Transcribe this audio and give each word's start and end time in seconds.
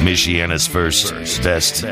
Michiana's 0.00 0.66
first, 0.66 1.12
best, 1.42 1.84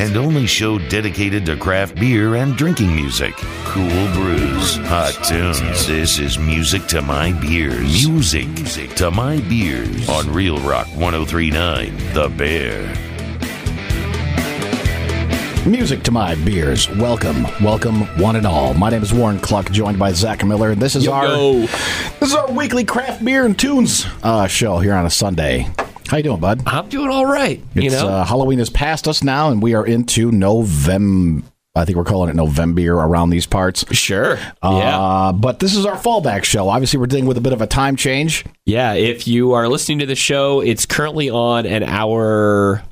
and 0.00 0.16
only 0.16 0.46
show 0.46 0.78
dedicated 0.78 1.44
to 1.46 1.56
craft 1.56 1.94
beer 1.96 2.36
and 2.36 2.56
drinking 2.56 2.94
music. 2.94 3.34
Cool 3.64 4.12
brews, 4.12 4.76
hot 4.76 5.18
tunes. 5.24 5.86
This 5.86 6.18
is 6.18 6.38
music 6.38 6.86
to 6.86 7.02
my 7.02 7.32
beers. 7.32 8.06
Music 8.06 8.48
to 8.96 9.10
my 9.10 9.40
beers 9.40 10.08
on 10.08 10.32
Real 10.32 10.58
Rock 10.58 10.86
1039, 10.88 11.96
The 12.14 12.28
Bear. 12.28 12.94
Music 15.66 16.02
to 16.04 16.12
my 16.12 16.36
beers. 16.36 16.88
Welcome, 16.90 17.42
welcome, 17.60 18.02
one 18.20 18.36
and 18.36 18.46
all. 18.46 18.72
My 18.74 18.88
name 18.88 19.02
is 19.02 19.12
Warren 19.12 19.40
Cluck, 19.40 19.70
joined 19.72 19.98
by 19.98 20.12
Zach 20.12 20.44
Miller, 20.44 20.74
this 20.76 20.94
is 20.94 21.08
our 21.08 21.26
this 21.26 22.30
is 22.30 22.34
our 22.34 22.50
weekly 22.52 22.84
craft 22.84 23.24
beer 23.24 23.44
and 23.44 23.58
tunes 23.58 24.06
uh, 24.22 24.46
show 24.46 24.78
here 24.78 24.94
on 24.94 25.04
a 25.06 25.10
Sunday. 25.10 25.66
How 26.08 26.18
you 26.18 26.22
doing, 26.22 26.40
bud? 26.40 26.62
I'm 26.66 26.88
doing 26.88 27.10
all 27.10 27.26
right. 27.26 27.62
It's, 27.74 27.84
you 27.84 27.90
know, 27.90 28.08
uh, 28.08 28.24
Halloween 28.24 28.60
is 28.60 28.70
past 28.70 29.08
us 29.08 29.24
now, 29.24 29.50
and 29.50 29.60
we 29.62 29.74
are 29.74 29.84
into 29.86 30.30
November. 30.30 31.44
I 31.74 31.84
think 31.84 31.98
we're 31.98 32.04
calling 32.04 32.30
it 32.30 32.36
November 32.36 32.94
around 32.94 33.28
these 33.30 33.44
parts. 33.44 33.84
sure. 33.94 34.38
Uh, 34.62 34.78
yeah. 34.80 35.32
But 35.34 35.58
this 35.58 35.76
is 35.76 35.84
our 35.84 35.96
fallback 35.96 36.44
show. 36.44 36.70
Obviously, 36.70 36.98
we're 36.98 37.06
dealing 37.06 37.26
with 37.26 37.36
a 37.36 37.42
bit 37.42 37.52
of 37.52 37.60
a 37.60 37.66
time 37.66 37.96
change. 37.96 38.46
Yeah. 38.64 38.94
If 38.94 39.28
you 39.28 39.52
are 39.52 39.68
listening 39.68 39.98
to 39.98 40.06
the 40.06 40.14
show, 40.14 40.60
it's 40.62 40.86
currently 40.86 41.28
on 41.28 41.66
an 41.66 41.82
hour. 41.82 42.82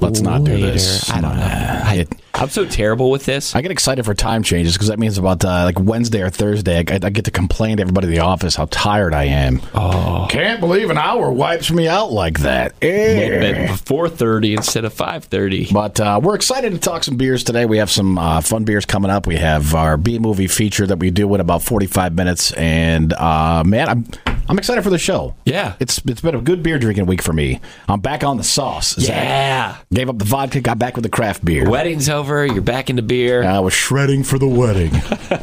Let's 0.00 0.20
not 0.20 0.44
do 0.44 0.52
later. 0.54 0.72
this. 0.72 1.10
I 1.10 1.20
don't 1.20 1.36
know. 1.36 1.42
I, 1.44 2.06
I'm 2.34 2.48
so 2.48 2.64
terrible 2.66 3.10
with 3.10 3.24
this. 3.24 3.54
I 3.54 3.60
get 3.62 3.70
excited 3.70 4.04
for 4.04 4.14
time 4.14 4.42
changes 4.42 4.72
because 4.74 4.88
that 4.88 4.98
means 4.98 5.18
about 5.18 5.44
uh, 5.44 5.64
like 5.64 5.78
Wednesday 5.78 6.22
or 6.22 6.30
Thursday, 6.30 6.78
I, 6.78 6.98
I 7.02 7.10
get 7.10 7.26
to 7.26 7.30
complain 7.30 7.76
to 7.76 7.82
everybody 7.82 8.08
in 8.08 8.14
the 8.14 8.20
office 8.20 8.56
how 8.56 8.66
tired 8.70 9.14
I 9.14 9.24
am. 9.24 9.60
Oh, 9.74 10.26
can't 10.30 10.60
believe 10.60 10.90
an 10.90 10.98
hour 10.98 11.30
wipes 11.30 11.70
me 11.70 11.88
out 11.88 12.10
like 12.10 12.40
that. 12.40 12.74
Eh. 12.82 13.68
At 13.70 13.78
4:30 13.80 14.56
instead 14.56 14.84
of 14.84 14.94
5:30. 14.94 15.72
But 15.72 16.00
uh, 16.00 16.20
we're 16.22 16.34
excited 16.34 16.72
to 16.72 16.78
talk 16.78 17.04
some 17.04 17.16
beers 17.16 17.44
today. 17.44 17.66
We 17.66 17.78
have 17.78 17.90
some 17.90 18.18
uh, 18.18 18.40
fun 18.40 18.64
beers 18.64 18.86
coming 18.86 19.10
up. 19.10 19.26
We 19.26 19.36
have 19.36 19.74
our 19.74 19.96
B 19.96 20.18
movie 20.18 20.48
feature 20.48 20.86
that 20.86 20.98
we 20.98 21.10
do 21.10 21.32
in 21.34 21.40
about 21.40 21.62
forty 21.62 21.86
five 21.86 22.14
minutes, 22.14 22.52
and 22.52 23.12
uh, 23.12 23.62
man, 23.64 23.88
I'm 23.88 24.04
I'm 24.52 24.58
excited 24.58 24.84
for 24.84 24.90
the 24.90 24.98
show. 24.98 25.34
Yeah. 25.46 25.76
It's 25.80 25.96
it's 26.04 26.20
been 26.20 26.34
a 26.34 26.40
good 26.42 26.62
beer 26.62 26.78
drinking 26.78 27.06
week 27.06 27.22
for 27.22 27.32
me. 27.32 27.58
I'm 27.88 28.00
back 28.00 28.22
on 28.22 28.36
the 28.36 28.44
sauce. 28.44 28.90
Zach. 28.96 29.08
Yeah. 29.16 29.78
Gave 29.90 30.10
up 30.10 30.18
the 30.18 30.26
vodka, 30.26 30.60
got 30.60 30.78
back 30.78 30.94
with 30.94 31.04
the 31.04 31.08
craft 31.08 31.42
beer. 31.42 31.70
Wedding's 31.70 32.10
over. 32.10 32.44
You're 32.44 32.60
back 32.60 32.90
into 32.90 33.00
beer. 33.00 33.42
I 33.44 33.60
was 33.60 33.72
shredding 33.72 34.24
for 34.24 34.38
the 34.38 34.46
wedding. 34.46 34.92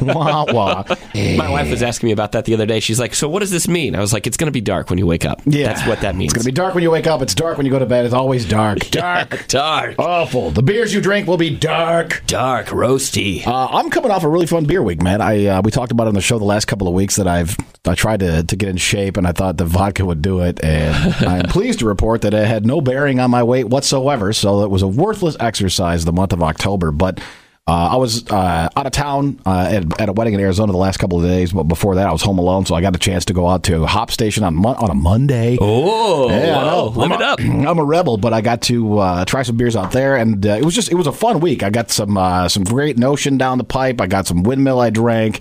wah 0.14 0.44
wah. 0.52 0.84
My 1.12 1.50
wife 1.50 1.68
was 1.72 1.82
asking 1.82 2.06
me 2.06 2.12
about 2.12 2.30
that 2.32 2.44
the 2.44 2.54
other 2.54 2.66
day. 2.66 2.78
She's 2.78 3.00
like, 3.00 3.14
"So 3.16 3.28
what 3.28 3.40
does 3.40 3.50
this 3.50 3.66
mean?" 3.66 3.96
I 3.96 4.00
was 4.00 4.12
like, 4.12 4.28
"It's 4.28 4.36
going 4.36 4.46
to 4.46 4.52
be 4.52 4.60
dark 4.60 4.90
when 4.90 4.98
you 5.00 5.08
wake 5.08 5.24
up." 5.24 5.42
Yeah, 5.44 5.72
That's 5.72 5.84
what 5.88 6.02
that 6.02 6.14
means. 6.14 6.32
It's 6.32 6.44
gonna 6.44 6.52
be 6.52 6.54
dark 6.54 6.74
when 6.74 6.84
you 6.84 6.92
wake 6.92 7.08
up. 7.08 7.20
It's 7.20 7.34
dark 7.34 7.56
when 7.56 7.66
you 7.66 7.72
go 7.72 7.80
to 7.80 7.86
bed. 7.86 8.04
It's 8.04 8.14
always 8.14 8.48
dark. 8.48 8.78
Dark. 8.90 9.48
dark, 9.48 9.96
Awful. 9.98 10.52
The 10.52 10.62
beers 10.62 10.94
you 10.94 11.00
drink 11.00 11.26
will 11.26 11.36
be 11.36 11.50
dark. 11.50 12.22
dark, 12.28 12.66
roasty. 12.66 13.44
Uh, 13.44 13.66
I'm 13.72 13.90
coming 13.90 14.12
off 14.12 14.22
a 14.22 14.28
really 14.28 14.46
fun 14.46 14.66
beer 14.66 14.84
week, 14.84 15.02
man. 15.02 15.20
I 15.20 15.46
uh, 15.46 15.62
we 15.62 15.72
talked 15.72 15.90
about 15.90 16.04
it 16.04 16.08
on 16.08 16.14
the 16.14 16.20
show 16.20 16.38
the 16.38 16.44
last 16.44 16.66
couple 16.66 16.86
of 16.86 16.94
weeks 16.94 17.16
that 17.16 17.26
I've 17.26 17.56
I 17.86 17.94
tried 17.94 18.20
to 18.20 18.44
to 18.44 18.56
get 18.56 18.68
in 18.68 18.76
shape, 18.76 18.99
and 19.16 19.26
I 19.26 19.32
thought 19.32 19.56
the 19.56 19.64
vodka 19.64 20.04
would 20.04 20.22
do 20.22 20.40
it. 20.40 20.62
And 20.64 21.14
I'm 21.26 21.44
pleased 21.48 21.78
to 21.80 21.86
report 21.86 22.22
that 22.22 22.34
it 22.34 22.46
had 22.46 22.64
no 22.66 22.80
bearing 22.80 23.20
on 23.20 23.30
my 23.30 23.42
weight 23.42 23.64
whatsoever. 23.68 24.32
So 24.32 24.62
it 24.62 24.70
was 24.70 24.82
a 24.82 24.88
worthless 24.88 25.36
exercise 25.40 26.04
the 26.04 26.12
month 26.12 26.32
of 26.32 26.42
October, 26.42 26.90
but. 26.92 27.20
Uh, 27.68 27.90
I 27.92 27.96
was 27.96 28.26
uh, 28.28 28.68
out 28.74 28.86
of 28.86 28.90
town 28.90 29.38
uh, 29.46 29.68
at, 29.70 30.00
at 30.00 30.08
a 30.08 30.12
wedding 30.12 30.34
in 30.34 30.40
Arizona 30.40 30.72
the 30.72 30.78
last 30.78 30.96
couple 30.96 31.18
of 31.18 31.24
days, 31.24 31.52
but 31.52 31.64
before 31.64 31.94
that 31.96 32.08
I 32.08 32.10
was 32.10 32.20
home 32.20 32.38
alone, 32.38 32.66
so 32.66 32.74
I 32.74 32.80
got 32.80 32.96
a 32.96 32.98
chance 32.98 33.26
to 33.26 33.32
go 33.34 33.46
out 33.46 33.62
to 33.64 33.86
Hop 33.86 34.10
Station 34.10 34.42
on 34.42 34.56
mon- 34.56 34.74
on 34.76 34.90
a 34.90 34.94
Monday. 34.94 35.56
oh, 35.60 36.28
Yeah, 36.30 36.58
I 36.58 36.80
live 36.82 36.98
I'm 36.98 37.12
it 37.12 37.20
a- 37.20 37.24
up. 37.24 37.38
I'm 37.68 37.78
a 37.78 37.84
rebel, 37.84 38.16
but 38.16 38.32
I 38.32 38.40
got 38.40 38.62
to 38.62 38.98
uh, 38.98 39.24
try 39.24 39.42
some 39.42 39.56
beers 39.56 39.76
out 39.76 39.92
there, 39.92 40.16
and 40.16 40.44
uh, 40.44 40.50
it 40.54 40.64
was 40.64 40.74
just 40.74 40.90
it 40.90 40.96
was 40.96 41.06
a 41.06 41.12
fun 41.12 41.38
week. 41.38 41.62
I 41.62 41.70
got 41.70 41.92
some 41.92 42.16
uh, 42.16 42.48
some 42.48 42.64
great 42.64 42.98
notion 42.98 43.38
down 43.38 43.58
the 43.58 43.62
pipe. 43.64 44.00
I 44.00 44.08
got 44.08 44.26
some 44.26 44.42
windmill 44.42 44.80
I 44.80 44.90
drank. 44.90 45.40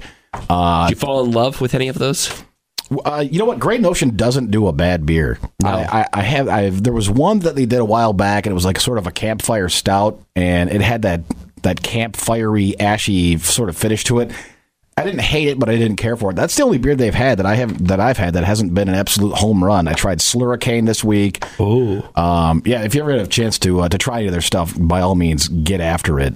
Uh, 0.52 0.88
Did 0.88 0.98
you 0.98 1.00
fall 1.00 1.24
in 1.24 1.32
love 1.32 1.62
with 1.62 1.74
any 1.74 1.88
of 1.88 1.98
those? 1.98 2.44
Uh, 3.06 3.24
you 3.30 3.40
know 3.40 3.46
what? 3.46 3.60
Great 3.60 3.82
Notion 3.82 4.16
doesn't 4.16 4.52
do 4.52 4.68
a 4.68 4.74
bad 4.74 5.06
beer. 5.06 5.38
I, 5.64 5.84
I, 6.02 6.08
I 6.14 6.22
have 6.22 6.48
I 6.48 6.70
there 6.70 6.94
was 6.94 7.10
one 7.10 7.40
that 7.40 7.56
they 7.56 7.66
did 7.66 7.80
a 7.80 7.86
while 7.86 8.14
back, 8.14 8.46
and 8.46 8.52
it 8.52 8.56
was 8.56 8.66
like 8.66 8.80
sort 8.80 8.98
of 8.98 9.08
a 9.08 9.12
campfire 9.12 9.70
stout, 9.70 10.22
and 10.36 10.70
it 10.72 10.82
had 10.82 11.04
that 11.04 11.22
that 11.64 11.82
campfirey 11.82 12.74
ashy 12.80 13.38
sort 13.38 13.70
of 13.70 13.78
finish 13.78 14.04
to 14.06 14.20
it. 14.20 14.32
I 14.98 15.04
didn't 15.06 15.22
hate 15.22 15.48
it, 15.48 15.58
but 15.60 15.70
I 15.70 15.78
didn't 15.78 15.96
care 15.96 16.18
for 16.18 16.32
it. 16.32 16.36
That's 16.36 16.56
the 16.58 16.64
only 16.64 16.78
beer 16.78 16.94
they've 16.94 17.14
had 17.14 17.38
that 17.40 17.46
I 17.46 17.56
have 17.56 17.88
that 17.88 18.00
I've 18.02 18.18
had 18.18 18.34
that 18.34 18.44
hasn't 18.44 18.74
been 18.74 18.90
an 18.90 18.96
absolute 18.96 19.34
home 19.36 19.64
run. 19.64 19.88
I 19.88 19.94
tried 19.94 20.20
Slurricane 20.20 20.86
this 20.86 21.04
week. 21.06 21.44
Oh, 21.58 22.04
Um, 22.16 22.62
yeah, 22.66 22.84
if 22.84 22.96
you 22.96 23.02
ever 23.02 23.12
have 23.14 23.28
a 23.28 23.30
chance 23.30 23.58
to 23.60 23.82
uh, 23.82 23.90
to 23.90 23.98
try 23.98 24.18
any 24.18 24.26
of 24.28 24.34
their 24.34 24.42
stuff, 24.42 24.74
by 24.78 25.00
all 25.02 25.16
means, 25.16 25.48
get 25.48 25.80
after 25.80 26.20
it. 26.20 26.34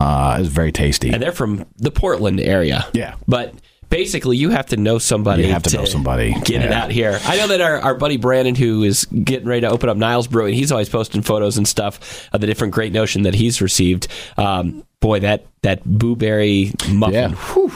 Uh, 0.00 0.36
it's 0.40 0.48
very 0.48 0.72
tasty. 0.72 1.10
and 1.10 1.22
they're 1.22 1.32
from 1.32 1.64
the 1.78 1.90
Portland 1.90 2.38
area. 2.40 2.86
Yeah. 2.92 3.14
but 3.26 3.54
basically, 3.88 4.36
you 4.36 4.50
have 4.50 4.66
to 4.66 4.76
know 4.76 4.98
somebody. 4.98 5.44
You 5.44 5.52
have 5.52 5.62
to 5.64 5.76
know 5.76 5.84
somebody. 5.84 6.34
Get 6.44 6.62
it 6.62 6.72
out 6.72 6.90
here. 6.90 7.18
I 7.24 7.36
know 7.36 7.48
that 7.48 7.60
our, 7.60 7.78
our 7.78 7.94
buddy 7.94 8.16
Brandon, 8.16 8.54
who 8.54 8.82
is 8.82 9.04
getting 9.06 9.48
ready 9.48 9.62
to 9.62 9.70
open 9.70 9.88
up 9.88 9.96
Niles 9.96 10.26
Brewing, 10.26 10.54
he's 10.54 10.72
always 10.72 10.88
posting 10.88 11.22
photos 11.22 11.56
and 11.56 11.66
stuff 11.66 12.28
of 12.32 12.40
the 12.40 12.46
different 12.46 12.74
Great 12.74 12.92
Notion 12.92 13.22
that 13.22 13.34
he's 13.34 13.60
received. 13.60 14.08
Um, 14.36 14.84
boy, 15.00 15.20
that 15.20 15.46
that 15.62 15.84
blueberry 15.84 16.72
muffin. 16.88 17.14
Yeah. 17.14 17.28
whew, 17.54 17.72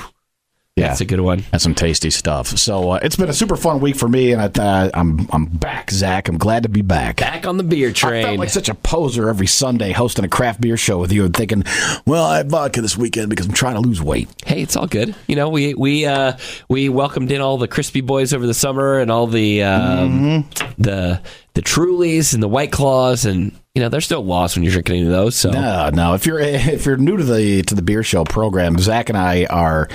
yeah, 0.81 0.89
That's 0.89 1.01
a 1.01 1.05
good 1.05 1.21
one. 1.21 1.45
That's 1.51 1.63
some 1.63 1.75
tasty 1.75 2.11
stuff. 2.11 2.49
So 2.49 2.93
uh, 2.93 2.99
it's 3.03 3.17
been 3.17 3.29
a 3.29 3.33
super 3.33 3.57
fun 3.57 3.81
week 3.81 3.97
for 3.97 4.09
me, 4.09 4.33
and 4.33 4.41
I, 4.43 4.47
uh, 4.47 4.91
I'm 4.95 5.29
I'm 5.33 5.47
back, 5.47 5.91
Zach. 5.91 6.29
I'm 6.29 6.39
glad 6.39 6.63
to 6.65 6.69
be 6.69 6.83
back. 6.83 7.17
Back 7.17 7.47
on 7.47 7.57
the 7.57 7.63
beer 7.63 7.93
train. 7.93 8.25
I 8.25 8.29
felt 8.29 8.39
like 8.39 8.49
such 8.51 8.69
a 8.69 8.75
poser 8.75 9.29
every 9.29 9.47
Sunday 9.47 9.93
hosting 9.93 10.25
a 10.25 10.29
craft 10.29 10.61
beer 10.61 10.77
show 10.77 10.99
with 10.99 11.13
you 11.13 11.25
and 11.25 11.35
thinking, 11.35 11.65
well, 12.07 12.25
I 12.25 12.39
have 12.39 12.47
vodka 12.47 12.81
this 12.81 12.97
weekend 12.97 13.31
because 13.31 13.47
I'm 13.47 13.53
trying 13.53 13.75
to 13.75 13.81
lose 13.81 14.01
weight. 14.03 14.29
hey, 14.45 14.63
it's 14.63 14.77
all 14.77 14.87
good. 14.87 15.15
You 15.27 15.37
know, 15.37 15.49
we 15.49 15.75
we 15.75 16.07
uh, 16.07 16.37
we 16.69 16.89
welcomed 16.89 17.31
in 17.31 17.41
all 17.41 17.59
the 17.59 17.69
crispy 17.69 18.01
boys 18.01 18.33
over 18.33 18.47
the 18.47 18.55
summer 18.55 18.99
and 18.99 19.11
all 19.11 19.27
the 19.27 19.63
um, 19.63 20.49
the 20.79 21.21
the 21.55 21.63
Trulies 21.63 22.33
and 22.33 22.43
the 22.43 22.49
White 22.49 22.73
Claws, 22.73 23.25
and 23.25 23.53
you 23.75 23.83
know, 23.83 23.89
there's 23.89 24.11
no 24.11 24.21
loss 24.21 24.57
when 24.57 24.63
you're 24.63 24.73
drinking 24.73 24.97
any 24.97 25.05
of 25.07 25.11
those. 25.11 25.37
So 25.37 25.51
No, 25.51 25.91
no. 25.91 26.15
If 26.15 26.27
you're 26.27 26.39
if 26.41 26.87
you're 26.87 26.97
new 26.97 27.17
to 27.17 27.25
the 27.25 27.63
to 27.63 27.75
the 27.75 27.83
beer 27.83 28.03
show 28.03 28.25
program, 28.25 28.79
Zach 28.79 29.09
and 29.09 29.19
I 29.19 29.45
are 29.47 29.89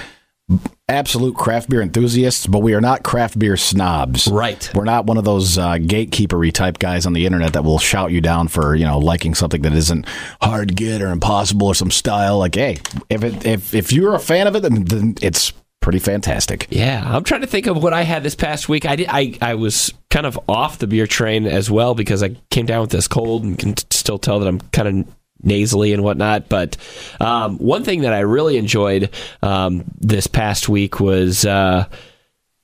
absolute 0.88 1.36
craft 1.36 1.70
beer 1.70 1.82
enthusiasts, 1.82 2.46
but 2.46 2.60
we 2.60 2.74
are 2.74 2.82
not 2.82 3.04
craft 3.04 3.38
beer 3.40 3.58
snobs. 3.58 4.28
Right. 4.28 4.70
We're 4.76 4.84
not 4.84 5.06
one 5.06 5.18
of 5.18 5.24
those 5.24 5.58
uh, 5.58 5.74
gatekeepery 5.74 6.52
type 6.52 6.80
guys 6.80 7.06
on 7.06 7.14
the 7.14 7.26
internet 7.26 7.54
that 7.54 7.64
will 7.64 7.80
shout 7.80 8.12
you 8.12 8.22
down 8.22 8.48
for 8.48 8.76
you 8.76 8.86
know 8.86 9.00
liking 9.00 9.34
something 9.34 9.62
that 9.64 9.74
isn't 9.74 10.06
hard 10.42 10.70
to 10.70 10.74
get 10.74 11.02
or 11.02 11.10
impossible 11.10 11.68
or 11.68 11.76
some 11.76 11.92
style. 11.92 12.38
Like, 12.38 12.56
hey, 12.56 12.78
if 13.10 13.24
it 13.24 13.46
if 13.46 13.74
if 13.74 13.92
you're 13.92 14.16
a 14.16 14.20
fan 14.20 14.48
of 14.48 14.56
it, 14.56 14.62
then, 14.62 14.86
then 14.86 15.16
it's 15.22 15.54
pretty 15.82 16.00
fantastic. 16.00 16.68
Yeah, 16.70 17.04
I'm 17.06 17.24
trying 17.24 17.42
to 17.42 17.48
think 17.48 17.68
of 17.68 17.82
what 17.82 17.94
I 17.94 18.04
had 18.04 18.24
this 18.24 18.36
past 18.36 18.70
week. 18.70 18.86
I 18.86 18.96
did, 18.96 19.08
I 19.10 19.38
I 19.42 19.56
was 19.56 19.94
kind 20.10 20.26
of 20.26 20.40
off 20.48 20.78
the 20.78 20.88
beer 20.88 21.08
train 21.08 21.46
as 21.46 21.70
well 21.70 21.96
because 21.96 22.24
I 22.24 22.36
came 22.52 22.66
down 22.66 22.82
with 22.82 22.92
this 22.92 23.08
cold 23.08 23.44
and 23.44 23.58
can 23.58 23.74
t- 23.74 23.86
still 23.92 24.18
tell 24.18 24.40
that 24.40 24.48
I'm 24.48 24.60
kind 24.72 24.88
of 25.06 25.16
nasally 25.42 25.94
and 25.94 26.04
whatnot. 26.04 26.50
But 26.50 26.78
um, 27.20 27.58
one 27.58 27.84
thing 27.84 28.02
that 28.02 28.14
I 28.14 28.20
really 28.20 28.58
enjoyed 28.58 29.10
um, 29.42 29.84
this 30.00 30.28
past 30.28 30.70
week 30.70 31.00
was 31.00 31.46
uh, 31.46 31.88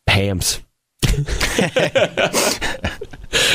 Hamm's. 0.08 0.62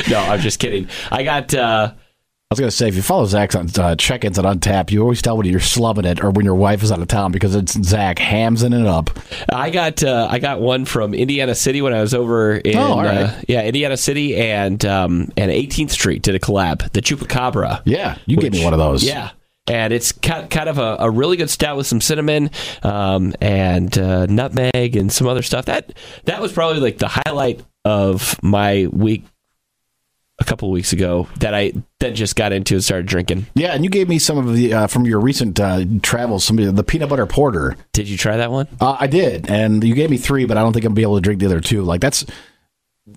no, 0.08 0.18
I'm 0.18 0.40
just 0.40 0.58
kidding. 0.58 0.88
I 1.10 1.22
got. 1.22 1.54
Uh, 1.54 1.92
I 2.48 2.54
was 2.54 2.60
going 2.60 2.70
to 2.70 2.76
say, 2.76 2.86
if 2.86 2.94
you 2.94 3.02
follow 3.02 3.24
Zach's 3.26 3.56
on 3.56 3.68
uh, 3.76 3.96
check-ins 3.96 4.38
on 4.38 4.44
Untappd, 4.44 4.92
you 4.92 5.02
always 5.02 5.20
tell 5.20 5.36
when 5.36 5.46
you're 5.46 5.58
slumming 5.58 6.04
it 6.04 6.22
or 6.22 6.30
when 6.30 6.44
your 6.44 6.54
wife 6.54 6.84
is 6.84 6.92
out 6.92 7.00
of 7.02 7.08
town 7.08 7.32
because 7.32 7.56
it's 7.56 7.72
Zach 7.82 8.20
hamsing 8.20 8.72
it 8.72 8.86
up. 8.86 9.10
I 9.52 9.70
got 9.70 10.04
uh, 10.04 10.28
I 10.30 10.38
got 10.38 10.60
one 10.60 10.84
from 10.84 11.12
Indiana 11.12 11.56
City 11.56 11.82
when 11.82 11.92
I 11.92 12.00
was 12.00 12.14
over 12.14 12.54
in 12.54 12.76
Oh, 12.78 12.98
right. 12.98 13.16
uh, 13.24 13.40
yeah 13.48 13.62
Indiana 13.64 13.96
City 13.96 14.36
and 14.36 14.84
um, 14.84 15.32
and 15.36 15.50
18th 15.50 15.90
Street 15.90 16.22
did 16.22 16.36
a 16.36 16.38
collab 16.38 16.92
the 16.92 17.02
Chupacabra 17.02 17.82
Yeah, 17.84 18.16
you 18.26 18.36
gave 18.36 18.52
me 18.52 18.62
one 18.62 18.72
of 18.72 18.78
those. 18.78 19.02
yeah 19.02 19.30
and 19.68 19.92
it's 19.92 20.12
kind 20.12 20.48
kind 20.48 20.68
of 20.68 20.78
a, 20.78 20.98
a 21.00 21.10
really 21.10 21.36
good 21.36 21.50
stout 21.50 21.76
with 21.76 21.88
some 21.88 22.00
cinnamon 22.00 22.50
um, 22.84 23.34
and 23.40 23.98
uh, 23.98 24.26
nutmeg 24.26 24.94
and 24.94 25.12
some 25.12 25.26
other 25.26 25.42
stuff 25.42 25.64
that 25.64 25.92
that 26.26 26.40
was 26.40 26.52
probably 26.52 26.78
like 26.78 26.98
the 26.98 27.08
highlight 27.08 27.60
of 27.84 28.40
my 28.44 28.86
week 28.92 29.24
a 30.38 30.44
couple 30.44 30.68
of 30.68 30.72
weeks 30.72 30.92
ago 30.92 31.26
that 31.38 31.54
I 31.54 31.72
then 31.98 32.14
just 32.14 32.36
got 32.36 32.52
into 32.52 32.74
and 32.74 32.84
started 32.84 33.06
drinking. 33.06 33.46
Yeah, 33.54 33.72
and 33.72 33.82
you 33.84 33.90
gave 33.90 34.08
me 34.08 34.18
some 34.18 34.36
of 34.36 34.54
the 34.54 34.74
uh, 34.74 34.86
from 34.86 35.06
your 35.06 35.20
recent 35.20 35.58
uh, 35.58 35.84
travels, 36.02 36.44
some 36.44 36.58
of 36.58 36.76
the 36.76 36.84
peanut 36.84 37.08
butter 37.08 37.26
porter. 37.26 37.76
Did 37.92 38.08
you 38.08 38.18
try 38.18 38.36
that 38.36 38.50
one? 38.50 38.68
Uh, 38.80 38.96
I 39.00 39.06
did, 39.06 39.48
and 39.48 39.82
you 39.82 39.94
gave 39.94 40.10
me 40.10 40.18
three, 40.18 40.44
but 40.44 40.56
I 40.58 40.62
don't 40.62 40.72
think 40.72 40.84
I'm 40.84 40.90
gonna 40.90 40.96
be 40.96 41.02
able 41.02 41.16
to 41.16 41.22
drink 41.22 41.40
the 41.40 41.46
other 41.46 41.60
two. 41.60 41.82
Like 41.82 42.00
that's 42.00 42.26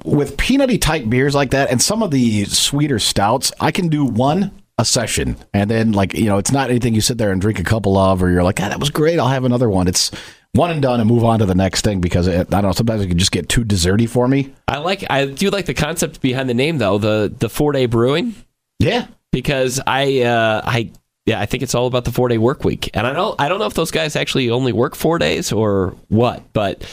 with 0.06 0.38
peanutty 0.38 0.80
type 0.80 1.10
beers 1.10 1.36
like 1.36 1.51
that, 1.51 1.69
and 1.69 1.81
some 1.81 2.04
of 2.04 2.12
the 2.12 2.45
sweeter 2.45 3.00
stouts. 3.00 3.51
I 3.60 3.71
can 3.71 3.89
do 3.89 4.06
one 4.06 4.51
a 4.77 4.86
session, 4.86 5.36
and 5.54 5.69
then 5.69 5.92
like 5.92 6.13
you 6.13 6.25
know, 6.25 6.38
it's 6.38 6.51
not 6.51 6.69
anything 6.69 6.95
you 6.95 7.01
sit 7.01 7.18
there 7.18 7.33
and 7.33 7.42
drink 7.42 7.60
a 7.60 7.63
couple 7.63 7.98
of, 7.98 8.24
or 8.24 8.30
you're 8.30 8.44
like, 8.44 8.62
ah, 8.62 8.69
that 8.69 8.80
was 8.80 8.89
great. 8.89 9.19
I'll 9.19 9.27
have 9.27 9.44
another 9.44 9.69
one. 9.69 9.89
It's 9.89 10.10
one 10.53 10.71
and 10.71 10.81
done 10.81 10.99
and 10.99 11.07
move 11.07 11.23
on 11.23 11.39
to 11.39 11.45
the 11.45 11.55
next 11.55 11.81
thing 11.81 12.01
because 12.01 12.27
it, 12.27 12.47
I 12.53 12.61
don't 12.61 12.63
know. 12.63 12.71
Sometimes 12.71 13.01
it 13.01 13.07
can 13.07 13.17
just 13.17 13.31
get 13.31 13.49
too 13.49 13.63
desserty 13.63 14.09
for 14.09 14.27
me. 14.27 14.53
I 14.67 14.79
like 14.79 15.05
I 15.09 15.25
do 15.25 15.49
like 15.49 15.65
the 15.65 15.73
concept 15.73 16.21
behind 16.21 16.49
the 16.49 16.53
name 16.53 16.77
though 16.77 16.97
the 16.97 17.33
the 17.37 17.49
four 17.49 17.71
day 17.71 17.85
brewing 17.85 18.35
Yeah, 18.79 19.07
because 19.31 19.79
I 19.85 20.21
uh, 20.21 20.61
I 20.65 20.91
yeah 21.25 21.39
I 21.39 21.45
think 21.45 21.61
it's 21.63 21.75
all 21.75 21.85
about 21.87 22.05
the 22.05 22.11
four 22.11 22.29
day 22.29 22.37
work 22.37 22.63
week 22.63 22.89
and 22.93 23.05
I 23.05 23.13
don't 23.13 23.39
I 23.39 23.47
don't 23.49 23.59
know 23.59 23.67
if 23.67 23.75
those 23.75 23.91
guys 23.91 24.15
actually 24.15 24.49
only 24.49 24.73
work 24.73 24.95
four 24.95 25.19
days 25.19 25.51
or 25.51 25.95
what 26.07 26.43
but 26.53 26.83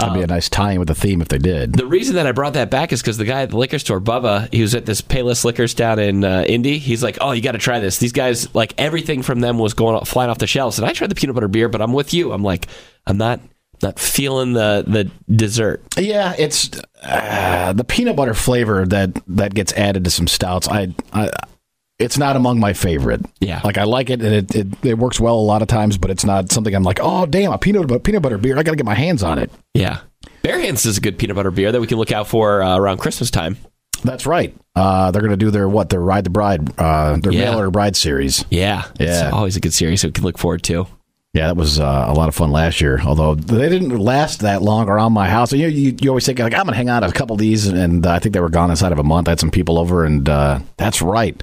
that'd 0.00 0.14
be 0.14 0.22
a 0.22 0.26
nice 0.26 0.48
tie-in 0.48 0.78
with 0.78 0.88
the 0.88 0.94
theme 0.94 1.20
if 1.20 1.28
they 1.28 1.38
did. 1.38 1.74
the 1.74 1.86
reason 1.86 2.16
that 2.16 2.26
I 2.26 2.32
brought 2.32 2.54
that 2.54 2.70
back 2.70 2.92
is 2.92 3.00
because 3.00 3.18
the 3.18 3.24
guy 3.24 3.42
at 3.42 3.50
the 3.50 3.56
liquor 3.56 3.78
store, 3.78 4.00
Bubba, 4.00 4.52
he 4.52 4.62
was 4.62 4.74
at 4.74 4.86
this 4.86 5.00
Payless 5.00 5.44
Liquors 5.44 5.74
down 5.74 5.98
in 5.98 6.24
uh, 6.24 6.44
Indy. 6.46 6.78
He's 6.78 7.02
like, 7.02 7.18
"Oh, 7.20 7.32
you 7.32 7.42
got 7.42 7.52
to 7.52 7.58
try 7.58 7.80
this." 7.80 7.98
These 7.98 8.12
guys, 8.12 8.54
like 8.54 8.74
everything 8.78 9.22
from 9.22 9.40
them 9.40 9.58
was 9.58 9.74
going 9.74 10.04
flying 10.04 10.30
off 10.30 10.38
the 10.38 10.46
shelves, 10.46 10.78
and 10.78 10.86
I 10.88 10.92
tried 10.92 11.10
the 11.10 11.14
peanut 11.14 11.34
butter 11.34 11.48
beer, 11.48 11.68
but 11.68 11.80
I'm 11.82 11.92
with 11.92 12.12
you. 12.14 12.32
I'm 12.32 12.42
like, 12.42 12.66
I'm 13.06 13.16
not 13.18 13.40
not 13.82 13.98
feeling 13.98 14.52
the 14.52 14.84
the 14.86 15.10
dessert. 15.34 15.82
Yeah, 15.96 16.34
it's 16.38 16.70
uh, 17.02 17.72
the 17.72 17.84
peanut 17.84 18.16
butter 18.16 18.34
flavor 18.34 18.86
that 18.86 19.22
that 19.26 19.54
gets 19.54 19.72
added 19.74 20.04
to 20.04 20.10
some 20.10 20.26
stouts. 20.26 20.68
I, 20.68 20.94
I 21.12 21.30
it's 22.00 22.18
not 22.18 22.34
among 22.36 22.58
my 22.60 22.72
favorite. 22.72 23.20
Yeah. 23.40 23.60
like 23.64 23.78
I 23.78 23.84
like 23.84 24.10
it 24.10 24.22
and 24.22 24.34
it, 24.34 24.54
it 24.54 24.66
it 24.84 24.98
works 24.98 25.20
well 25.20 25.36
a 25.36 25.40
lot 25.40 25.62
of 25.62 25.68
times, 25.68 25.98
but 25.98 26.10
it's 26.10 26.24
not 26.24 26.50
something 26.50 26.74
I'm 26.74 26.82
like, 26.82 26.98
oh 27.02 27.26
damn, 27.26 27.52
a 27.52 27.58
peanut 27.58 27.86
butter 27.86 28.00
peanut 28.00 28.22
butter 28.22 28.38
beer. 28.38 28.58
I 28.58 28.62
got 28.62 28.72
to 28.72 28.76
get 28.76 28.86
my 28.86 28.94
hands 28.94 29.22
on 29.22 29.38
it. 29.38 29.50
Yeah, 29.74 30.00
Bare 30.42 30.58
Hands 30.58 30.84
is 30.84 30.98
a 30.98 31.00
good 31.00 31.18
peanut 31.18 31.36
butter 31.36 31.50
beer 31.50 31.70
that 31.72 31.80
we 31.80 31.86
can 31.86 31.98
look 31.98 32.12
out 32.12 32.26
for 32.26 32.62
uh, 32.62 32.76
around 32.78 32.98
Christmas 32.98 33.30
time. 33.30 33.56
That's 34.02 34.24
right. 34.24 34.56
Uh, 34.74 35.10
they're 35.10 35.20
going 35.20 35.30
to 35.30 35.36
do 35.36 35.50
their 35.50 35.68
what? 35.68 35.90
Their 35.90 36.00
Ride 36.00 36.24
the 36.24 36.30
Bride, 36.30 36.78
uh, 36.80 37.18
their 37.18 37.32
Yeah. 37.32 37.50
Mail 37.50 37.58
Order 37.58 37.70
Bride 37.70 37.96
series. 37.96 38.44
Yeah, 38.50 38.84
Yeah. 38.98 39.26
it's 39.26 39.32
always 39.34 39.56
a 39.56 39.60
good 39.60 39.74
series 39.74 40.00
that 40.02 40.08
we 40.08 40.12
can 40.12 40.24
look 40.24 40.38
forward 40.38 40.62
to. 40.64 40.86
Yeah, 41.34 41.46
that 41.48 41.56
was 41.56 41.78
uh, 41.78 42.06
a 42.08 42.12
lot 42.14 42.28
of 42.28 42.34
fun 42.34 42.50
last 42.50 42.80
year. 42.80 42.98
Although 43.04 43.34
they 43.36 43.68
didn't 43.68 43.96
last 43.98 44.40
that 44.40 44.62
long 44.62 44.88
around 44.88 45.12
my 45.12 45.28
house. 45.28 45.52
You 45.52 45.68
you, 45.68 45.94
you 46.00 46.08
always 46.08 46.24
think 46.26 46.38
like 46.38 46.54
I'm 46.54 46.62
going 46.64 46.72
to 46.72 46.76
hang 46.76 46.88
out 46.88 47.04
a 47.04 47.12
couple 47.12 47.34
of 47.34 47.40
these, 47.40 47.66
and, 47.68 47.78
and 47.78 48.06
uh, 48.06 48.12
I 48.12 48.18
think 48.18 48.32
they 48.32 48.40
were 48.40 48.48
gone 48.48 48.70
inside 48.70 48.90
of 48.90 48.98
a 48.98 49.04
month. 49.04 49.28
I 49.28 49.32
had 49.32 49.40
some 49.40 49.50
people 49.50 49.78
over, 49.78 50.04
and 50.04 50.28
uh, 50.28 50.58
that's 50.76 51.02
right. 51.02 51.40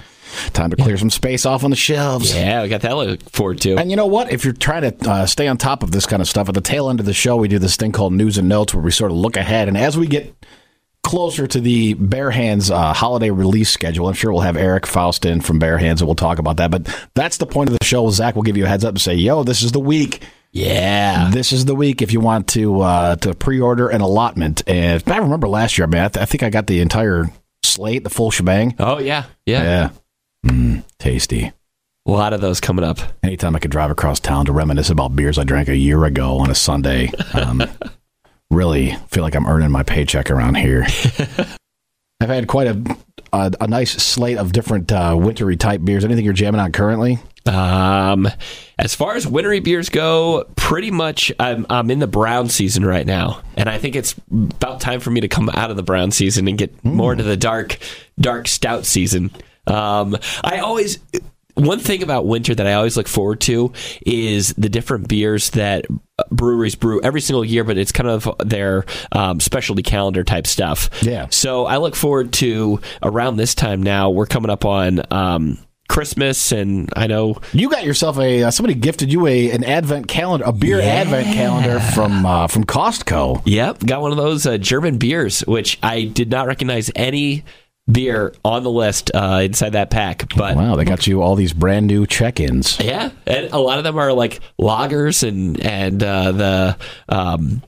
Time 0.54 0.70
to 0.72 0.76
clear 0.76 0.98
some 0.98 1.10
space 1.10 1.46
off 1.46 1.64
on 1.64 1.70
the 1.70 1.76
shelves. 1.76 2.34
Yeah, 2.36 2.64
we 2.64 2.70
got 2.70 2.82
that 2.82 2.96
look 2.96 3.22
forward 3.30 3.60
to. 3.62 3.76
And 3.78 3.90
you 3.90 3.96
know 3.98 4.08
what? 4.08 4.32
If 4.32 4.44
you're 4.44 4.54
trying 4.54 4.92
to 4.92 5.10
uh, 5.10 5.26
stay 5.26 5.48
on 5.48 5.58
top 5.58 5.84
of 5.84 5.92
this 5.92 6.06
kind 6.06 6.22
of 6.22 6.28
stuff, 6.28 6.48
at 6.50 6.56
the 6.56 6.62
tail 6.62 6.90
end 6.90 7.00
of 7.00 7.06
the 7.06 7.14
show, 7.14 7.38
we 7.38 7.48
do 7.48 7.60
this 7.60 7.76
thing 7.76 7.92
called 7.92 8.14
News 8.14 8.38
and 8.38 8.48
Notes 8.50 8.74
where 8.74 8.84
we 8.84 8.92
sort 8.92 9.12
of 9.12 9.18
look 9.18 9.38
ahead. 9.38 9.68
And 9.68 9.78
as 9.78 9.98
we 9.98 10.08
get 10.08 10.34
closer 11.04 11.48
to 11.48 11.60
the 11.62 11.94
Bare 11.94 12.32
Hands 12.32 12.70
uh, 12.70 12.94
holiday 12.94 13.30
release 13.30 13.70
schedule, 13.70 14.08
I'm 14.08 14.14
sure 14.14 14.32
we'll 14.34 14.42
have 14.42 14.58
Eric 14.58 14.86
Faustin 14.86 15.40
from 15.42 15.60
Bare 15.60 15.78
Hands 15.78 16.02
and 16.02 16.08
we'll 16.08 16.16
talk 16.16 16.40
about 16.40 16.58
that. 16.58 16.70
But 16.72 16.88
that's 17.14 17.38
the 17.38 17.46
point 17.46 17.70
of 17.70 17.78
the 17.80 17.86
show. 17.86 18.10
Zach 18.10 18.36
will 18.36 18.44
give 18.44 18.58
you 18.58 18.66
a 18.66 18.68
heads 18.68 18.84
up 18.84 18.90
and 18.90 19.02
say, 19.02 19.16
yo, 19.16 19.44
this 19.44 19.62
is 19.62 19.72
the 19.72 19.80
week. 19.80 20.22
Yeah, 20.54 21.30
This 21.32 21.52
is 21.52 21.66
the 21.66 21.76
week 21.76 22.02
if 22.02 22.12
you 22.14 22.20
want 22.20 22.48
to 22.50 22.82
uh, 22.82 23.16
to 23.18 23.34
pre-order 23.36 23.90
an 23.90 24.02
allotment. 24.02 24.64
And 24.66 25.04
I 25.06 25.18
remember 25.18 25.48
last 25.48 25.78
year, 25.78 25.86
man, 25.88 26.06
I, 26.06 26.08
th- 26.08 26.22
I 26.24 26.26
think 26.26 26.42
I 26.42 26.50
got 26.50 26.66
the 26.68 26.80
entire 26.80 27.26
slate, 27.64 28.04
the 28.04 28.10
full 28.10 28.32
shebang. 28.32 28.74
oh 28.80 28.98
yeah, 28.98 29.26
yeah, 29.46 29.62
Yeah. 29.62 29.90
Mm, 30.46 30.84
tasty. 31.00 31.52
A 32.06 32.12
lot 32.12 32.34
of 32.34 32.42
those 32.42 32.62
coming 32.62 32.86
up. 32.86 33.00
Anytime 33.24 33.56
I 33.56 33.60
could 33.60 33.72
drive 33.72 33.92
across 33.92 34.20
town 34.20 34.46
to 34.46 34.54
reminisce 34.54 34.90
about 34.90 35.16
beers 35.16 35.38
I 35.38 35.44
drank 35.44 35.68
a 35.68 35.76
year 35.76 36.06
ago 36.06 36.38
on 36.38 36.50
a 36.50 36.56
Sunday, 36.56 37.12
um, 37.34 37.64
really 38.50 38.94
feel 39.10 39.24
like 39.24 39.36
I'm 39.36 39.46
earning 39.46 39.72
my 39.72 39.84
paycheck 39.84 40.32
around 40.32 40.56
here. 40.56 40.86
I've 42.20 42.30
had 42.30 42.48
quite 42.48 42.68
a 42.68 42.98
a, 43.34 43.52
a 43.62 43.68
nice 43.68 43.92
slate 43.92 44.38
of 44.38 44.52
different 44.52 44.92
uh, 44.92 45.16
wintry 45.20 45.58
type 45.58 45.84
beers. 45.84 46.06
Anything 46.06 46.26
you're 46.26 46.34
jamming 46.34 46.62
on 46.62 46.72
currently? 46.72 47.20
Um, 47.46 48.28
as 48.78 48.94
far 48.96 49.16
as 49.16 49.26
wintry 49.26 49.60
beers 49.60 49.90
go, 49.90 50.46
pretty 50.56 50.92
much 50.92 51.32
I'm 51.40 51.66
I'm 51.70 51.90
in 51.92 52.00
the 52.00 52.08
brown 52.08 52.50
season 52.50 52.86
right 52.86 53.06
now, 53.06 53.42
and 53.56 53.70
I 53.70 53.78
think 53.78 53.96
it's 53.96 54.16
about 54.32 54.82
time 54.82 55.00
for 55.00 55.12
me 55.12 55.22
to 55.22 55.28
come 55.28 55.50
out 55.50 55.72
of 55.72 55.78
the 55.78 55.84
brown 55.84 56.12
season 56.12 56.48
and 56.48 56.58
get 56.58 56.84
more 56.84 57.12
into 57.12 57.24
the 57.24 57.38
dark 57.38 57.78
dark 58.20 58.48
stout 58.48 58.86
season. 58.86 59.32
Um, 59.68 60.18
I 60.44 60.60
always 60.60 61.00
one 61.58 61.80
thing 61.80 62.04
about 62.04 62.26
winter 62.28 62.54
that 62.54 62.68
I 62.68 62.74
always 62.74 62.96
look 62.96 63.08
forward 63.08 63.42
to 63.42 63.74
is 64.06 64.54
the 64.54 64.70
different 64.70 65.08
beers 65.08 65.50
that 65.52 65.86
breweries 66.30 66.76
brew 66.76 67.02
every 67.02 67.22
single 67.22 67.44
year, 67.44 67.64
but 67.64 67.78
it's 67.78 67.92
kind 67.92 68.10
of 68.10 68.30
their 68.46 68.86
um, 69.12 69.40
specialty 69.40 69.82
calendar 69.82 70.24
type 70.24 70.46
stuff. 70.46 70.90
Yeah. 71.02 71.28
So 71.32 71.66
I 71.66 71.78
look 71.78 71.96
forward 71.96 72.32
to 72.34 72.80
around 73.02 73.38
this 73.38 73.56
time 73.56 73.82
now. 73.82 74.12
We're 74.12 74.28
coming 74.28 74.52
up 74.52 74.66
on 74.66 75.02
um, 75.12 75.58
Christmas, 75.90 76.52
and 76.52 76.90
I 76.96 77.08
know 77.08 77.38
You 77.54 77.70
got 77.70 77.84
yourself 77.84 78.20
a 78.20 78.44
uh, 78.44 78.52
somebody 78.52 78.76
gifted 78.76 79.12
you 79.12 79.26
a 79.26 79.52
an 79.52 79.64
advent 79.64 80.08
calendar, 80.08 80.46
a 80.46 80.52
beer 80.52 80.80
advent 80.80 81.26
calendar 81.28 81.80
from 81.80 82.26
uh, 82.26 82.48
from 82.48 82.66
Costco. 82.66 83.42
Yep, 83.46 83.80
got 83.80 84.02
one 84.02 84.12
of 84.12 84.18
those 84.18 84.46
uh, 84.46 84.58
German 84.58 84.98
beers, 84.98 85.40
which 85.42 85.80
I 85.82 86.04
did 86.04 86.30
not 86.30 86.46
recognize 86.46 86.92
any 86.96 87.46
beer 87.90 88.34
on 88.44 88.64
the 88.64 88.70
list 88.72 89.12
uh, 89.14 89.42
inside 89.44 89.72
that 89.72 89.90
pack. 89.90 90.34
But 90.36 90.56
Wow, 90.56 90.76
they 90.76 90.86
got 90.86 91.08
you 91.08 91.22
all 91.22 91.36
these 91.36 91.54
brand 91.54 91.88
new 91.88 92.06
check-ins. 92.06 92.80
yeah, 92.80 93.12
and 93.26 93.52
a 93.52 93.60
lot 93.60 93.78
of 93.78 93.84
them 93.84 93.98
are 93.98 94.14
like 94.14 94.40
lagers 94.60 95.28
and 95.28 95.60
and 95.60 96.04
uh, 96.04 96.32
the 96.32 96.78
um, 97.10 97.64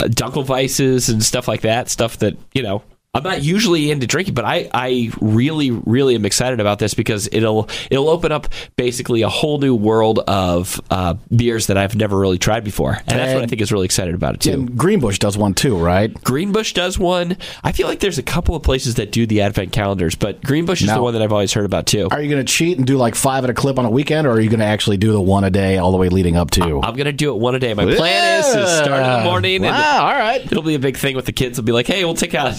uh, 0.00 0.04
Dunkelweisses 0.04 1.10
and 1.10 1.22
stuff 1.22 1.48
like 1.48 1.62
that. 1.62 1.88
Stuff 1.88 2.18
that 2.18 2.36
you 2.54 2.62
know. 2.62 2.82
I'm 3.18 3.32
not 3.32 3.42
usually 3.42 3.90
into 3.90 4.06
drinking, 4.06 4.34
but 4.34 4.44
I, 4.44 4.68
I 4.72 5.10
really, 5.20 5.70
really 5.70 6.14
am 6.14 6.24
excited 6.24 6.60
about 6.60 6.78
this 6.78 6.94
because 6.94 7.28
it'll 7.32 7.68
it'll 7.90 8.08
open 8.08 8.32
up 8.32 8.48
basically 8.76 9.22
a 9.22 9.28
whole 9.28 9.58
new 9.58 9.74
world 9.74 10.20
of 10.20 10.80
uh, 10.90 11.14
beers 11.34 11.66
that 11.68 11.76
I've 11.76 11.94
never 11.96 12.18
really 12.18 12.38
tried 12.38 12.64
before, 12.64 12.94
and 13.06 13.18
that's 13.18 13.34
what 13.34 13.42
I 13.42 13.46
think 13.46 13.60
is 13.62 13.72
really 13.72 13.84
excited 13.86 14.14
about 14.14 14.34
it 14.34 14.40
too. 14.40 14.52
And 14.52 14.76
Greenbush 14.76 15.18
does 15.18 15.36
one 15.36 15.54
too, 15.54 15.76
right? 15.76 16.12
Greenbush 16.24 16.72
does 16.72 16.98
one. 16.98 17.36
I 17.64 17.72
feel 17.72 17.86
like 17.88 18.00
there's 18.00 18.18
a 18.18 18.22
couple 18.22 18.54
of 18.54 18.62
places 18.62 18.94
that 18.96 19.12
do 19.12 19.26
the 19.26 19.42
advent 19.42 19.72
calendars, 19.72 20.14
but 20.14 20.42
Greenbush 20.42 20.80
is 20.82 20.88
Now- 20.88 20.96
the 20.96 21.02
one 21.02 21.12
that 21.14 21.22
I've 21.22 21.32
always 21.32 21.52
heard 21.52 21.64
about 21.66 21.86
too. 21.86 22.08
Are 22.10 22.20
you 22.22 22.30
going 22.30 22.44
to 22.44 22.52
cheat 22.52 22.78
and 22.78 22.86
do 22.86 22.96
like 22.96 23.14
five 23.14 23.44
at 23.44 23.50
a 23.50 23.54
clip 23.54 23.78
on 23.78 23.84
a 23.84 23.90
weekend, 23.90 24.26
or 24.26 24.30
are 24.32 24.40
you 24.40 24.48
going 24.50 24.60
to 24.60 24.66
actually 24.66 24.96
do 24.96 25.12
the 25.12 25.20
one 25.20 25.44
a 25.44 25.50
day 25.50 25.78
all 25.78 25.90
the 25.92 25.98
way 25.98 26.08
leading 26.08 26.36
up 26.36 26.50
to? 26.52 26.80
I'm 26.82 26.96
gonna 26.96 27.12
do 27.12 27.34
it 27.34 27.38
one 27.38 27.54
a 27.54 27.58
day. 27.58 27.74
My 27.74 27.84
plan 27.84 28.40
is 28.40 28.46
to 28.52 28.66
start 28.66 29.02
in 29.02 29.18
the 29.18 29.24
morning, 29.24 29.56
and 29.56 29.64
Wow, 29.66 30.06
all 30.06 30.12
right. 30.18 30.40
it'll 30.44 30.62
be 30.62 30.74
a 30.74 30.78
big 30.78 30.96
thing 30.96 31.16
with 31.16 31.26
the 31.26 31.32
kids. 31.32 31.56
They'll 31.56 31.64
be 31.64 31.72
like, 31.72 31.86
"Hey, 31.86 32.04
we'll 32.04 32.14
take 32.14 32.34
out 32.34 32.54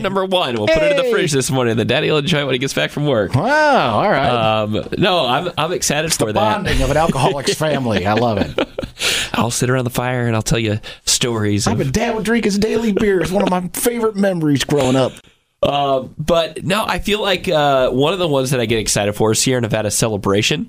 number 0.00 0.24
one. 0.24 0.54
We'll 0.56 0.66
put 0.68 0.82
it 0.82 0.96
in 0.98 1.04
the 1.04 1.10
fridge 1.10 1.32
this 1.32 1.50
morning. 1.50 1.76
Then 1.76 1.86
Daddy 1.86 2.10
will 2.10 2.18
enjoy 2.18 2.40
it 2.40 2.44
when 2.44 2.54
he 2.54 2.58
gets 2.58 2.72
back 2.74 2.90
from 2.90 3.06
work." 3.06 3.34
Wow, 3.34 4.00
all 4.00 4.10
right. 4.10 4.28
Um, 4.62 4.88
no, 4.98 5.26
I'm 5.26 5.50
I'm 5.58 5.72
excited 5.72 6.12
for 6.12 6.32
that. 6.32 6.34
Bonding 6.34 6.80
of 6.82 6.90
an 6.90 6.96
alcoholic's 6.96 7.54
family. 7.58 8.06
I 8.06 8.14
love 8.14 8.38
it. 8.38 8.68
I'll 9.34 9.50
sit 9.50 9.70
around 9.70 9.84
the 9.84 9.90
fire 9.90 10.26
and 10.26 10.36
I'll 10.36 10.42
tell 10.42 10.58
you 10.58 10.78
stories. 11.04 11.66
I 11.66 11.72
Of, 11.72 11.78
bet 11.78 11.92
Dad 11.92 12.14
would 12.14 12.24
drink 12.24 12.44
his 12.44 12.58
daily 12.58 12.92
beer. 12.92 13.20
It's 13.20 13.30
one 13.30 13.42
of 13.42 13.50
my 13.50 13.68
favorite 13.74 14.16
memories 14.16 14.64
growing 14.64 14.96
up. 14.96 15.12
Uh, 15.62 16.00
but 16.18 16.64
no, 16.64 16.84
I 16.84 16.98
feel 16.98 17.22
like 17.22 17.48
uh, 17.48 17.88
one 17.90 18.12
of 18.12 18.18
the 18.18 18.26
ones 18.26 18.50
that 18.50 18.58
I 18.58 18.66
get 18.66 18.80
excited 18.80 19.12
for 19.12 19.30
is 19.30 19.40
Sierra 19.40 19.60
Nevada 19.60 19.92
Celebration, 19.92 20.64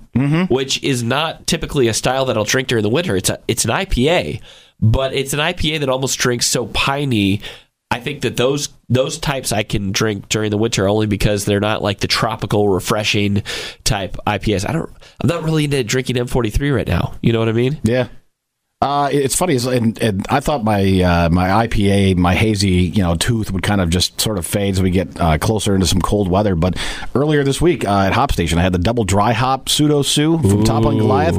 which 0.50 0.84
is 0.84 1.02
not 1.02 1.48
typically 1.48 1.88
a 1.88 1.94
style 1.96 2.26
that 2.26 2.38
I'll 2.38 2.44
drink 2.44 2.68
during 2.68 2.84
the 2.84 2.90
winter. 2.90 3.16
It's 3.16 3.30
a 3.30 3.40
it's 3.48 3.66
an 3.66 3.72
IPA, 3.72 4.42
but 4.80 5.14
it's 5.14 5.34
an 5.34 5.40
IPA 5.40 5.80
that 5.80 5.90
almost 5.90 6.20
drinks 6.20 6.46
so 6.46 6.68
piney. 6.68 7.42
I 7.94 8.00
think 8.00 8.22
that 8.22 8.36
those 8.38 8.70
those 8.90 9.18
types 9.20 9.52
I 9.52 9.64
can 9.64 9.92
drink 9.92 10.28
during 10.30 10.50
the 10.52 10.58
winter 10.58 10.88
only 10.90 11.06
because 11.06 11.46
they're 11.46 11.60
not 11.60 11.82
like 11.82 12.00
the 12.00 12.08
tropical, 12.08 12.68
refreshing 12.70 13.44
type 13.84 14.18
IPAs. 14.26 14.68
I 14.68 14.74
don't. 14.74 14.90
I'm 15.22 15.28
not 15.30 15.44
really 15.44 15.66
into 15.66 15.84
drinking 15.84 16.16
M43 16.16 16.76
right 16.76 16.88
now. 16.88 17.14
You 17.22 17.34
know 17.34 17.40
what 17.40 17.50
I 17.50 17.54
mean? 17.54 17.80
Yeah. 17.84 18.08
Uh, 18.82 19.08
it's 19.14 19.36
funny, 19.36 19.56
is- 19.56 19.66
and, 19.66 19.98
and 20.02 20.26
I 20.30 20.42
thought 20.42 20.64
my 20.66 20.82
uh, 21.02 21.30
my 21.30 21.68
IPA, 21.68 22.18
my 22.18 22.36
hazy, 22.36 22.68
you 22.72 23.02
know, 23.02 23.16
tooth 23.16 23.50
would 23.52 23.64
kind 23.64 23.80
of 23.80 23.90
just 23.90 24.20
sort 24.20 24.38
of 24.38 24.46
fade 24.46 24.74
as 24.74 24.82
we 24.82 24.90
get 24.90 25.18
uh, 25.22 25.38
closer 25.38 25.74
into 25.74 25.88
some 25.88 26.02
cold 26.02 26.28
weather. 26.28 26.54
But 26.56 26.78
earlier 27.16 27.44
this 27.46 27.62
week 27.62 27.86
uh, 27.88 28.00
at 28.08 28.12
Hop 28.14 28.34
Station, 28.34 28.58
I 28.60 28.62
had 28.64 28.74
the 28.74 28.80
double 28.80 29.06
dry 29.06 29.32
hop 29.32 29.70
pseudo 29.70 30.02
sue 30.02 30.38
from 30.40 30.66
Toppling 30.66 30.98
Goliath. 30.98 31.38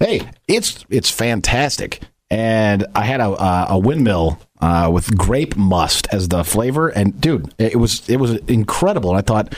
Hey, 0.00 0.28
it's 0.48 0.84
it's 0.90 1.08
fantastic, 1.10 2.00
and 2.28 2.84
I 2.94 3.04
had 3.04 3.20
a 3.20 3.30
uh, 3.30 3.66
a 3.70 3.78
windmill 3.78 4.38
uh, 4.62 4.90
with 4.90 5.16
grape 5.18 5.56
must 5.56 6.06
as 6.12 6.28
the 6.28 6.44
flavor, 6.44 6.88
and 6.88 7.20
dude, 7.20 7.52
it 7.58 7.76
was 7.76 8.08
it 8.08 8.16
was 8.16 8.36
incredible. 8.48 9.10
And 9.10 9.18
I 9.18 9.22
thought. 9.22 9.54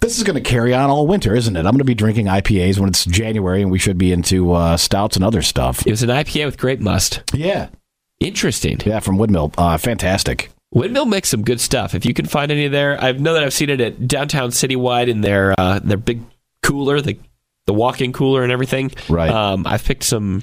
This 0.00 0.18
is 0.18 0.24
going 0.24 0.34
to 0.34 0.40
carry 0.50 0.74
on 0.74 0.90
all 0.90 1.06
winter, 1.06 1.32
isn't 1.32 1.54
it? 1.54 1.60
I'm 1.60 1.66
going 1.66 1.78
to 1.78 1.84
be 1.84 1.94
drinking 1.94 2.26
IPAs 2.26 2.76
when 2.76 2.88
it's 2.88 3.04
January, 3.04 3.62
and 3.62 3.70
we 3.70 3.78
should 3.78 3.98
be 3.98 4.10
into 4.10 4.50
uh, 4.50 4.76
stouts 4.76 5.14
and 5.14 5.24
other 5.24 5.42
stuff. 5.42 5.86
It 5.86 5.90
was 5.92 6.02
an 6.02 6.08
IPA 6.08 6.46
with 6.46 6.58
grape 6.58 6.80
must. 6.80 7.22
Yeah, 7.32 7.68
Interesting. 8.18 8.80
yeah, 8.84 9.00
from 9.00 9.16
Windmill, 9.18 9.52
uh, 9.56 9.78
fantastic. 9.78 10.50
Windmill 10.72 11.06
makes 11.06 11.28
some 11.28 11.42
good 11.42 11.60
stuff. 11.60 11.94
If 11.94 12.04
you 12.04 12.14
can 12.14 12.26
find 12.26 12.50
any 12.50 12.66
there, 12.66 13.00
I 13.00 13.12
know 13.12 13.34
that 13.34 13.44
I've 13.44 13.52
seen 13.52 13.70
it 13.70 13.80
at 13.80 14.08
downtown 14.08 14.50
Citywide 14.50 15.08
in 15.08 15.20
their 15.20 15.54
uh, 15.58 15.80
their 15.80 15.98
big 15.98 16.22
cooler, 16.62 17.00
the 17.00 17.18
the 17.66 17.74
walk-in 17.74 18.12
cooler 18.12 18.42
and 18.42 18.50
everything. 18.50 18.90
Right. 19.08 19.30
Um, 19.30 19.66
I've 19.66 19.84
picked 19.84 20.02
some. 20.04 20.42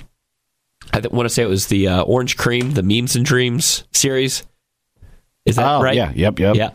I 0.94 1.02
want 1.12 1.28
to 1.28 1.30
say 1.30 1.44
it 1.44 1.50
was 1.50 1.68
the 1.68 1.88
uh, 1.88 2.02
orange 2.04 2.38
cream, 2.38 2.72
the 2.72 2.84
memes 2.84 3.16
and 3.16 3.26
dreams 3.26 3.84
series. 3.92 4.44
Is 5.46 5.56
that 5.56 5.68
oh, 5.68 5.82
right? 5.82 5.96
yeah, 5.96 6.12
yep, 6.16 6.40
yep. 6.40 6.56
Yeah. 6.56 6.72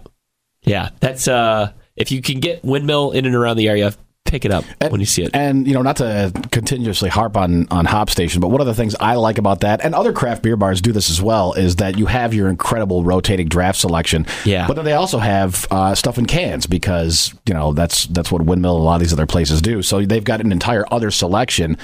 Yeah. 0.63 0.91
That's 1.01 1.29
uh 1.29 1.73
if 1.97 2.11
you 2.11 2.23
can 2.23 2.41
get 2.41 2.65
windmill 2.65 3.13
in 3.13 3.27
and 3.27 3.35
around 3.35 3.57
the 3.57 3.69
area, 3.69 3.95
pick 4.25 4.45
it 4.45 4.51
up 4.51 4.65
when 4.89 4.99
you 4.99 5.07
see 5.07 5.23
it. 5.23 5.31
And 5.33 5.67
you 5.67 5.75
know, 5.75 5.83
not 5.83 5.97
to 5.97 6.33
continuously 6.51 7.09
harp 7.09 7.37
on 7.37 7.69
on 7.71 7.85
Hop 7.85 8.11
Station, 8.11 8.41
but 8.41 8.49
one 8.49 8.61
of 8.61 8.67
the 8.67 8.75
things 8.75 8.97
I 8.99 9.15
like 9.15 9.39
about 9.39 9.61
that, 9.61 9.85
and 9.85 9.95
other 9.95 10.13
craft 10.13 10.43
beer 10.43 10.57
bars 10.57 10.81
do 10.81 10.93
this 10.93 11.11
as 11.11 11.23
well, 11.23 11.53
is 11.53 11.77
that 11.77 11.99
you 11.99 12.07
have 12.07 12.35
your 12.35 12.49
incredible 12.49 13.05
rotating 13.05 13.49
draft 13.49 13.79
selection. 13.79 14.27
Yeah. 14.45 14.67
But 14.67 14.75
then 14.75 14.85
they 14.85 14.95
also 14.95 15.19
have 15.19 15.67
uh, 15.71 15.95
stuff 15.95 16.19
in 16.19 16.27
cans 16.27 16.67
because 16.67 17.33
you 17.47 17.55
know 17.55 17.73
that's 17.73 18.07
that's 18.07 18.33
what 18.33 18.43
Windmill 18.43 18.77
and 18.77 18.83
a 18.83 18.85
lot 18.85 18.97
of 18.97 19.01
these 19.01 19.13
other 19.13 19.27
places 19.27 19.63
do. 19.63 19.83
So 19.83 20.05
they've 20.05 20.25
got 20.25 20.41
an 20.41 20.51
entire 20.51 20.85
other 20.91 21.11
selection. 21.11 21.79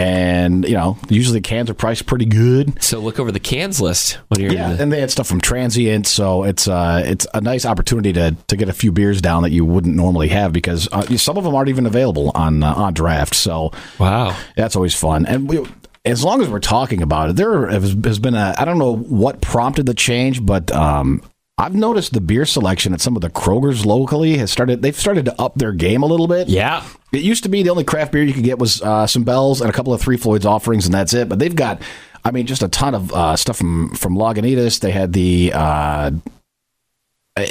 And 0.00 0.66
you 0.66 0.74
know, 0.74 0.96
usually 1.08 1.38
the 1.40 1.42
cans 1.48 1.68
are 1.68 1.74
priced 1.74 2.06
pretty 2.06 2.24
good. 2.24 2.82
So 2.82 3.00
look 3.00 3.20
over 3.20 3.30
the 3.30 3.38
cans 3.40 3.80
list 3.82 4.18
when 4.28 4.40
you're 4.40 4.52
Yeah, 4.52 4.72
the, 4.72 4.82
and 4.82 4.90
they 4.90 4.98
had 5.00 5.10
stuff 5.10 5.26
from 5.26 5.40
Transient, 5.42 6.06
so 6.06 6.44
it's 6.44 6.66
uh, 6.68 7.02
it's 7.04 7.26
a 7.34 7.40
nice 7.42 7.66
opportunity 7.66 8.12
to 8.14 8.34
to 8.48 8.56
get 8.56 8.68
a 8.68 8.72
few 8.72 8.92
beers 8.92 9.20
down 9.20 9.42
that 9.42 9.50
you 9.50 9.64
wouldn't 9.66 9.94
normally 9.94 10.28
have 10.28 10.52
because 10.54 10.88
uh, 10.90 11.02
some 11.18 11.36
of 11.36 11.44
them 11.44 11.54
aren't 11.54 11.68
even 11.68 11.84
available 11.84 12.32
on 12.34 12.62
uh, 12.62 12.72
on 12.74 12.94
draft. 12.94 13.34
So 13.34 13.72
Wow. 13.98 14.36
that's 14.56 14.74
always 14.74 14.94
fun. 14.94 15.26
And 15.26 15.48
we, 15.48 15.66
as 16.06 16.24
long 16.24 16.40
as 16.40 16.48
we're 16.48 16.60
talking 16.60 17.02
about 17.02 17.28
it, 17.30 17.36
there 17.36 17.66
has, 17.68 17.94
has 18.04 18.18
been 18.18 18.34
a 18.34 18.54
I 18.56 18.64
don't 18.64 18.78
know 18.78 18.96
what 18.96 19.42
prompted 19.42 19.84
the 19.84 19.94
change, 19.94 20.44
but 20.44 20.72
um, 20.72 21.22
I've 21.60 21.74
noticed 21.74 22.14
the 22.14 22.22
beer 22.22 22.46
selection 22.46 22.94
at 22.94 23.02
some 23.02 23.16
of 23.16 23.22
the 23.22 23.28
Kroger's 23.28 23.84
locally 23.84 24.38
has 24.38 24.50
started. 24.50 24.80
They've 24.80 24.96
started 24.96 25.26
to 25.26 25.38
up 25.40 25.56
their 25.56 25.72
game 25.72 26.02
a 26.02 26.06
little 26.06 26.26
bit. 26.26 26.48
Yeah. 26.48 26.82
It 27.12 27.20
used 27.20 27.42
to 27.42 27.50
be 27.50 27.62
the 27.62 27.68
only 27.68 27.84
craft 27.84 28.12
beer 28.12 28.22
you 28.22 28.32
could 28.32 28.44
get 28.44 28.58
was 28.58 28.80
uh, 28.80 29.06
some 29.06 29.24
Bells 29.24 29.60
and 29.60 29.68
a 29.68 29.72
couple 29.72 29.92
of 29.92 30.00
Three 30.00 30.16
Floyds 30.16 30.46
offerings, 30.46 30.86
and 30.86 30.94
that's 30.94 31.12
it. 31.12 31.28
But 31.28 31.38
they've 31.38 31.54
got, 31.54 31.82
I 32.24 32.30
mean, 32.30 32.46
just 32.46 32.62
a 32.62 32.68
ton 32.68 32.94
of 32.94 33.12
uh, 33.12 33.36
stuff 33.36 33.58
from 33.58 33.90
from 33.90 34.16
Lagunitas. 34.16 34.80
They 34.80 34.90
had 34.90 35.12
the. 35.12 35.52
Uh, 35.54 36.10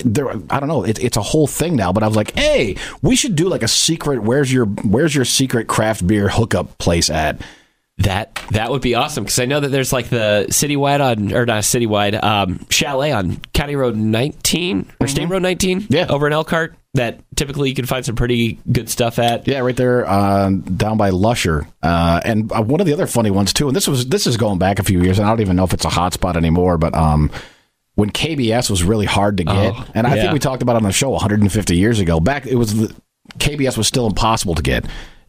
there, 0.04 0.30
I 0.50 0.60
don't 0.60 0.68
know. 0.68 0.84
It, 0.84 1.02
it's 1.04 1.18
a 1.18 1.22
whole 1.22 1.48
thing 1.48 1.76
now, 1.76 1.92
but 1.94 2.04
I 2.04 2.08
was 2.08 2.16
like, 2.16 2.32
"Hey, 2.38 2.78
we 3.02 3.16
should 3.16 3.36
do 3.36 3.48
like 3.48 3.64
a 3.64 3.68
secret. 3.68 4.22
Where's 4.24 4.52
your 4.52 4.66
Where's 4.66 5.16
your 5.16 5.26
secret 5.26 5.68
craft 5.68 6.06
beer 6.06 6.30
hookup 6.30 6.78
place 6.78 7.10
at?" 7.10 7.42
That 8.00 8.36
that 8.52 8.72
would 8.72 8.82
be 8.82 8.96
awesome 8.96 9.26
because 9.26 9.40
I 9.40 9.46
know 9.46 9.60
that 9.60 9.68
there's 9.70 9.92
like 9.92 10.08
the 10.10 10.46
citywide 10.50 11.02
on 11.02 11.34
or 11.34 11.46
not 11.46 11.64
citywide 11.64 12.22
um, 12.24 12.66
chalet 12.70 13.12
on 13.12 13.38
County 13.54 13.76
Road 13.76 13.96
19 13.98 14.90
or 15.02 15.08
State 15.08 15.28
Road 15.28 15.42
19 15.42 15.82
Mm-hmm. 15.82 15.94
Yeah. 15.94 16.08
over 16.10 16.26
in 16.28 16.32
Elkhart 16.34 16.76
that 16.96 17.20
typically 17.36 17.70
you 17.70 17.76
can 17.76 17.86
find 17.86 18.04
some 18.06 18.16
pretty 18.16 18.60
good 18.72 18.90
stuff 18.90 19.20
at. 19.20 19.48
Yeah, 19.48 19.60
right 19.60 19.76
there 19.76 20.10
uh, 20.10 20.50
down 20.50 20.98
by 20.98 21.10
Lusher. 21.10 21.68
Uh, 21.84 22.20
and 22.26 22.52
uh, 22.52 22.62
one 22.64 22.80
of 22.80 22.88
the 22.88 22.94
other 22.94 23.06
funny 23.06 23.32
ones 23.32 23.54
too. 23.54 23.68
And 23.68 23.76
this 23.76 23.88
was 23.88 24.08
this 24.08 24.26
is 24.26 24.38
going 24.38 24.60
back 24.60 24.80
a 24.80 24.84
few 24.84 25.02
years, 25.04 25.20
and 25.20 25.28
I 25.28 25.32
don't 25.32 25.42
even 25.42 25.56
know 25.58 25.66
if 25.66 25.74
it's 25.74 25.86
a 25.86 25.90
hot 25.90 26.14
spot 26.14 26.36
anymore. 26.38 26.78
But 26.78 26.96
um, 26.96 27.30
when 27.96 28.10
KBS 28.10 28.70
was 28.70 28.82
really 28.82 29.06
hard 29.06 29.38
to 29.38 29.44
get, 29.44 29.74
Oh, 29.76 29.86
and 29.94 30.08
I 30.08 30.16
yeah. 30.16 30.22
think 30.22 30.34
we 30.34 30.40
talked 30.40 30.62
about 30.64 30.74
it 30.74 30.78
on 30.78 30.84
the 30.84 30.92
show 30.94 31.10
150 31.12 31.78
years 31.78 32.00
ago. 32.00 32.20
Back 32.22 32.48
it 32.48 32.56
was 32.56 32.74
KBS 33.38 33.78
was 33.78 33.88
still 33.88 34.08
impossible 34.08 34.56
to 34.56 34.64
get, 34.64 34.86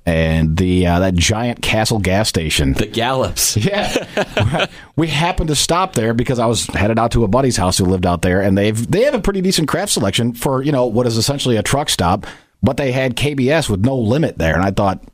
and 0.07 0.57
the 0.57 0.87
uh, 0.87 1.01
that 1.01 1.15
giant 1.15 1.63
Castle 1.63 1.99
gas 1.99 2.29
station. 2.29 2.73
The 2.73 2.87
Gallops. 2.87 3.57
Yeah, 3.71 4.67
we 4.97 5.09
happened 5.09 5.49
to 5.49 5.55
stop 5.55 5.93
there 5.93 6.15
because 6.15 6.39
I 6.39 6.47
was 6.47 6.67
headed 6.67 6.99
out 6.99 7.13
to 7.13 7.25
a 7.25 7.29
buddy's 7.29 7.57
house 7.57 7.79
who 7.79 7.85
lived 7.85 8.07
out 8.07 8.23
there, 8.23 8.41
and 8.41 8.57
they've 8.57 8.91
they 8.91 9.03
have 9.03 9.15
a 9.15 9.21
pretty 9.21 9.41
decent 9.41 9.69
craft 9.69 9.93
selection 9.93 10.33
for 10.33 10.63
you 10.63 10.73
know 10.73 10.87
what 10.87 11.07
is 11.07 11.17
essentially 11.17 11.57
a 11.57 11.63
truck 11.63 11.89
stop, 11.89 12.27
but 12.63 12.77
they 12.77 12.93
had 12.93 13.17
KBS 13.17 13.69
with 13.69 13.85
no 13.85 13.97
limit 13.97 14.39
there, 14.39 14.55
and 14.55 14.65
I 14.65 14.71
thought, 14.71 15.05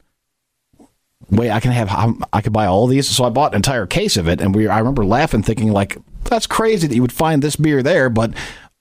wait, 1.31 1.51
I 1.51 1.61
can 1.61 1.73
have 1.73 2.23
I 2.33 2.41
could 2.41 2.53
buy 2.53 2.67
all 2.67 2.87
these, 2.87 3.09
so 3.09 3.25
I 3.25 3.31
bought 3.31 3.53
an 3.53 3.57
entire 3.57 3.87
case 3.87 4.17
of 4.17 4.29
it, 4.29 4.41
and 4.41 4.55
we 4.55 4.69
I 4.69 4.79
remember 4.79 5.05
laughing, 5.05 5.43
thinking 5.43 5.73
like 5.73 5.99
that's 6.25 6.47
crazy 6.47 6.87
that 6.87 6.95
you 6.95 7.03
would 7.03 7.13
find 7.13 7.43
this 7.43 7.57
beer 7.57 7.83
there, 7.83 8.09
but. 8.09 8.33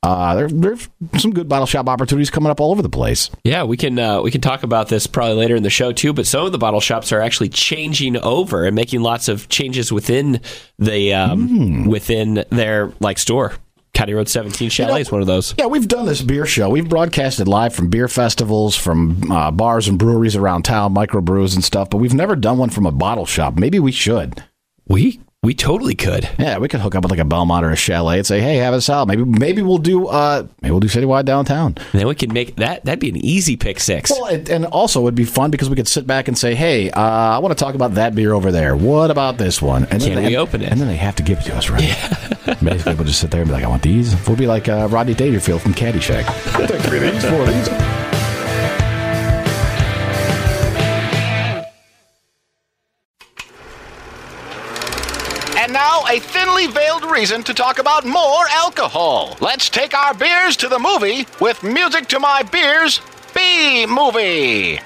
Uh, 0.06 0.36
there, 0.36 0.48
there's 0.48 0.88
some 1.18 1.32
good 1.34 1.50
bottle 1.50 1.66
shop 1.66 1.90
opportunities 1.90 2.30
coming 2.30 2.52
up 2.52 2.60
all 2.62 2.72
over 2.72 2.82
the 2.84 2.90
place. 2.90 3.32
Yeah, 3.44 3.64
we 3.64 3.76
can 3.76 3.98
uh, 3.98 4.22
we 4.22 4.30
can 4.30 4.40
talk 4.42 4.62
about 4.64 4.88
this 4.88 5.08
probably 5.08 5.36
later 5.36 5.56
in 5.56 5.64
the 5.64 5.70
show 5.72 5.92
too. 5.92 6.14
But 6.14 6.28
some 6.28 6.46
of 6.46 6.52
the 6.52 6.58
bottle 6.60 6.80
shops 6.80 7.12
are 7.12 7.20
actually 7.22 7.50
changing 7.50 8.16
over 8.18 8.66
and 8.66 8.76
making 8.76 9.02
lots 9.02 9.28
of 9.28 9.50
changes 9.50 9.92
within 9.92 10.42
the 10.78 11.14
um, 11.14 11.48
Hmm. 11.48 11.86
within 11.86 12.46
their 12.52 12.92
like 13.00 13.18
store. 13.18 13.54
County 13.96 14.14
Road 14.14 14.28
17 14.28 14.70
Chalet 14.70 15.00
is 15.02 15.10
one 15.12 15.22
of 15.22 15.28
those. 15.28 15.56
Yeah, 15.58 15.68
we've 15.68 15.88
done 15.88 16.06
this 16.06 16.22
beer 16.22 16.46
show. 16.46 16.70
We've 16.70 16.88
broadcasted 16.90 17.48
live 17.48 17.74
from 17.74 17.90
beer 17.90 18.10
festivals, 18.10 18.76
from 18.76 19.32
uh, 19.32 19.52
bars 19.52 19.88
and 19.88 19.98
breweries 19.98 20.36
around 20.36 20.64
town, 20.64 20.94
microbrews 20.94 21.56
and 21.56 21.64
stuff, 21.64 21.90
but 21.90 21.98
we've 21.98 22.14
never 22.14 22.36
done 22.36 22.58
one 22.58 22.70
from 22.70 22.86
a 22.86 22.92
bottle 22.92 23.26
shop. 23.26 23.56
Maybe 23.56 23.80
we 23.80 23.94
should. 23.94 24.44
We 24.88 25.22
we 25.46 25.54
totally 25.54 25.94
could. 25.94 26.28
Yeah, 26.40 26.58
we 26.58 26.68
could 26.68 26.80
hook 26.80 26.96
up 26.96 27.04
with 27.04 27.12
like 27.12 27.20
a 27.20 27.26
Belmont 27.26 27.64
or 27.64 27.70
a 27.70 27.76
Chalet 27.76 28.18
and 28.18 28.26
say, 28.26 28.42
"Hey, 28.42 28.56
have 28.58 28.74
us 28.74 28.90
out." 28.90 29.08
Maybe 29.08 29.24
maybe 29.24 29.62
we'll 29.62 29.78
do 29.78 30.08
uh 30.08 30.48
maybe 30.62 30.72
we'll 30.72 30.80
do 30.80 30.88
citywide 30.88 31.26
downtown. 31.26 31.76
And 31.94 32.02
then 32.02 32.08
we 32.08 32.16
can 32.16 32.34
make 32.34 32.56
that 32.56 32.84
that'd 32.84 33.00
be 33.00 33.10
an 33.10 33.18
easy 33.18 33.56
pick 33.56 33.80
six. 33.80 34.10
Well, 34.10 34.26
it, 34.26 34.50
and 34.50 34.66
also 34.66 35.04
it'd 35.04 35.14
be 35.14 35.24
fun 35.24 35.52
because 35.52 35.70
we 35.70 35.76
could 35.76 35.88
sit 35.88 36.08
back 36.08 36.28
and 36.28 36.36
say, 36.36 36.56
"Hey, 36.56 36.90
uh, 36.90 37.00
I 37.00 37.38
want 37.38 37.56
to 37.56 37.64
talk 37.64 37.76
about 37.76 37.94
that 37.94 38.16
beer 38.16 38.34
over 38.34 38.52
there. 38.52 38.76
What 38.76 39.12
about 39.12 39.38
this 39.38 39.62
one?" 39.62 39.84
And 39.92 40.02
Can 40.02 40.16
then 40.16 40.24
we 40.24 40.30
they, 40.32 40.36
open 40.36 40.64
it? 40.64 40.72
And 40.72 40.82
then 40.82 40.88
they 40.88 40.96
have 40.96 41.16
to 41.18 41.24
give 41.24 41.38
it 41.38 41.44
to 41.44 41.56
us, 41.56 41.70
right? 41.70 41.84
Yeah. 41.84 42.56
Basically, 42.64 42.96
we'll 42.96 43.06
just 43.06 43.22
sit 43.22 43.30
there 43.30 43.42
and 43.42 43.48
be 43.48 43.54
like, 43.54 43.64
"I 43.64 43.68
want 43.68 43.84
these." 43.84 44.16
We'll 44.28 44.38
be 44.38 44.48
like 44.48 44.68
uh, 44.68 44.88
Rodney 44.90 45.14
Dangerfield 45.14 45.62
from 45.62 45.76
Caddyshack. 45.76 46.26
Take 46.68 46.82
three 46.82 47.06
of 47.08 47.14
these, 47.14 47.24
four 47.24 47.42
of 47.42 47.48
these. 47.48 47.95
Now, 55.76 56.04
a 56.10 56.20
thinly 56.20 56.68
veiled 56.68 57.04
reason 57.04 57.44
to 57.44 57.54
talk 57.54 57.80
about 57.80 58.06
more 58.06 58.48
alcohol. 58.50 59.36
Let's 59.42 59.70
take 59.70 59.94
our 59.94 60.14
beers 60.14 60.56
to 60.58 60.70
the 60.70 60.80
movie 60.80 61.28
with 61.42 61.62
Music 61.64 62.08
to 62.08 62.20
My 62.20 62.44
Beers 62.44 63.02
B 63.34 63.86
Movie. 63.86 64.80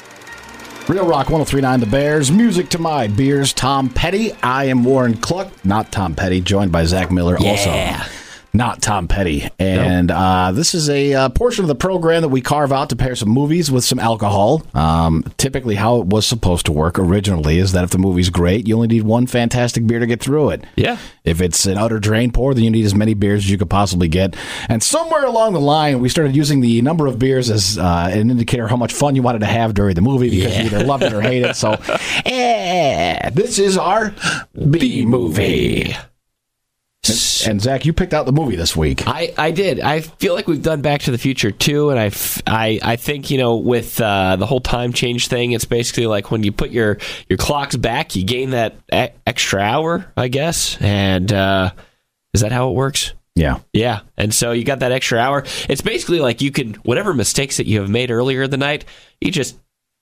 Real 0.88 1.06
Rock 1.06 1.30
1039 1.30 1.80
The 1.82 1.86
Bears, 1.86 2.32
Music 2.32 2.70
to 2.70 2.80
My 2.80 3.06
Beers, 3.08 3.54
Tom 3.54 3.88
Petty. 3.90 4.32
I 4.42 4.66
am 4.66 4.84
Warren 4.84 5.16
Cluck, 5.18 5.50
not 5.64 5.92
Tom 5.92 6.16
Petty, 6.16 6.42
joined 6.42 6.72
by 6.72 6.86
Zach 6.86 7.12
Miller 7.12 7.38
Yeah. 7.40 7.50
also. 7.52 8.12
Not 8.54 8.82
Tom 8.82 9.08
Petty. 9.08 9.48
And 9.60 10.10
uh, 10.10 10.52
this 10.52 10.74
is 10.74 10.90
a 10.90 11.14
uh, 11.14 11.30
portion 11.30 11.64
of 11.64 11.68
the 11.68 11.76
program 11.76 12.22
that 12.22 12.30
we 12.30 12.42
carve 12.42 12.72
out 12.72 12.90
to 12.90 12.96
pair 12.96 13.16
some 13.16 13.30
movies 13.30 13.70
with 13.70 13.84
some 13.84 14.00
alcohol. 14.00 14.64
Um, 14.74 15.24
typically, 15.38 15.76
how 15.76 16.02
it 16.02 16.08
was 16.08 16.26
supposed 16.26 16.66
to 16.66 16.72
work 16.72 16.98
originally 16.98 17.60
is 17.60 17.74
that 17.74 17.84
if 17.84 17.92
the 17.92 18.00
movie's 18.00 18.30
great, 18.30 18.68
you 18.68 18.76
only 18.76 18.88
need 18.88 19.04
one 19.04 19.28
fantastic 19.28 19.86
beer 19.86 20.00
to 20.00 20.08
get 20.08 20.20
through 20.22 20.50
it. 20.50 20.64
Yeah. 20.76 20.98
If 21.24 21.42
it's 21.42 21.66
an 21.68 21.78
utter 21.78 22.00
drain 22.00 22.32
pour, 22.32 22.54
then 22.54 22.64
you 22.64 22.72
need 22.72 22.86
as 22.86 22.96
many 22.96 23.14
beers 23.14 23.44
as 23.44 23.52
you 23.52 23.58
could 23.58 23.70
possibly 23.70 24.08
get. 24.08 24.36
And 24.68 24.82
somewhere 24.82 25.26
along 25.26 25.54
the 25.54 25.62
line, 25.62 26.00
we 26.00 26.10
started 26.10 26.36
using 26.36 26.62
the 26.62 26.82
number 26.82 27.06
of 27.06 27.20
beers 27.20 27.52
as 27.52 27.78
uh, 27.78 28.10
an 28.12 28.32
indicator 28.32 28.68
how 28.68 28.78
much 28.78 28.94
fun 28.94 29.16
you 29.16 29.22
wanted 29.22 29.40
to 29.40 29.46
have 29.46 29.76
during 29.76 29.94
the 29.94 30.02
movie 30.02 30.30
because 30.30 30.58
you 30.58 30.66
either 30.66 30.84
loved 30.84 31.04
it 31.04 31.14
or 31.14 31.22
hated 31.22 31.52
it. 31.52 31.56
So, 31.56 31.74
eh, 32.26 33.30
this 33.30 33.60
is 33.60 33.78
our 33.78 34.14
B 34.70 35.06
movie. 35.06 35.96
And 37.48 37.62
Zach, 37.62 37.86
you 37.86 37.94
picked 37.94 38.14
out 38.14 38.26
the 38.26 38.32
movie 38.32 38.56
this 38.56 38.76
week. 38.76 39.08
I, 39.08 39.34
I 39.38 39.52
did. 39.52 39.80
I 39.80 40.02
feel 40.02 40.34
like 40.34 40.48
we've 40.48 40.62
done 40.62 40.82
Back 40.82 41.02
to 41.02 41.12
the 41.12 41.18
Future 41.18 41.52
too, 41.52 41.90
and 41.90 42.00
I, 42.00 42.06
f- 42.08 42.42
I, 42.46 42.80
I 42.82 42.96
think 42.96 43.30
you 43.30 43.38
know 43.38 43.58
with 43.58 44.00
uh, 44.02 44.36
the 44.36 44.46
whole 44.46 44.60
time 44.62 44.94
change 44.94 45.28
thing, 45.28 45.52
it's 45.52 45.66
basically 45.66 46.08
like 46.08 46.32
when 46.32 46.44
you 46.44 46.52
put 46.52 46.72
your 46.72 46.98
your 47.28 47.38
clocks 47.38 47.76
back, 47.76 48.16
you 48.16 48.24
gain 48.24 48.52
that 48.52 48.76
e- 48.94 49.08
extra 49.26 49.62
hour, 49.62 50.12
I 50.18 50.28
guess. 50.28 50.78
And 50.82 51.32
uh, 51.32 51.72
is 52.34 52.42
that 52.42 52.52
how 52.52 52.70
it 52.70 52.74
works? 52.76 53.14
Yeah. 53.36 53.60
Yeah, 53.74 54.02
and 54.18 54.34
so 54.34 54.52
you 54.52 54.66
got 54.66 54.80
that 54.80 54.92
extra 54.92 55.20
hour. 55.20 55.46
It's 55.70 55.82
basically 55.82 56.20
like 56.20 56.42
you 56.42 56.52
can 56.52 56.74
whatever 56.76 57.14
mistakes 57.14 57.58
that 57.58 57.68
you 57.68 57.80
have 57.80 57.90
made 57.90 58.12
earlier 58.12 58.44
in 58.44 58.52
the 58.52 58.58
night, 58.58 58.86
you 59.22 59.32
just 59.32 59.58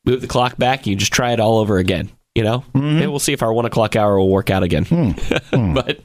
move 0.05 0.21
the 0.21 0.27
clock 0.27 0.57
back. 0.57 0.79
And 0.79 0.87
you 0.87 0.95
just 0.95 1.13
try 1.13 1.33
it 1.33 1.39
all 1.39 1.59
over 1.59 1.77
again. 1.77 2.09
You 2.37 2.43
know, 2.43 2.63
maybe 2.75 3.07
we'll 3.07 3.17
see 3.17 3.33
if 3.33 3.41
our 3.41 3.51
one 3.51 3.65
o'clock 3.65 3.95
hour 3.95 4.19
will 4.19 4.29
work 4.29 4.51
out 4.51 4.61
again. 4.61 4.85
but 5.51 5.99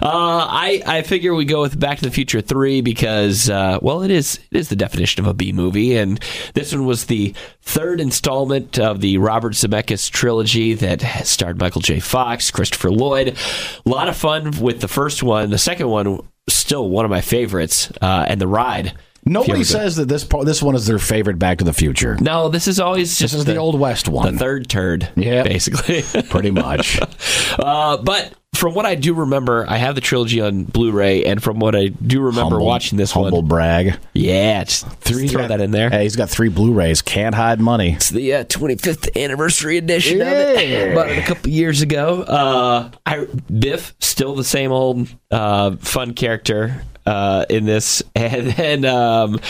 uh, 0.00 0.46
I 0.48 0.80
I 0.86 1.02
figure 1.02 1.34
we 1.34 1.44
go 1.44 1.60
with 1.60 1.76
Back 1.76 1.98
to 1.98 2.04
the 2.04 2.12
Future 2.12 2.40
three 2.40 2.82
because 2.82 3.50
uh, 3.50 3.80
well, 3.82 4.02
it 4.02 4.12
is 4.12 4.38
it 4.52 4.58
is 4.58 4.68
the 4.68 4.76
definition 4.76 5.24
of 5.24 5.26
a 5.26 5.34
B 5.34 5.50
movie, 5.50 5.96
and 5.96 6.20
this 6.54 6.72
one 6.72 6.86
was 6.86 7.06
the 7.06 7.34
third 7.62 8.00
installment 8.00 8.78
of 8.78 9.00
the 9.00 9.18
Robert 9.18 9.54
Zemeckis 9.54 10.08
trilogy 10.08 10.74
that 10.74 11.00
starred 11.26 11.58
Michael 11.58 11.80
J. 11.80 11.98
Fox, 11.98 12.52
Christopher 12.52 12.92
Lloyd. 12.92 13.36
A 13.84 13.88
lot 13.88 14.08
of 14.08 14.16
fun 14.16 14.52
with 14.60 14.80
the 14.82 14.86
first 14.86 15.24
one. 15.24 15.50
The 15.50 15.58
second 15.58 15.88
one 15.88 16.20
still 16.48 16.88
one 16.90 17.04
of 17.04 17.10
my 17.10 17.22
favorites, 17.22 17.90
uh, 18.00 18.24
and 18.28 18.40
the 18.40 18.46
ride. 18.46 18.92
Nobody 19.24 19.62
says 19.64 19.96
that 19.96 20.08
this 20.08 20.24
part, 20.24 20.46
this 20.46 20.60
one 20.62 20.74
is 20.74 20.86
their 20.86 20.98
favorite 20.98 21.38
Back 21.38 21.58
to 21.58 21.64
the 21.64 21.72
Future. 21.72 22.16
No, 22.20 22.48
this 22.48 22.66
is 22.66 22.80
always 22.80 23.10
just 23.16 23.20
This 23.32 23.34
is 23.34 23.44
the, 23.44 23.56
Old 23.56 23.78
West 23.78 24.08
one, 24.08 24.32
the 24.34 24.38
third 24.38 24.68
turd, 24.68 25.08
Yep. 25.16 25.44
basically. 25.46 26.02
Pretty 26.30 26.50
much. 26.50 26.98
Uh, 27.58 27.98
but 27.98 28.32
from 28.54 28.72
what 28.74 28.86
I 28.86 28.94
do 28.94 29.12
remember, 29.12 29.66
I 29.68 29.76
have 29.76 29.94
the 29.94 30.00
trilogy 30.00 30.40
on 30.40 30.64
Blu-ray, 30.64 31.24
and 31.24 31.42
from 31.42 31.58
what 31.58 31.76
I 31.76 31.88
do 31.88 32.20
remember 32.22 32.54
Humble- 32.56 32.66
watching 32.66 32.96
this 32.96 33.12
humble 33.12 33.38
one, 33.42 33.46
brag. 33.48 33.98
yeah, 34.14 34.64
just, 34.64 34.86
Three 35.00 35.28
throw 35.28 35.46
that 35.46 35.60
in 35.60 35.70
there. 35.70 35.90
Hey, 35.90 36.04
he's 36.04 36.16
got 36.16 36.30
three 36.30 36.48
Blu-rays. 36.48 37.02
Can't 37.02 37.34
hide 37.34 37.60
money. 37.60 37.92
It's 37.92 38.08
the 38.08 38.32
uh, 38.34 38.44
25th 38.44 39.22
anniversary 39.22 39.76
edition 39.76 40.22
of 40.22 40.26
Yeah. 40.28 40.58
it. 40.58 40.94
Bought 40.94 41.10
it 41.10 41.18
a 41.18 41.22
couple 41.22 41.50
years 41.50 41.82
ago. 41.82 42.22
Uh, 42.22 42.90
I, 43.04 43.26
Biff, 43.52 43.94
still 44.00 44.34
the 44.34 44.44
same 44.44 44.72
old 44.72 45.08
uh, 45.30 45.76
fun 45.76 46.14
character 46.14 46.82
uh, 47.06 47.44
in 47.48 47.64
this, 47.64 48.02
and 48.14 48.46
then 48.48 48.84
um, 48.84 49.40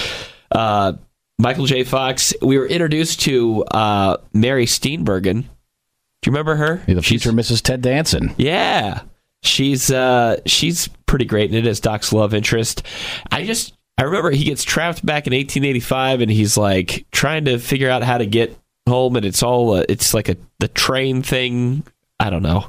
uh, 0.50 0.92
Michael 1.38 1.66
J. 1.66 1.84
Fox. 1.84 2.34
We 2.42 2.58
were 2.58 2.66
introduced 2.66 3.20
to 3.22 3.64
uh, 3.64 4.16
Mary 4.32 4.66
Steenburgen. 4.66 5.42
Do 5.42 6.30
you 6.30 6.32
remember 6.32 6.54
her? 6.56 6.76
The 6.86 7.02
She's- 7.02 7.22
future 7.22 7.32
Mrs. 7.32 7.62
Ted 7.62 7.82
Danson. 7.82 8.32
Yeah, 8.36 9.02
she's 9.42 9.90
uh, 9.90 10.40
she's 10.46 10.88
pretty 11.06 11.24
great 11.24 11.50
in 11.50 11.56
it 11.56 11.66
as 11.68 11.80
Doc's 11.80 12.12
love 12.12 12.32
interest. 12.32 12.82
I 13.30 13.44
just 13.44 13.74
I 13.98 14.04
remember 14.04 14.30
he 14.30 14.44
gets 14.44 14.62
trapped 14.64 15.04
back 15.04 15.26
in 15.26 15.32
1885, 15.32 16.20
and 16.20 16.30
he's 16.30 16.56
like 16.56 17.06
trying 17.12 17.44
to 17.46 17.58
figure 17.58 17.90
out 17.90 18.02
how 18.04 18.18
to 18.18 18.26
get 18.26 18.56
home, 18.88 19.16
and 19.16 19.26
it's 19.26 19.42
all 19.42 19.72
uh, 19.74 19.84
it's 19.88 20.14
like 20.14 20.28
a 20.28 20.36
the 20.60 20.68
train 20.68 21.22
thing. 21.22 21.82
I 22.20 22.30
don't 22.30 22.42
know. 22.42 22.66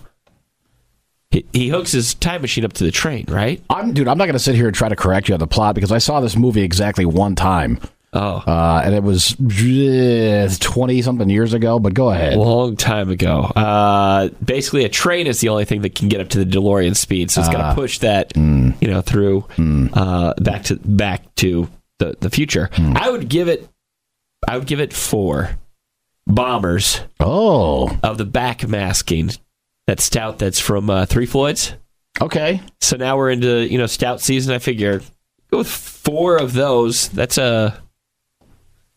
He, 1.34 1.46
he 1.52 1.70
hooks 1.70 1.92
his 1.92 2.14
time 2.14 2.42
machine 2.42 2.64
up 2.64 2.74
to 2.74 2.84
the 2.84 2.92
train, 2.92 3.26
right? 3.28 3.60
I'm, 3.68 3.92
dude, 3.94 4.08
I'm 4.08 4.20
not 4.20 4.26
going 4.26 4.34
to 4.34 4.40
sit 4.40 4.54
here 4.54 4.68
and 4.68 4.76
try 4.76 4.88
to 4.88 4.96
correct 4.96 5.28
you 5.28 5.34
on 5.34 5.40
the 5.40 5.48
plot 5.48 5.74
because 5.74 5.92
I 5.92 5.98
saw 5.98 6.20
this 6.20 6.36
movie 6.38 6.62
exactly 6.62 7.06
one 7.06 7.34
time. 7.36 7.80
Oh, 8.16 8.44
Uh, 8.46 8.80
and 8.86 8.94
it 8.94 9.02
was 9.02 9.36
twenty 10.60 11.02
something 11.02 11.28
years 11.32 11.56
ago. 11.56 11.80
But 11.80 11.96
go 11.96 12.12
ahead. 12.12 12.34
a 12.34 12.40
long 12.40 12.76
time 12.78 13.10
ago. 13.10 13.40
Uh, 13.56 14.30
basically, 14.46 14.86
a 14.86 14.90
train 14.90 15.26
is 15.26 15.40
the 15.42 15.50
only 15.50 15.66
thing 15.66 15.82
that 15.82 15.96
can 15.96 16.10
get 16.10 16.22
up 16.22 16.30
to 16.30 16.38
the 16.38 16.46
DeLorean 16.46 16.96
speed, 16.96 17.32
so 17.32 17.42
it's 17.42 17.50
going 17.50 17.64
to 17.68 17.74
push 17.74 17.98
that, 18.00 18.38
you 18.38 18.88
know, 18.88 19.02
through 19.02 19.46
uh, 19.94 20.36
back 20.36 20.66
to 20.66 20.76
back 20.76 21.34
to 21.38 21.68
the 21.98 22.16
the 22.20 22.30
future. 22.30 22.70
I 22.78 23.10
would 23.10 23.28
give 23.28 23.48
it, 23.48 23.68
I 24.48 24.60
would 24.60 24.68
give 24.68 24.80
it 24.80 24.94
four 24.94 25.58
bombers 26.28 27.00
oh, 27.20 27.98
of 28.04 28.20
the 28.20 28.26
Backmasking. 28.28 29.40
That 29.88 30.00
stout 30.00 30.40
that's 30.40 30.60
from 30.60 30.90
uh, 30.90 31.06
Three 31.06 31.26
Floyds. 31.26 31.74
okay. 32.22 32.62
So 32.82 32.96
now 32.98 33.18
we're 33.18 33.32
into 33.32 33.68
you 33.68 33.78
know 33.78 33.88
stout 33.88 34.22
season. 34.22 34.54
I 34.54 34.60
figure 34.60 35.02
go 35.52 35.58
with 35.60 35.68
four 35.68 36.38
of 36.38 36.54
those. 36.54 37.10
That's 37.10 37.38
a. 37.38 37.83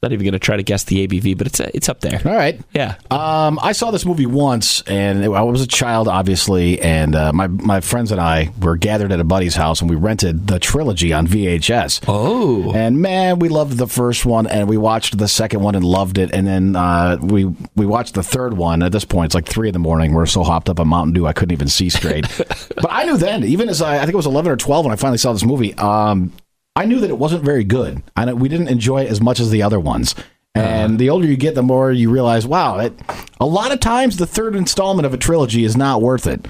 Not 0.02 0.12
even 0.12 0.24
going 0.24 0.32
to 0.32 0.38
try 0.38 0.58
to 0.58 0.62
guess 0.62 0.84
the 0.84 1.06
ABV, 1.08 1.38
but 1.38 1.46
it's 1.46 1.58
it's 1.58 1.88
up 1.88 2.00
there. 2.00 2.20
All 2.26 2.36
right. 2.36 2.60
Yeah. 2.74 2.96
Um, 3.10 3.58
I 3.62 3.72
saw 3.72 3.90
this 3.90 4.04
movie 4.04 4.26
once, 4.26 4.82
and 4.82 5.24
I 5.24 5.40
was 5.40 5.62
a 5.62 5.66
child, 5.66 6.06
obviously, 6.06 6.78
and 6.82 7.14
uh, 7.14 7.32
my 7.32 7.46
my 7.46 7.80
friends 7.80 8.12
and 8.12 8.20
I 8.20 8.52
were 8.60 8.76
gathered 8.76 9.10
at 9.10 9.20
a 9.20 9.24
buddy's 9.24 9.54
house, 9.54 9.80
and 9.80 9.88
we 9.88 9.96
rented 9.96 10.48
the 10.48 10.58
trilogy 10.58 11.14
on 11.14 11.26
VHS. 11.26 12.04
Oh. 12.08 12.74
And 12.74 13.00
man, 13.00 13.38
we 13.38 13.48
loved 13.48 13.78
the 13.78 13.86
first 13.86 14.26
one, 14.26 14.46
and 14.46 14.68
we 14.68 14.76
watched 14.76 15.16
the 15.16 15.28
second 15.28 15.60
one 15.60 15.74
and 15.74 15.82
loved 15.82 16.18
it. 16.18 16.30
And 16.30 16.46
then 16.46 16.76
uh, 16.76 17.16
we 17.22 17.46
we 17.74 17.86
watched 17.86 18.12
the 18.12 18.22
third 18.22 18.54
one. 18.54 18.82
At 18.82 18.92
this 18.92 19.06
point, 19.06 19.30
it's 19.30 19.34
like 19.34 19.46
three 19.46 19.68
in 19.68 19.72
the 19.72 19.78
morning. 19.78 20.12
We're 20.12 20.26
so 20.26 20.44
hopped 20.44 20.68
up 20.68 20.78
on 20.78 20.88
Mountain 20.88 21.14
Dew, 21.14 21.26
I 21.26 21.32
couldn't 21.32 21.52
even 21.52 21.68
see 21.68 21.88
straight. 21.88 22.26
but 22.36 22.90
I 22.90 23.04
knew 23.04 23.16
then, 23.16 23.44
even 23.44 23.70
as 23.70 23.80
I, 23.80 23.96
I 23.96 24.00
think 24.00 24.12
it 24.12 24.16
was 24.16 24.26
eleven 24.26 24.52
or 24.52 24.56
twelve 24.56 24.84
when 24.84 24.92
I 24.92 24.96
finally 24.96 25.18
saw 25.18 25.32
this 25.32 25.42
movie. 25.42 25.72
Um, 25.74 26.32
I 26.76 26.84
knew 26.84 27.00
that 27.00 27.10
it 27.10 27.18
wasn't 27.18 27.42
very 27.42 27.64
good. 27.64 28.02
I 28.14 28.26
know 28.26 28.34
we 28.36 28.48
didn't 28.48 28.68
enjoy 28.68 29.02
it 29.02 29.10
as 29.10 29.20
much 29.20 29.40
as 29.40 29.50
the 29.50 29.62
other 29.62 29.80
ones. 29.80 30.14
And 30.54 30.98
the 30.98 31.10
older 31.10 31.26
you 31.26 31.36
get, 31.36 31.54
the 31.54 31.62
more 31.62 31.90
you 31.92 32.10
realize, 32.10 32.46
wow, 32.46 32.78
it, 32.78 32.92
a 33.40 33.44
lot 33.46 33.72
of 33.72 33.80
times 33.80 34.16
the 34.16 34.26
third 34.26 34.54
installment 34.54 35.04
of 35.04 35.12
a 35.12 35.18
trilogy 35.18 35.64
is 35.64 35.76
not 35.76 36.00
worth 36.00 36.26
it. 36.26 36.46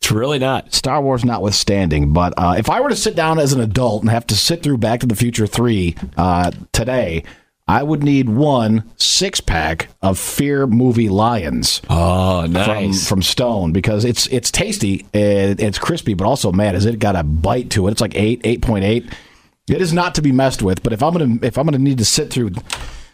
It's 0.00 0.12
really 0.12 0.38
not. 0.38 0.72
Star 0.72 1.02
Wars 1.02 1.24
notwithstanding, 1.24 2.12
but 2.12 2.34
uh, 2.36 2.54
if 2.56 2.70
I 2.70 2.80
were 2.80 2.88
to 2.88 2.94
sit 2.94 3.16
down 3.16 3.40
as 3.40 3.52
an 3.52 3.60
adult 3.60 4.02
and 4.02 4.10
have 4.10 4.26
to 4.28 4.36
sit 4.36 4.62
through 4.62 4.78
Back 4.78 5.00
to 5.00 5.06
the 5.06 5.16
Future 5.16 5.46
3 5.48 5.96
uh, 6.16 6.52
today, 6.72 7.24
I 7.66 7.82
would 7.82 8.04
need 8.04 8.28
one 8.28 8.88
six 8.96 9.40
pack 9.40 9.88
of 10.02 10.18
Fear 10.20 10.68
movie 10.68 11.08
Lions 11.08 11.82
Oh, 11.90 12.42
from, 12.42 12.52
nice. 12.52 13.08
from 13.08 13.22
Stone 13.22 13.72
because 13.72 14.04
it's 14.04 14.26
it's 14.28 14.50
tasty, 14.52 15.04
and 15.12 15.60
it's 15.60 15.78
crispy, 15.80 16.14
but 16.14 16.26
also 16.26 16.52
man, 16.52 16.74
has 16.74 16.86
it 16.86 16.98
got 17.00 17.16
a 17.16 17.24
bite 17.24 17.70
to 17.70 17.88
it? 17.88 17.90
It's 17.90 18.00
like 18.00 18.14
eight, 18.14 18.40
eight 18.44 18.62
point 18.62 18.84
eight. 18.84 19.04
It 19.68 19.80
is 19.82 19.92
not 19.92 20.14
to 20.16 20.22
be 20.22 20.32
messed 20.32 20.62
with. 20.62 20.82
But 20.82 20.92
if 20.92 21.02
I'm 21.02 21.12
gonna 21.12 21.38
if 21.42 21.58
I'm 21.58 21.64
gonna 21.66 21.78
need 21.78 21.98
to 21.98 22.04
sit 22.04 22.30
through 22.30 22.50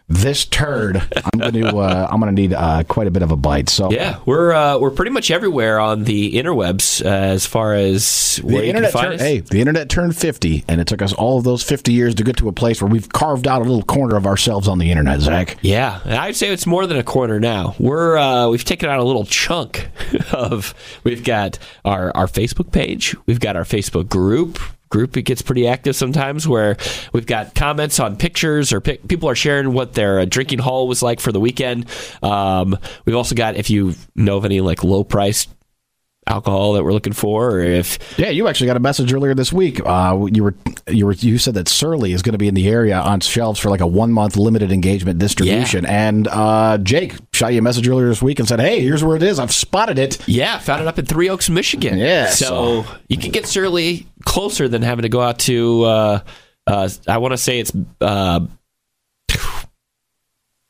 this 0.06 0.44
turd, 0.44 0.96
I'm 1.32 1.38
gonna 1.38 1.74
uh, 1.78 2.08
I'm 2.12 2.20
gonna 2.20 2.32
need 2.32 2.52
uh, 2.52 2.84
quite 2.86 3.06
a 3.06 3.10
bit 3.10 3.22
of 3.22 3.30
a 3.30 3.36
bite. 3.36 3.70
So 3.70 3.90
yeah, 3.90 4.18
we're 4.26 4.52
uh, 4.52 4.76
we're 4.78 4.90
pretty 4.90 5.10
much 5.12 5.30
everywhere 5.30 5.80
on 5.80 6.04
the 6.04 6.34
interwebs 6.34 7.02
uh, 7.02 7.08
as 7.08 7.46
far 7.46 7.72
as 7.72 8.36
The 8.36 8.42
where 8.46 8.54
you 8.56 8.60
can 8.60 8.84
internet 8.84 8.92
find 8.92 9.04
turned, 9.06 9.14
us. 9.14 9.20
hey, 9.22 9.38
the 9.40 9.60
internet 9.60 9.88
turned 9.88 10.14
50, 10.14 10.64
and 10.68 10.78
it 10.78 10.86
took 10.88 11.00
us 11.00 11.14
all 11.14 11.38
of 11.38 11.44
those 11.44 11.62
50 11.62 11.90
years 11.94 12.14
to 12.16 12.22
get 12.22 12.36
to 12.36 12.48
a 12.48 12.52
place 12.52 12.82
where 12.82 12.90
we've 12.90 13.08
carved 13.08 13.48
out 13.48 13.62
a 13.62 13.64
little 13.64 13.82
corner 13.82 14.16
of 14.16 14.26
ourselves 14.26 14.68
on 14.68 14.76
the 14.76 14.90
internet, 14.90 15.20
Zach. 15.22 15.56
Yeah, 15.62 16.00
I'd 16.04 16.36
say 16.36 16.50
it's 16.52 16.66
more 16.66 16.86
than 16.86 16.98
a 16.98 17.02
corner 17.04 17.40
now. 17.40 17.74
We're 17.78 18.18
uh, 18.18 18.48
we've 18.48 18.64
taken 18.64 18.90
out 18.90 18.98
a 18.98 19.04
little 19.04 19.24
chunk 19.24 19.88
of. 20.32 20.74
We've 21.02 21.24
got 21.24 21.58
our 21.86 22.12
our 22.14 22.26
Facebook 22.26 22.72
page. 22.72 23.16
We've 23.24 23.40
got 23.40 23.56
our 23.56 23.64
Facebook 23.64 24.10
group. 24.10 24.58
Group 24.94 25.16
it 25.16 25.22
gets 25.22 25.42
pretty 25.42 25.66
active 25.66 25.96
sometimes 25.96 26.46
where 26.46 26.76
we've 27.12 27.26
got 27.26 27.56
comments 27.56 27.98
on 27.98 28.14
pictures 28.14 28.72
or 28.72 28.80
pic- 28.80 29.08
people 29.08 29.28
are 29.28 29.34
sharing 29.34 29.72
what 29.72 29.94
their 29.94 30.20
uh, 30.20 30.24
drinking 30.24 30.60
haul 30.60 30.86
was 30.86 31.02
like 31.02 31.18
for 31.18 31.32
the 31.32 31.40
weekend. 31.40 31.86
Um, 32.22 32.78
we've 33.04 33.16
also 33.16 33.34
got 33.34 33.56
if 33.56 33.70
you 33.70 33.94
know 34.14 34.36
of 34.36 34.44
any 34.44 34.60
like 34.60 34.84
low 34.84 35.02
priced 35.02 35.50
alcohol 36.26 36.72
that 36.74 36.84
we're 36.84 36.92
looking 36.92 37.12
for, 37.12 37.52
or 37.52 37.60
if 37.60 37.98
Yeah, 38.18 38.30
you 38.30 38.48
actually 38.48 38.66
got 38.66 38.76
a 38.76 38.80
message 38.80 39.12
earlier 39.12 39.34
this 39.34 39.52
week. 39.52 39.80
Uh, 39.84 40.26
you 40.32 40.44
were 40.44 40.54
you 40.88 41.06
were 41.06 41.12
you 41.12 41.38
said 41.38 41.54
that 41.54 41.68
Surly 41.68 42.12
is 42.12 42.22
going 42.22 42.32
to 42.32 42.38
be 42.38 42.48
in 42.48 42.54
the 42.54 42.68
area 42.68 42.98
on 42.98 43.20
shelves 43.20 43.60
for 43.60 43.70
like 43.70 43.80
a 43.80 43.86
one 43.86 44.12
month 44.12 44.36
limited 44.36 44.72
engagement 44.72 45.18
distribution, 45.18 45.84
and 45.86 46.28
uh, 46.28 46.78
Jake 46.78 47.16
shot 47.32 47.52
you 47.52 47.58
a 47.58 47.62
message 47.62 47.88
earlier 47.88 48.08
this 48.08 48.22
week 48.22 48.38
and 48.38 48.48
said, 48.48 48.60
"Hey, 48.60 48.80
here's 48.80 49.04
where 49.04 49.16
it 49.16 49.22
is. 49.22 49.38
I've 49.38 49.52
spotted 49.52 49.98
it." 49.98 50.26
Yeah, 50.28 50.58
found 50.58 50.82
it 50.82 50.88
up 50.88 50.98
in 50.98 51.06
Three 51.06 51.28
Oaks, 51.28 51.48
Michigan. 51.50 51.98
Yeah, 51.98 52.30
so, 52.30 52.84
you 53.08 53.16
can 53.16 53.30
get 53.30 53.46
Surly 53.46 54.06
closer 54.24 54.68
than 54.68 54.82
having 54.82 55.02
to 55.02 55.08
go 55.08 55.20
out 55.20 55.38
to. 55.40 55.82
Uh, 55.84 56.20
uh, 56.66 56.88
I 57.06 57.18
want 57.18 57.32
to 57.32 57.38
say 57.38 57.60
it's. 57.60 57.72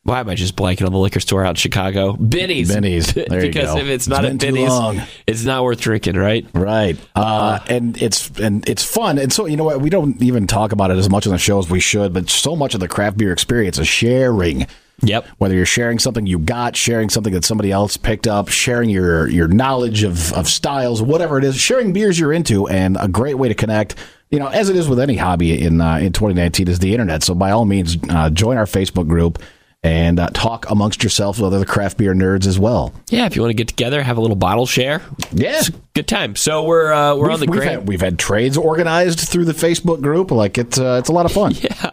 Uh, 0.07 0.11
why 0.11 0.21
am 0.21 0.29
I 0.29 0.35
just 0.35 0.55
blanking 0.57 0.87
on 0.87 0.93
the 0.93 0.99
liquor 0.99 1.21
store 1.21 1.45
out 1.45 1.51
in 1.51 1.55
Chicago? 1.57 2.13
Binny's. 2.15 2.73
Binny's. 2.73 3.13
There 3.15 3.45
you 3.45 3.51
because 3.53 3.75
if 3.77 3.87
it's 3.87 4.07
It's 4.07 4.09
not 4.09 4.23
been 4.23 4.33
at 4.33 4.41
Binny's, 4.41 4.69
long. 4.69 5.01
it's 5.27 5.45
not 5.45 5.65
worth 5.65 5.81
drinking, 5.81 6.17
right? 6.17 6.47
Right, 6.53 6.97
uh, 7.17 7.59
and 7.69 8.01
it's 8.03 8.29
and 8.39 8.69
it's 8.69 8.85
fun, 8.85 9.19
and 9.19 9.33
so 9.33 9.47
you 9.47 9.57
know 9.57 9.65
what? 9.65 9.81
We 9.81 9.91
don't 9.91 10.21
even 10.23 10.47
talk 10.47 10.73
about 10.73 10.91
it 10.91 10.99
as 10.99 11.09
much 11.09 11.27
on 11.27 11.33
the 11.33 11.39
show 11.39 11.59
as 11.59 11.71
we 11.71 11.81
should, 11.81 12.13
but 12.13 12.29
so 12.29 12.55
much 12.55 12.75
of 12.75 12.81
the 12.81 12.89
craft 12.89 13.17
beer 13.17 13.33
experience 13.33 13.79
is 13.79 13.89
sharing. 13.89 14.67
Yep. 15.03 15.27
whether 15.39 15.57
you're 15.57 15.67
sharing 15.67 15.99
something 15.99 16.25
you 16.25 16.39
got, 16.39 16.77
sharing 16.77 17.11
something 17.11 17.33
that 17.33 17.45
somebody 17.45 17.73
else 17.73 17.97
picked 17.97 18.29
up, 18.29 18.49
sharing 18.49 18.89
your 18.91 19.29
your 19.29 19.49
knowledge 19.49 20.05
of, 20.05 20.33
of 20.35 20.47
styles, 20.47 21.03
whatever 21.03 21.37
it 21.37 21.43
is, 21.45 21.57
sharing 21.57 21.93
beers 21.93 22.17
you're 22.19 22.33
into, 22.33 22.69
and 22.69 22.97
a 23.01 23.09
great 23.09 23.35
way 23.35 23.49
to 23.49 23.55
connect. 23.55 23.97
You 24.31 24.39
know, 24.39 24.47
as 24.47 24.69
it 24.69 24.77
is 24.77 24.89
with 24.89 25.01
any 25.01 25.17
hobby 25.17 25.61
in 25.61 25.81
uh, 25.81 25.97
in 25.97 26.13
2019, 26.13 26.69
is 26.69 26.79
the 26.79 26.93
internet. 26.93 27.23
So 27.25 27.35
by 27.35 27.51
all 27.51 27.65
means, 27.65 27.97
uh, 28.09 28.31
join 28.31 28.57
our 28.57 28.67
Facebook 28.67 29.09
group 29.09 29.43
and 29.85 30.19
uh, 30.19 30.29
talk 30.33 30.69
amongst 30.71 31.05
yourself 31.05 31.39
with 31.39 31.53
other 31.53 31.67
craft 31.67 31.99
beer 31.99 32.15
nerds 32.15 32.47
as 32.47 32.59
well. 32.59 32.93
Yeah, 33.11 33.27
if 33.27 33.37
you 33.37 33.43
want 33.43 33.51
to 33.51 33.57
get 33.57 33.69
together, 33.69 34.03
have 34.03 34.17
a 34.17 34.21
little 34.21 34.35
bottle 34.35 34.65
share. 34.67 35.03
Yeah. 35.31 35.59
It's 35.59 35.69
a 35.69 35.73
good 35.93 36.09
time. 36.09 36.35
So 36.37 36.65
we're 36.65 36.93
uh, 36.93 37.15
we're 37.17 37.31
on 37.31 37.39
the 37.39 37.47
we've, 37.47 37.61
gram. 37.61 37.79
had, 37.81 37.89
we've 37.89 38.01
had 38.01 38.19
trades 38.19 38.57
organized 38.57 39.21
through 39.21 39.45
the 39.45 39.53
Facebook 39.53 40.01
group. 40.01 40.31
Like 40.31 40.57
it's 40.57 40.79
uh, 40.79 40.97
it's 40.99 41.11
a 41.11 41.13
lot 41.13 41.27
of 41.27 41.33
fun. 41.33 41.53
Yeah, 41.65 41.91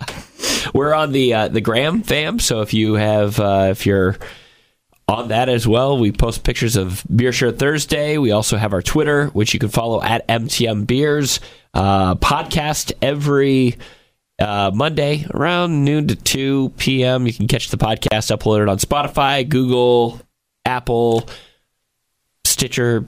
we're 0.74 0.94
on 0.94 1.12
the 1.12 1.34
uh, 1.34 1.48
the 1.50 1.62
Gram 1.62 2.02
fam, 2.02 2.40
so 2.40 2.62
if 2.62 2.74
you 2.74 2.96
have 2.96 3.40
uh, 3.40 3.68
if 3.72 3.86
you're 3.86 4.18
on 5.08 5.28
that 5.30 5.50
as 5.50 5.68
well, 5.68 5.98
we 5.98 6.12
post 6.12 6.44
pictures 6.44 6.76
of 6.76 7.04
Beer 7.14 7.32
Share 7.32 7.52
Thursday. 7.52 8.18
We 8.18 8.32
also 8.32 8.58
have 8.58 8.74
our 8.74 8.82
Twitter, 8.82 9.28
which 9.28 9.54
you 9.54 9.60
can 9.60 9.70
follow 9.70 10.02
at 10.02 10.28
MTM 10.28 10.88
Beers. 10.88 11.40
Uh, 11.74 12.16
podcast 12.16 12.92
every 13.02 13.78
uh, 14.42 14.72
Monday 14.74 15.26
around 15.34 15.86
noon 15.86 16.08
to 16.08 16.16
two 16.16 16.70
p.m. 16.78 17.28
You 17.28 17.34
can 17.34 17.48
catch 17.48 17.70
the 17.70 17.78
podcast 17.78 18.36
uploaded 18.36 18.70
on 18.70 18.78
Spotify, 18.78 19.48
Google, 19.48 20.20
Apple, 20.66 21.28
Stitcher. 22.44 23.06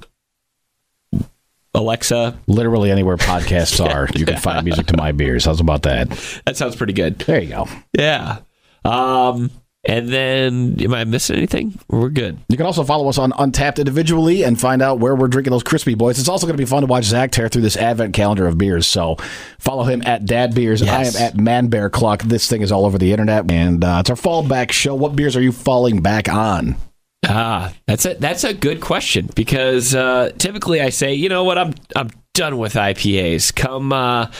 Alexa, 1.76 2.38
Literally 2.46 2.92
anywhere 2.92 3.18
podcasts 3.18 3.84
are, 3.94 4.08
you 4.14 4.28
can 4.28 4.38
find 4.38 4.64
music 4.64 4.86
to 4.88 4.96
my 4.96 5.12
beers. 5.12 5.46
How's 5.46 5.60
about 5.60 5.82
that? 5.84 6.08
that 6.46 6.56
sounds 6.56 6.76
pretty 6.76 6.94
good. 6.94 7.18
There 7.18 7.42
you 7.42 7.50
go. 7.50 7.68
Yeah. 7.98 8.42
Um, 8.86 9.50
and 9.86 10.08
then, 10.08 10.78
am 10.80 10.94
I 10.94 11.04
missing 11.04 11.36
anything? 11.36 11.78
We're 11.90 12.10
good. 12.10 12.40
You 12.48 12.56
can 12.56 12.66
also 12.66 12.86
follow 12.86 13.10
us 13.10 13.18
on 13.18 13.32
Untappd 13.34 13.80
individually 13.80 14.44
and 14.44 14.60
find 14.60 14.82
out 14.82 15.00
where 15.00 15.14
we're 15.14 15.28
drinking 15.28 15.52
those 15.52 15.64
crispy 15.64 15.94
boys. 15.94 16.20
It's 16.20 16.30
also 16.30 16.48
going 16.48 16.56
to 16.56 16.62
be 16.62 16.66
fun 16.66 16.84
to 16.84 16.88
watch 16.88 17.04
Zach 17.04 17.32
tear 17.32 17.50
through 17.50 17.64
this 17.64 17.76
advent 17.76 18.14
calendar 18.14 18.48
of 18.48 18.58
beers. 18.58 18.88
So 18.88 19.18
follow 19.60 19.84
him 19.84 20.02
at 20.06 20.26
Dad 20.26 20.56
Beers. 20.56 20.82
Yes. 20.82 21.16
I 21.18 21.20
am 21.20 21.28
at 21.28 21.38
Man 21.38 21.68
Bear. 21.68 21.90
This 22.24 22.48
thing 22.48 22.62
is 22.62 22.72
all 22.72 22.86
over 22.86 22.98
the 22.98 23.12
internet, 23.12 23.52
and 23.52 23.84
uh, 23.84 23.98
it's 24.00 24.10
our 24.10 24.16
fallback 24.16 24.72
show. 24.72 24.96
What 24.96 25.16
beers 25.16 25.36
are 25.36 25.42
you 25.42 25.52
falling 25.52 26.02
back 26.02 26.30
on? 26.30 26.78
Ah, 27.26 27.74
that's 27.86 28.06
a 28.06 28.16
that's 28.16 28.44
a 28.44 28.54
good 28.54 28.82
question 28.82 29.30
because 29.36 29.96
uh, 29.96 30.32
typically 30.38 30.82
I 30.82 30.90
say, 30.90 31.14
you 31.14 31.30
know 31.30 31.44
what, 31.44 31.58
I'm 31.58 31.74
I'm 31.96 32.10
done 32.34 32.58
with 32.58 32.74
IPAs. 32.74 33.56
Come 33.56 33.94
uh, 33.94 34.32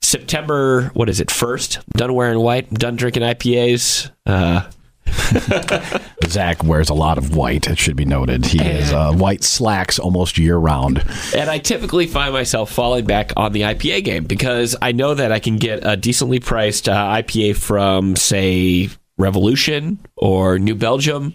September, 0.00 0.90
what 0.94 1.08
is 1.08 1.20
it? 1.20 1.30
First, 1.30 1.78
I'm 1.78 1.84
done 1.96 2.14
wearing 2.14 2.38
white. 2.40 2.68
I'm 2.70 2.76
done 2.76 2.96
drinking 2.96 3.22
IPAs. 3.22 4.10
Uh, 4.26 4.68
Zach 6.26 6.62
wears 6.64 6.88
a 6.88 6.94
lot 6.94 7.18
of 7.18 7.36
white. 7.36 7.68
It 7.68 7.78
should 7.78 7.96
be 7.96 8.04
noted. 8.04 8.46
He 8.46 8.58
has 8.58 8.92
uh, 8.92 9.12
white 9.12 9.42
slacks 9.42 9.98
almost 9.98 10.38
year 10.38 10.56
round. 10.56 11.04
and 11.34 11.50
I 11.50 11.58
typically 11.58 12.06
find 12.06 12.32
myself 12.32 12.70
falling 12.70 13.04
back 13.04 13.32
on 13.36 13.52
the 13.52 13.62
IPA 13.62 14.04
game 14.04 14.24
because 14.24 14.76
I 14.80 14.92
know 14.92 15.14
that 15.14 15.32
I 15.32 15.38
can 15.38 15.56
get 15.56 15.80
a 15.82 15.96
decently 15.96 16.40
priced 16.40 16.88
uh, 16.88 16.94
IPA 16.94 17.56
from, 17.56 18.16
say, 18.16 18.90
Revolution 19.18 19.98
or 20.16 20.58
New 20.58 20.74
Belgium, 20.74 21.34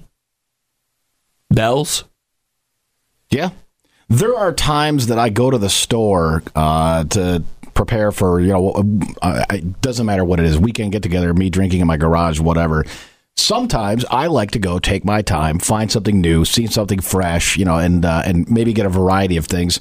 Bell's. 1.50 2.04
Yeah. 3.30 3.50
There 4.10 4.36
are 4.36 4.54
times 4.54 5.08
that 5.08 5.20
I 5.20 5.30
go 5.30 5.52
to 5.52 5.58
the 5.58 5.70
store 5.70 6.44
uh, 6.56 7.04
to 7.06 7.44
prepare 7.74 8.12
for, 8.12 8.40
you 8.40 8.54
know, 8.54 9.02
uh, 9.22 9.46
it 9.52 9.82
doesn't 9.82 10.06
matter 10.06 10.24
what 10.24 10.40
it 10.40 10.46
is, 10.46 10.58
weekend 10.58 10.94
get 10.94 11.04
together, 11.04 11.34
me 11.34 11.50
drinking 11.50 11.82
in 11.82 11.88
my 11.88 11.98
garage, 11.98 12.40
whatever. 12.40 12.86
Sometimes 13.38 14.04
I 14.10 14.28
like 14.28 14.52
to 14.52 14.60
go 14.60 14.80
take 14.80 15.06
my 15.06 15.22
time, 15.22 15.60
find 15.60 15.92
something 15.92 16.20
new, 16.20 16.44
see 16.44 16.66
something 16.68 17.00
fresh, 17.00 17.56
you 17.56 17.66
know, 17.66 17.78
and 17.78 18.04
uh, 18.04 18.24
and 18.26 18.50
maybe 18.50 18.74
get 18.74 18.86
a 18.86 18.90
variety 18.90 19.38
of 19.38 19.46
things. 19.46 19.80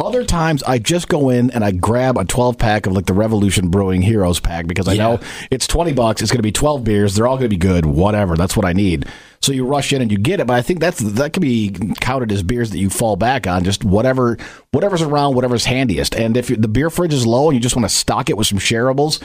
Other 0.00 0.24
times 0.24 0.62
I 0.62 0.78
just 0.78 1.08
go 1.08 1.28
in 1.28 1.50
and 1.50 1.64
I 1.64 1.72
grab 1.72 2.18
a 2.18 2.24
12 2.24 2.56
pack 2.56 2.86
of 2.86 2.92
like 2.92 3.06
the 3.06 3.12
Revolution 3.14 3.68
Brewing 3.68 4.00
Heroes 4.02 4.38
pack 4.38 4.66
because 4.68 4.86
I 4.86 4.92
Yeah. 4.92 5.02
know 5.02 5.20
it's 5.50 5.66
20 5.66 5.92
bucks. 5.92 6.22
It's 6.22 6.30
going 6.30 6.38
to 6.38 6.42
be 6.42 6.52
12 6.52 6.84
beers. 6.84 7.14
They're 7.16 7.26
all 7.26 7.34
going 7.36 7.46
to 7.46 7.48
be 7.48 7.56
good. 7.56 7.84
Whatever. 7.84 8.36
That's 8.36 8.56
what 8.56 8.64
I 8.64 8.72
need. 8.72 9.06
So 9.42 9.50
you 9.52 9.64
rush 9.66 9.92
in 9.92 10.00
and 10.02 10.10
you 10.12 10.18
get 10.18 10.38
it. 10.38 10.46
But 10.46 10.54
I 10.54 10.62
think 10.62 10.78
that's 10.80 10.98
that 11.00 11.32
can 11.32 11.40
be 11.40 11.70
counted 12.00 12.30
as 12.30 12.42
beers 12.44 12.70
that 12.70 12.78
you 12.78 12.90
fall 12.90 13.16
back 13.16 13.46
on. 13.48 13.64
Just 13.64 13.84
whatever 13.84 14.38
whatever's 14.72 15.02
around, 15.02 15.34
whatever's 15.34 15.64
handiest. 15.64 16.14
And 16.14 16.36
if 16.36 16.46
the 16.48 16.68
beer 16.68 16.90
fridge 16.90 17.14
is 17.14 17.26
low 17.26 17.48
and 17.48 17.54
you 17.56 17.60
just 17.60 17.74
want 17.76 17.88
to 17.88 17.94
stock 17.94 18.28
it 18.30 18.36
with 18.36 18.46
some 18.48 18.58
shareables, 18.58 19.20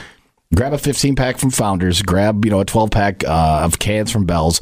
grab 0.56 0.74
a 0.74 0.78
15 0.78 1.16
pack 1.16 1.38
from 1.38 1.50
Founders. 1.52 2.02
Grab 2.02 2.46
you 2.46 2.52
know 2.52 2.60
a 2.60 2.66
12 2.66 2.92
pack 2.92 3.24
uh, 3.24 3.62
of 3.64 3.80
cans 3.80 4.12
from 4.12 4.26
Bell's. 4.26 4.62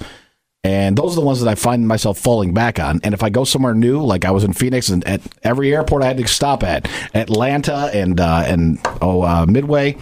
And 0.64 0.96
those 0.96 1.14
are 1.14 1.22
the 1.22 1.26
ones 1.26 1.42
that 1.42 1.50
I 1.50 1.56
find 1.56 1.88
myself 1.88 2.20
falling 2.20 2.54
back 2.54 2.80
on. 2.80 3.00
And 3.04 3.16
if 3.16 3.24
I 3.24 3.32
go 3.32 3.44
somewhere 3.46 3.74
new, 3.74 4.04
like 4.04 4.26
I 4.26 4.32
was 4.32 4.44
in 4.44 4.54
Phoenix, 4.54 4.90
and 4.90 5.04
at 5.08 5.20
every 5.42 5.74
airport 5.74 6.04
I 6.04 6.06
had 6.06 6.18
to 6.18 6.28
stop 6.28 6.62
at, 6.64 6.88
Atlanta 7.16 7.90
and 7.94 8.20
uh, 8.20 8.44
and 8.46 8.78
oh 9.02 9.24
uh, 9.24 9.46
Midway, 9.48 9.98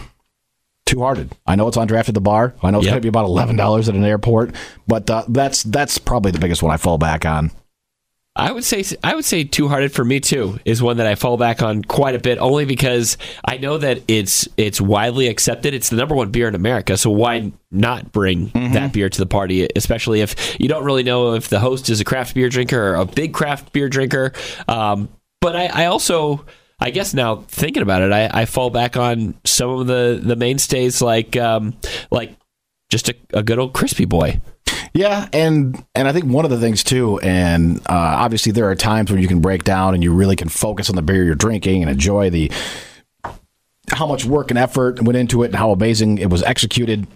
Two 0.84 1.00
Hearted. 1.00 1.34
I 1.46 1.56
know 1.56 1.66
it's 1.66 1.78
on 1.78 1.86
draft 1.86 2.10
at 2.10 2.14
the 2.14 2.20
bar. 2.20 2.54
I 2.62 2.70
know 2.70 2.78
it's 2.78 2.84
Yep. 2.86 2.92
going 2.92 3.00
to 3.00 3.06
be 3.06 3.08
about 3.08 3.24
eleven 3.24 3.56
dollars 3.56 3.88
at 3.88 3.94
an 3.94 4.04
airport, 4.04 4.54
but 4.86 5.08
uh, 5.08 5.24
that's 5.28 5.62
that's 5.62 5.96
probably 5.96 6.30
the 6.30 6.38
biggest 6.40 6.62
one 6.62 6.72
I 6.72 6.76
fall 6.76 6.98
back 6.98 7.24
on. 7.24 7.52
I 8.36 8.52
would 8.52 8.64
say 8.64 8.84
I 9.02 9.16
would 9.16 9.24
say 9.24 9.42
Two 9.42 9.66
Hearted 9.66 9.92
for 9.92 10.04
me 10.04 10.20
too 10.20 10.60
is 10.64 10.80
one 10.80 10.98
that 10.98 11.06
I 11.06 11.16
fall 11.16 11.36
back 11.36 11.62
on 11.62 11.82
quite 11.82 12.14
a 12.14 12.20
bit 12.20 12.38
only 12.38 12.64
because 12.64 13.18
I 13.44 13.56
know 13.56 13.76
that 13.78 14.02
it's 14.06 14.48
it's 14.56 14.80
widely 14.80 15.26
accepted. 15.26 15.74
It's 15.74 15.90
the 15.90 15.96
number 15.96 16.14
one 16.14 16.30
beer 16.30 16.46
in 16.46 16.54
America, 16.54 16.96
so 16.96 17.10
why 17.10 17.52
not 17.72 18.12
bring 18.12 18.50
that 18.72 18.92
beer 18.92 19.08
to 19.08 19.18
the 19.18 19.26
party? 19.26 19.68
Especially 19.74 20.20
if 20.20 20.60
you 20.60 20.68
don't 20.68 20.84
really 20.84 21.02
know 21.02 21.34
if 21.34 21.48
the 21.48 21.58
host 21.58 21.90
is 21.90 22.00
a 22.00 22.04
craft 22.04 22.34
beer 22.34 22.48
drinker 22.48 22.80
or 22.80 22.94
a 22.94 23.04
big 23.04 23.34
craft 23.34 23.72
beer 23.72 23.88
drinker. 23.88 24.32
Um, 24.68 25.08
but 25.40 25.56
I, 25.56 25.66
I 25.66 25.84
also 25.86 26.44
I 26.78 26.90
guess 26.90 27.12
now 27.12 27.36
thinking 27.48 27.82
about 27.82 28.02
it, 28.02 28.12
I, 28.12 28.42
I 28.42 28.44
fall 28.46 28.70
back 28.70 28.96
on 28.96 29.34
some 29.44 29.70
of 29.70 29.86
the 29.88 30.20
the 30.22 30.36
mainstays 30.36 31.02
like 31.02 31.36
um, 31.36 31.76
like 32.12 32.36
just 32.90 33.08
a, 33.08 33.16
a 33.34 33.42
good 33.42 33.58
old 33.58 33.72
crispy 33.72 34.04
boy. 34.04 34.40
Yeah, 34.92 35.28
and 35.32 35.84
and 35.94 36.08
I 36.08 36.12
think 36.12 36.24
one 36.24 36.44
of 36.44 36.50
the 36.50 36.58
things 36.58 36.82
too, 36.82 37.20
and 37.20 37.78
uh, 37.80 37.92
obviously 38.18 38.50
there 38.52 38.68
are 38.70 38.74
times 38.74 39.10
when 39.10 39.22
you 39.22 39.28
can 39.28 39.40
break 39.40 39.62
down 39.62 39.94
and 39.94 40.02
you 40.02 40.12
really 40.12 40.36
can 40.36 40.48
focus 40.48 40.90
on 40.90 40.96
the 40.96 41.02
beer 41.02 41.24
you're 41.24 41.34
drinking 41.36 41.82
and 41.82 41.90
enjoy 41.90 42.28
the 42.30 42.50
how 43.92 44.06
much 44.06 44.24
work 44.24 44.50
and 44.50 44.58
effort 44.58 45.02
went 45.02 45.16
into 45.16 45.42
it 45.42 45.46
and 45.46 45.56
how 45.56 45.70
amazing 45.70 46.18
it 46.18 46.30
was 46.30 46.42
executed. 46.42 47.06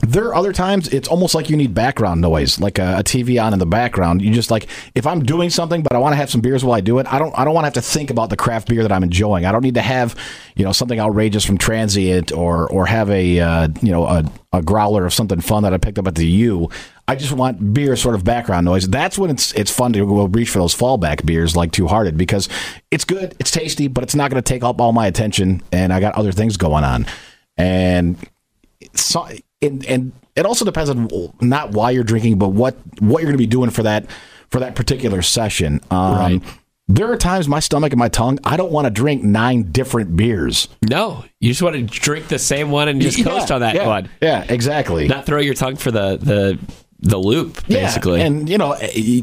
There 0.00 0.24
are 0.26 0.34
other 0.34 0.52
times 0.52 0.88
it's 0.88 1.06
almost 1.06 1.32
like 1.32 1.48
you 1.48 1.56
need 1.56 1.74
background 1.74 2.20
noise, 2.20 2.58
like 2.58 2.80
a, 2.80 2.98
a 2.98 3.02
TV 3.04 3.40
on 3.40 3.52
in 3.52 3.60
the 3.60 3.66
background. 3.66 4.20
You 4.20 4.32
just 4.32 4.50
like 4.50 4.66
if 4.96 5.06
I'm 5.06 5.22
doing 5.22 5.48
something, 5.48 5.82
but 5.82 5.92
I 5.92 5.98
want 5.98 6.12
to 6.12 6.16
have 6.16 6.28
some 6.28 6.40
beers 6.40 6.64
while 6.64 6.76
I 6.76 6.80
do 6.80 6.98
it. 6.98 7.06
I 7.12 7.20
don't. 7.20 7.32
I 7.38 7.44
don't 7.44 7.54
want 7.54 7.64
to 7.64 7.66
have 7.66 7.74
to 7.74 7.82
think 7.82 8.10
about 8.10 8.28
the 8.28 8.36
craft 8.36 8.68
beer 8.68 8.82
that 8.82 8.90
I'm 8.90 9.04
enjoying. 9.04 9.44
I 9.44 9.52
don't 9.52 9.62
need 9.62 9.76
to 9.76 9.82
have, 9.82 10.16
you 10.56 10.64
know, 10.64 10.72
something 10.72 10.98
outrageous 10.98 11.44
from 11.44 11.56
Transient 11.56 12.32
or 12.32 12.68
or 12.72 12.86
have 12.86 13.10
a 13.10 13.38
uh, 13.38 13.68
you 13.80 13.92
know 13.92 14.04
a, 14.06 14.24
a 14.52 14.60
growler 14.60 15.06
of 15.06 15.14
something 15.14 15.40
fun 15.40 15.62
that 15.62 15.72
I 15.72 15.78
picked 15.78 16.00
up 16.00 16.08
at 16.08 16.16
the 16.16 16.26
U. 16.26 16.68
I 17.08 17.16
just 17.16 17.32
want 17.32 17.74
beer 17.74 17.96
sort 17.96 18.14
of 18.14 18.24
background 18.24 18.64
noise. 18.64 18.88
That's 18.88 19.18
when 19.18 19.30
it's 19.30 19.52
it's 19.54 19.70
fun 19.70 19.92
to 19.94 20.06
go 20.06 20.24
reach 20.26 20.50
for 20.50 20.58
those 20.58 20.74
fallback 20.74 21.26
beers 21.26 21.56
like 21.56 21.72
Two 21.72 21.88
Hearted 21.88 22.16
because 22.16 22.48
it's 22.90 23.04
good, 23.04 23.34
it's 23.38 23.50
tasty, 23.50 23.88
but 23.88 24.04
it's 24.04 24.14
not 24.14 24.30
going 24.30 24.42
to 24.42 24.48
take 24.48 24.62
up 24.62 24.80
all 24.80 24.92
my 24.92 25.06
attention, 25.06 25.62
and 25.72 25.92
I 25.92 26.00
got 26.00 26.14
other 26.14 26.32
things 26.32 26.56
going 26.56 26.84
on, 26.84 27.06
and 27.56 28.16
so, 28.94 29.26
and, 29.60 29.84
and 29.86 30.12
it 30.36 30.46
also 30.46 30.64
depends 30.64 30.90
on 30.90 31.10
not 31.40 31.72
why 31.72 31.90
you're 31.90 32.04
drinking, 32.04 32.38
but 32.38 32.48
what 32.48 32.76
what 33.00 33.20
you're 33.20 33.30
going 33.30 33.32
to 33.32 33.38
be 33.38 33.46
doing 33.46 33.70
for 33.70 33.82
that 33.82 34.06
for 34.50 34.60
that 34.60 34.74
particular 34.74 35.22
session. 35.22 35.80
Um, 35.90 36.16
Right. 36.16 36.42
There 36.88 37.10
are 37.10 37.16
times 37.16 37.48
my 37.48 37.60
stomach 37.60 37.92
and 37.92 37.98
my 37.98 38.08
tongue, 38.08 38.38
I 38.44 38.56
don't 38.56 38.72
want 38.72 38.86
to 38.86 38.90
drink 38.90 39.22
nine 39.22 39.70
different 39.70 40.16
beers. 40.16 40.68
No, 40.82 41.24
you 41.40 41.48
just 41.48 41.62
want 41.62 41.76
to 41.76 41.82
drink 41.82 42.26
the 42.26 42.40
same 42.40 42.70
one 42.70 42.88
and 42.88 43.00
just 43.00 43.22
coast 43.24 43.50
on 43.50 43.60
that 43.60 43.76
yeah, 43.76 43.86
one. 43.86 44.10
Yeah, 44.20 44.44
exactly. 44.48 45.06
Not 45.06 45.24
throw 45.24 45.40
your 45.40 45.54
tongue 45.54 45.76
for 45.76 45.90
the 45.90 46.18
the 46.18 46.58
the 47.02 47.18
loop, 47.18 47.66
basically. 47.66 48.20
Yeah, 48.20 48.26
and 48.26 48.48
you 48.48 48.56
know, 48.58 48.76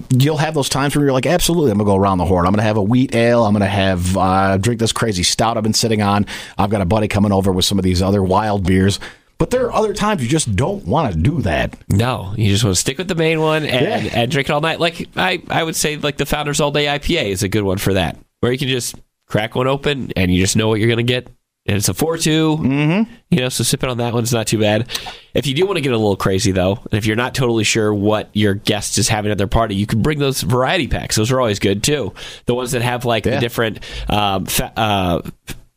you'll 0.10 0.38
have 0.38 0.54
those 0.54 0.70
times 0.70 0.96
where 0.96 1.06
you're 1.06 1.14
like, 1.14 1.26
absolutely, 1.26 1.72
I'm 1.72 1.78
gonna 1.78 1.90
go 1.90 1.96
around 1.96 2.18
the 2.18 2.26
horn. 2.26 2.46
I'm 2.46 2.52
gonna 2.52 2.64
have 2.64 2.78
a 2.78 2.84
wheat 2.84 3.16
ale. 3.16 3.46
I'm 3.46 3.54
gonna 3.54 3.66
have 3.68 4.16
uh, 4.18 4.58
drink 4.58 4.80
this 4.80 4.92
crazy 4.92 5.24
stout 5.24 5.56
I've 5.58 5.64
been 5.64 5.74
sitting 5.74 6.02
on. 6.02 6.26
I've 6.58 6.70
got 6.70 6.82
a 6.82 6.86
buddy 6.86 7.08
coming 7.08 7.32
over 7.32 7.52
with 7.52 7.66
some 7.66 7.80
of 7.80 7.84
these 7.84 8.02
other 8.02 8.22
wild 8.22 8.66
beers. 8.68 9.00
But 9.38 9.52
there 9.52 9.66
are 9.68 9.72
other 9.72 9.94
times 9.94 10.22
you 10.22 10.28
just 10.28 10.54
don't 10.58 10.84
want 10.86 11.14
to 11.14 11.18
do 11.18 11.42
that. 11.44 11.74
no, 11.88 12.34
you 12.36 12.50
just 12.52 12.66
want 12.66 12.76
to 12.76 12.80
stick 12.82 12.98
with 12.98 13.08
the 13.08 13.16
main 13.16 13.40
one 13.40 13.64
and, 13.64 13.86
Yeah. 14.06 14.20
and 14.22 14.30
drink 14.30 14.50
it 14.50 14.52
all 14.52 14.60
night. 14.60 14.82
Like 14.82 15.08
I, 15.16 15.42
I 15.50 15.64
would 15.64 15.78
say, 15.78 15.96
like 15.96 16.18
the 16.18 16.26
Founders 16.26 16.60
All 16.60 16.72
Day 16.72 16.88
IPA 16.88 17.28
is 17.30 17.42
a 17.44 17.48
good 17.48 17.64
one 17.64 17.78
for 17.78 17.94
that, 17.94 18.18
where 18.42 18.52
you 18.52 18.58
can 18.58 18.68
just 18.68 18.96
crack 19.28 19.56
one 19.56 19.68
open 19.68 20.12
and 20.18 20.30
you 20.34 20.42
just 20.44 20.58
know 20.58 20.68
what 20.68 20.82
you're 20.82 20.90
gonna 20.90 21.04
get. 21.04 21.30
And 21.70 21.78
it's 21.78 21.88
a 21.88 21.94
four 21.94 22.18
mm-hmm. 22.18 23.14
you 23.30 23.40
know. 23.40 23.50
So 23.50 23.64
sipping 23.64 23.92
on 23.92 24.00
that 24.00 24.12
one's 24.12 24.34
not 24.34 24.48
too 24.48 24.58
bad. 24.58 24.90
If 25.36 25.46
you 25.46 25.54
do 25.54 25.68
want 25.68 25.78
to 25.78 25.82
get 25.82 25.94
a 25.94 25.98
little 25.98 26.16
crazy 26.16 26.52
though, 26.52 26.78
and 26.78 26.94
if 26.94 27.06
you're 27.06 27.16
not 27.16 27.36
totally 27.36 27.64
sure 27.64 27.94
what 27.94 28.32
your 28.34 28.56
guest 28.56 28.98
is 28.98 29.08
having 29.08 29.32
at 29.32 29.38
their 29.38 29.46
party, 29.46 29.76
you 29.76 29.86
can 29.86 30.02
bring 30.02 30.18
those 30.18 30.42
variety 30.42 30.88
packs. 30.88 31.16
Those 31.16 31.32
are 31.32 31.40
always 31.40 31.60
good 31.60 31.84
too. 31.84 32.12
The 32.48 32.56
ones 32.56 32.72
that 32.72 32.82
have 32.82 33.06
like 33.06 33.26
the 33.26 33.40
different, 33.40 33.82
um, 34.10 34.48
fa- 34.48 34.74
uh, 34.76 35.22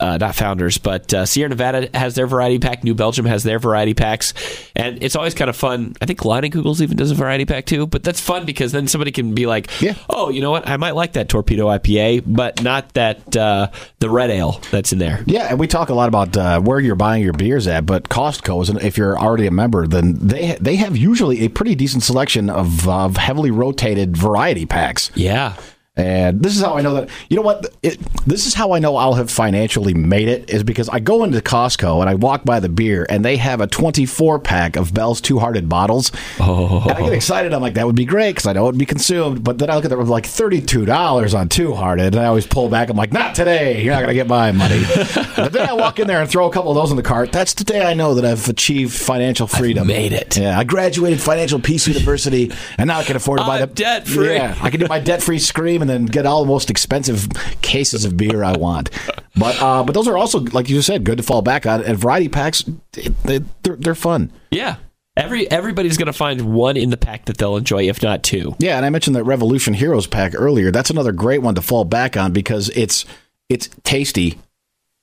uh, 0.02 0.18
not 0.18 0.34
founders, 0.34 0.78
but 0.78 1.14
uh, 1.14 1.24
Sierra 1.24 1.48
Nevada 1.48 1.88
has 1.94 2.14
their 2.14 2.26
variety 2.26 2.58
pack. 2.58 2.82
New 2.84 2.94
Belgium 2.94 3.24
has 3.26 3.44
their 3.44 3.58
variety 3.58 3.94
packs, 3.94 4.34
and 4.74 5.02
it's 5.02 5.14
always 5.16 5.34
kind 5.34 5.48
of 5.48 5.56
fun. 5.56 5.94
I 6.02 6.06
think 6.06 6.20
Leinenkugel's 6.20 6.82
even 6.82 6.96
does 6.96 7.10
a 7.10 7.14
variety 7.14 7.44
pack 7.44 7.66
too, 7.66 7.86
but 7.86 8.02
that's 8.02 8.20
fun 8.20 8.44
because 8.44 8.72
then 8.72 8.88
somebody 8.88 9.12
can 9.12 9.34
be 9.34 9.46
like, 9.46 9.70
Yeah. 9.80 9.94
"Oh, 10.10 10.28
you 10.28 10.40
know 10.40 10.50
what? 10.50 10.68
I 10.68 10.76
might 10.76 10.94
like 10.96 11.12
that 11.12 11.28
torpedo 11.28 11.66
IPA, 11.68 12.24
but 12.26 12.62
not 12.62 12.92
that 12.94 13.36
uh, 13.36 13.68
the 14.00 14.10
red 14.10 14.30
ale 14.30 14.60
that's 14.70 14.92
in 14.92 14.98
there." 14.98 15.22
Yeah, 15.26 15.46
and 15.50 15.58
we 15.60 15.66
talk 15.68 15.88
a 15.88 15.94
lot 15.94 16.08
about 16.08 16.36
uh, 16.36 16.60
where 16.60 16.80
you're 16.80 16.96
buying 16.96 17.22
your 17.22 17.32
beers 17.32 17.66
at, 17.66 17.86
but 17.86 18.08
Costco 18.08 18.62
is, 18.62 18.70
if 18.84 18.98
you're 18.98 19.18
already 19.18 19.46
a 19.46 19.50
member, 19.52 19.86
then 19.86 20.14
they 20.18 20.56
they 20.60 20.76
have 20.76 20.96
usually 20.96 21.44
a 21.44 21.48
pretty 21.48 21.74
decent 21.74 22.02
selection 22.02 22.50
of, 22.50 22.88
of 22.88 23.16
heavily 23.16 23.50
rotated 23.52 24.16
variety 24.16 24.66
packs. 24.66 25.10
Yeah, 25.14 25.54
And 25.94 26.42
this 26.42 26.56
is 26.56 26.62
how 26.62 26.78
I 26.78 26.80
know 26.80 26.94
that 26.94 27.10
you 27.28 27.36
know 27.36 27.42
what 27.42 27.66
it, 27.82 27.98
this 28.26 28.46
is 28.46 28.54
how 28.54 28.72
I 28.72 28.78
know 28.78 28.96
I'll 28.96 29.12
have 29.12 29.30
financially 29.30 29.92
made 29.92 30.26
it 30.26 30.48
is 30.48 30.62
because 30.62 30.88
I 30.88 31.00
go 31.00 31.22
into 31.22 31.38
Costco 31.40 32.00
and 32.00 32.08
I 32.08 32.14
walk 32.14 32.46
by 32.46 32.60
the 32.60 32.70
beer 32.70 33.06
and 33.10 33.22
they 33.22 33.36
have 33.36 33.60
a 33.60 33.66
24 33.66 34.38
pack 34.38 34.76
of 34.76 34.94
Bell's 34.94 35.20
Two 35.20 35.38
Hearted 35.38 35.68
bottles. 35.68 36.10
Oh. 36.40 36.80
And 36.88 36.92
I 36.92 37.02
get 37.02 37.12
excited. 37.12 37.52
I'm 37.52 37.60
like, 37.60 37.74
that 37.74 37.84
would 37.84 37.94
be 37.94 38.06
great 38.06 38.30
because 38.30 38.46
I 38.46 38.54
know 38.54 38.62
it 38.62 38.72
would 38.72 38.78
be 38.78 38.86
consumed. 38.86 39.44
But 39.44 39.58
then 39.58 39.68
I 39.68 39.74
look 39.74 39.84
at 39.84 39.90
them 39.90 40.00
like 40.06 40.24
$32 40.24 41.38
on 41.38 41.50
Two 41.50 41.74
Hearted, 41.74 42.14
and 42.14 42.24
I 42.24 42.24
always 42.24 42.46
pull 42.46 42.70
back. 42.70 42.88
I'm 42.88 42.96
like, 42.96 43.12
not 43.12 43.34
today. 43.34 43.82
You're 43.82 43.92
not 43.92 44.00
going 44.00 44.08
to 44.08 44.14
get 44.14 44.28
my 44.28 44.50
money. 44.50 44.82
but 45.36 45.52
then 45.52 45.68
I 45.68 45.74
walk 45.74 45.98
in 45.98 46.06
there 46.06 46.22
and 46.22 46.30
throw 46.30 46.48
a 46.48 46.52
couple 46.52 46.70
of 46.70 46.76
those 46.76 46.90
in 46.90 46.96
the 46.96 47.02
cart. 47.02 47.32
That's 47.32 47.52
the 47.52 47.64
day 47.64 47.84
I 47.84 47.92
know 47.92 48.14
that 48.14 48.24
I've 48.24 48.48
achieved 48.48 48.94
financial 48.94 49.46
freedom. 49.46 49.88
made 49.88 50.14
it. 50.14 50.38
Yeah, 50.38 50.58
I 50.58 50.64
graduated 50.64 51.20
Financial 51.20 51.60
Peace 51.60 51.86
University, 51.86 52.50
and 52.78 52.88
now 52.88 53.00
I 53.00 53.04
can 53.04 53.16
afford 53.16 53.40
to 53.40 53.44
buy 53.44 53.60
I'm 53.60 53.68
the 53.68 53.74
debt-free. 53.74 54.36
Yeah, 54.36 54.58
I 54.62 54.70
can 54.70 54.80
do 54.80 54.86
my 54.88 54.98
debt-free 54.98 55.40
scream 55.40 55.81
and 55.82 55.90
then 55.90 56.06
get 56.06 56.24
all 56.24 56.42
the 56.42 56.48
most 56.48 56.70
expensive 56.70 57.28
cases 57.60 58.04
of 58.06 58.16
beer 58.16 58.42
I 58.42 58.56
want. 58.56 58.90
But 59.36 59.60
uh, 59.60 59.82
but 59.84 59.92
those 59.92 60.08
are 60.08 60.16
also, 60.16 60.40
like 60.40 60.68
you 60.70 60.80
said, 60.82 61.04
good 61.04 61.18
to 61.18 61.22
fall 61.22 61.42
back 61.42 61.66
on. 61.66 61.82
And 61.84 61.98
variety 61.98 62.28
packs, 62.28 62.64
they, 62.92 63.38
they're 63.62 63.76
they're 63.76 63.94
fun. 63.94 64.32
yeah. 64.50 64.76
Every 65.14 65.50
everybody's 65.50 65.98
gonna 65.98 66.14
find 66.14 66.54
one 66.54 66.78
in 66.78 66.88
the 66.88 66.96
pack 66.96 67.26
that 67.26 67.36
they'll 67.36 67.58
enjoy, 67.58 67.82
if 67.86 68.02
not 68.02 68.22
two. 68.22 68.56
Yeah, 68.58 68.78
and 68.78 68.86
I 68.86 68.88
mentioned 68.88 69.14
that 69.16 69.24
Revolution 69.24 69.74
Heroes 69.74 70.06
pack 70.06 70.32
earlier. 70.34 70.70
That's 70.70 70.88
another 70.88 71.12
great 71.12 71.42
one 71.42 71.54
to 71.56 71.60
fall 71.60 71.84
back 71.84 72.16
on 72.16 72.32
because 72.32 72.70
it's 72.70 73.04
it's 73.50 73.68
tasty. 73.84 74.38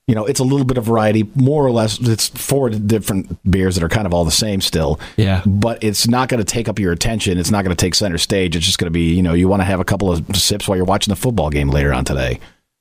You 0.10 0.16
know, 0.16 0.26
it's 0.26 0.40
a 0.40 0.44
little 0.44 0.66
bit 0.66 0.78
of 0.78 0.86
variety, 0.86 1.30
more 1.36 1.66
or 1.66 1.72
less. 1.72 2.00
It's 2.02 2.30
four 2.30 2.70
different 2.70 3.40
beers 3.50 3.76
that 3.76 3.84
are 3.84 3.90
kind 3.90 4.08
of 4.08 4.14
all 4.14 4.26
the 4.26 4.32
same 4.32 4.60
still. 4.60 5.00
Yeah. 5.18 5.44
But 5.46 5.84
it's 5.84 6.08
not 6.08 6.30
going 6.30 6.40
to 6.40 6.46
take 6.46 6.68
up 6.68 6.80
your 6.80 6.92
attention. 6.92 7.38
It's 7.38 7.52
not 7.52 7.64
going 7.64 7.76
to 7.76 7.80
take 7.80 7.96
center 7.96 8.18
stage. 8.18 8.56
It's 8.56 8.66
just 8.66 8.80
going 8.80 8.88
to 8.88 8.92
be, 8.92 9.14
you 9.14 9.22
know, 9.22 9.34
you 9.34 9.48
want 9.48 9.62
to 9.62 9.66
have 9.66 9.80
a 9.80 9.86
couple 9.86 10.12
of 10.12 10.36
sips 10.36 10.68
while 10.68 10.76
you're 10.76 10.86
watching 10.86 11.12
the 11.12 11.16
football 11.16 11.50
game 11.50 11.70
later 11.70 11.94
on 11.94 12.06
today. 12.06 12.40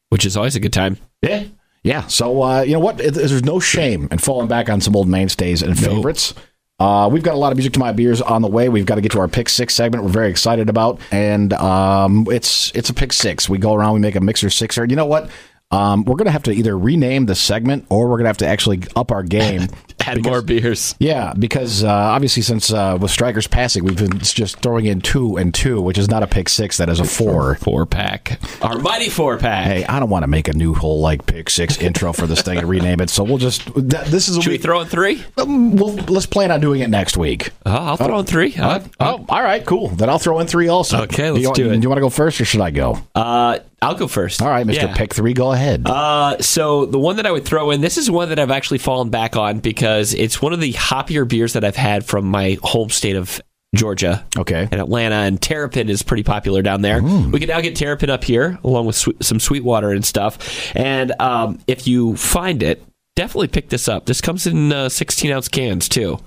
Which 0.09 0.25
is 0.25 0.37
always 0.37 0.57
a 0.57 0.61
good 0.61 0.73
time. 0.73 0.97
Yeah. 1.23 1.45
Yeah. 1.83 2.07
So, 2.07 2.43
uh, 2.43 2.63
you 2.63 2.73
know 2.73 2.81
what? 2.81 2.97
There's 2.97 3.45
no 3.45 3.61
shame 3.61 4.09
in 4.11 4.19
falling 4.19 4.49
back 4.49 4.69
on 4.69 4.81
some 4.81 4.97
old 4.97 5.09
mainstays 5.09 5.63
and 5.63 5.79
favorites. 5.79 6.35
Uh, 6.81 7.09
we've 7.11 7.25
got 7.25 7.35
a 7.35 7.39
lot 7.39 7.51
of 7.51 7.59
music 7.59 7.73
to 7.73 7.81
my 7.81 7.93
beers 7.93 8.23
on 8.23 8.41
the 8.41 8.49
way. 8.49 8.69
We've 8.69 8.87
got 8.87 8.95
to 8.95 9.01
get 9.01 9.13
to 9.13 9.21
our 9.21 9.29
pick 9.29 9.49
six 9.49 9.75
segment. 9.75 10.05
We're 10.05 10.11
very 10.11 10.31
excited 10.31 10.69
about, 10.69 11.01
and 11.11 11.53
um, 11.55 12.27
it's 12.31 12.71
it's 12.75 12.89
a 12.89 12.95
pick 12.95 13.13
six. 13.13 13.49
We 13.49 13.59
go 13.59 13.75
around, 13.75 13.95
we 13.95 14.01
make 14.01 14.15
a 14.15 14.21
mixer 14.21 14.49
sixer. 14.49 14.85
You 14.85 14.95
know 14.95 15.07
what? 15.07 15.29
Um, 15.71 16.05
we're 16.05 16.17
going 16.17 16.27
to 16.27 16.31
have 16.33 16.45
to 16.45 16.53
either 16.53 16.77
rename 16.79 17.27
the 17.27 17.35
segment 17.35 17.85
or 17.91 18.05
we're 18.09 18.17
going 18.17 18.25
to 18.25 18.29
have 18.31 18.39
to 18.39 18.47
actually 18.47 18.81
up 18.97 19.13
our 19.13 19.23
game. 19.23 19.69
Add 20.01 20.25
more 20.25 20.41
beers. 20.41 20.95
Yeah, 20.99 21.35
because 21.39 21.85
uh, 21.85 21.89
obviously, 21.91 22.41
since 22.41 22.73
uh, 22.73 22.97
with 22.99 23.11
Strikers 23.11 23.47
passing, 23.47 23.85
we've 23.85 23.99
been 23.99 24.19
just 24.21 24.61
throwing 24.61 24.87
in 24.87 25.03
two 25.03 25.37
and 25.37 25.53
two, 25.53 25.83
which 25.83 25.99
is 25.99 26.09
not 26.09 26.23
a 26.23 26.27
pick 26.27 26.49
six. 26.49 26.79
That 26.79 26.89
is 26.89 26.99
a 27.01 27.05
four. 27.05 27.57
Four 27.57 27.85
pack. 27.85 28.41
Our 28.63 28.79
mighty 28.79 29.11
four 29.11 29.37
pack. 29.37 29.67
Hey, 29.67 29.85
I 29.85 30.01
don't 30.01 30.09
want 30.09 30.23
to 30.23 30.27
make 30.29 30.49
a 30.49 30.55
new 30.55 30.73
whole 30.73 31.01
like 31.01 31.27
pick 31.27 31.51
six 31.51 31.77
intro 31.79 32.15
for 32.15 32.27
this 32.27 32.41
thing 32.41 32.57
and 32.57 32.67
rename 32.69 33.01
it. 33.01 33.11
So 33.11 33.23
we'll 33.23 33.37
just 33.37 33.67
th- 33.75 33.85
this 34.07 34.29
is 34.31 34.39
a 34.39 34.41
Should 34.41 34.49
we 34.51 34.55
week. 34.55 34.63
throw 34.63 34.81
in 34.81 34.87
three? 34.87 35.23
um, 35.37 35.77
we'll, 35.77 35.93
let's 35.95 36.27
plan 36.27 36.53
on 36.53 36.61
doing 36.61 36.81
it 36.81 36.89
next 36.89 37.19
week. 37.19 37.51
Oh, 37.67 37.73
I'll 37.73 37.97
throw 37.99 38.19
in 38.21 38.25
three. 38.25 38.55
Uh, 38.57 38.81
Oh, 39.01 39.27
all 39.29 39.43
right, 39.43 39.67
cool. 39.67 39.89
Then 39.89 40.09
I'll 40.09 40.19
throw 40.21 40.39
in 40.39 40.47
three 40.47 40.69
also. 40.69 41.03
Okay, 41.03 41.31
let's 41.31 41.45
you, 41.45 41.53
do 41.53 41.71
it. 41.71 41.75
Do 41.77 41.83
you 41.83 41.89
want 41.89 41.99
to 41.99 42.03
go 42.03 42.09
first 42.11 42.41
or 42.41 42.47
should 42.47 42.63
I 42.63 42.71
go? 42.71 42.99
uh, 43.15 43.59
I'll 43.81 43.95
go 43.95 44.09
first. 44.09 44.43
All 44.43 44.49
right, 44.49 44.67
Mister 44.67 44.87
Yeah. 44.87 44.95
Pick 44.97 45.15
Three, 45.15 45.33
go 45.35 45.53
ahead. 45.53 45.87
Uh, 45.87 46.39
so 46.41 46.85
the 46.87 46.99
one 46.99 47.17
that 47.17 47.27
I 47.27 47.31
would 47.31 47.45
throw 47.45 47.71
in, 47.71 47.81
this 47.81 47.97
is 47.97 48.11
one 48.11 48.29
that 48.31 48.39
I've 48.39 48.51
actually 48.51 48.79
fallen 48.79 49.09
back 49.11 49.37
on 49.37 49.61
because 49.61 50.15
it's 50.15 50.43
one 50.43 50.53
of 50.53 50.61
the 50.61 50.73
hoppier 50.73 51.27
beers 51.29 51.53
that 51.53 51.65
I've 51.65 51.77
had 51.77 52.05
from 52.05 52.25
my 52.27 52.59
home 52.63 52.91
state 52.91 53.15
of 53.17 53.41
Georgia. 53.75 54.25
okay. 54.37 54.67
And 54.73 54.81
Atlanta 54.81 55.17
and 55.17 55.41
Terrapin 55.41 55.89
is 55.91 56.03
pretty 56.03 56.23
popular 56.23 56.63
down 56.63 56.81
there. 56.83 57.03
We 57.03 57.39
can 57.39 57.49
now 57.49 57.61
get 57.61 57.77
Terrapin 57.77 58.09
up 58.11 58.25
here 58.25 58.59
along 58.65 58.87
with 58.87 58.97
some 59.21 59.39
Sweetwater 59.39 59.93
and 59.93 60.05
stuff. 60.05 60.75
And 60.75 61.13
um, 61.21 61.59
if 61.67 61.87
you 61.87 62.17
find 62.17 62.63
it, 62.63 62.83
definitely 63.15 63.49
pick 63.49 63.69
this 63.69 63.87
up. 63.87 64.07
This 64.07 64.21
comes 64.23 64.47
in 64.47 64.73
uh, 64.73 64.89
16 64.89 65.31
ounce 65.31 65.49
cans 65.49 65.89
too. 65.89 66.19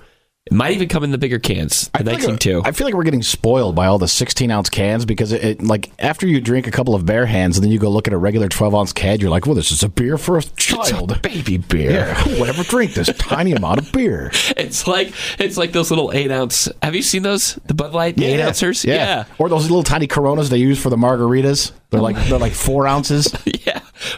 It 0.46 0.52
might 0.52 0.72
even 0.72 0.88
come 0.88 1.04
in 1.04 1.12
the 1.12 1.18
bigger 1.18 1.38
cans, 1.38 1.88
the 1.90 2.00
I 2.00 2.02
feel, 2.02 2.12
19 2.14 2.30
like, 2.30 2.40
too. 2.40 2.62
I 2.64 2.72
feel 2.72 2.84
like 2.84 2.94
we're 2.94 3.04
getting 3.04 3.22
spoiled 3.22 3.76
by 3.76 3.86
all 3.86 3.98
the 3.98 4.08
16 4.08 4.50
ounce 4.50 4.68
cans 4.68 5.04
because 5.04 5.30
it, 5.30 5.44
it 5.44 5.62
like 5.62 5.92
after 6.00 6.26
you 6.26 6.40
drink 6.40 6.66
a 6.66 6.72
couple 6.72 6.96
of 6.96 7.06
Bare 7.06 7.26
Hands 7.26 7.56
and 7.56 7.62
then 7.62 7.70
you 7.70 7.78
go 7.78 7.88
look 7.88 8.08
at 8.08 8.12
a 8.12 8.18
regular 8.18 8.48
12 8.48 8.74
ounce 8.74 8.92
can, 8.92 9.20
you're 9.20 9.30
like, 9.30 9.46
well, 9.46 9.54
this 9.54 9.70
is 9.70 9.84
a 9.84 9.88
beer 9.88 10.18
for 10.18 10.38
a 10.38 10.42
child. 10.42 11.12
a 11.12 11.18
baby 11.20 11.58
beer. 11.58 11.92
Yeah, 11.92 12.14
who 12.14 12.40
would 12.40 12.48
ever 12.48 12.64
drink 12.64 12.94
this 12.94 13.08
tiny 13.18 13.52
amount 13.56 13.78
of 13.78 13.92
beer? 13.92 14.32
It's 14.56 14.88
like 14.88 15.14
it's 15.38 15.56
like 15.56 15.70
those 15.70 15.90
little 15.90 16.10
eight 16.10 16.32
ounce. 16.32 16.68
Have 16.82 16.96
you 16.96 17.02
seen 17.02 17.22
those? 17.22 17.54
The 17.66 17.74
Bud 17.74 17.92
Light 17.92 18.20
eight 18.20 18.40
ouncers? 18.40 18.84
Yeah. 18.84 19.26
Or 19.38 19.48
those 19.48 19.70
little 19.70 19.84
tiny 19.84 20.08
Coronas 20.08 20.50
they 20.50 20.58
use 20.58 20.82
for 20.82 20.90
the 20.90 20.96
margaritas. 20.96 21.70
They're 21.90 22.00
like 22.00 22.16
they're 22.26 22.38
like 22.38 22.52
four 22.54 22.88
ounces. 22.88 23.32
yeah. 23.44 23.71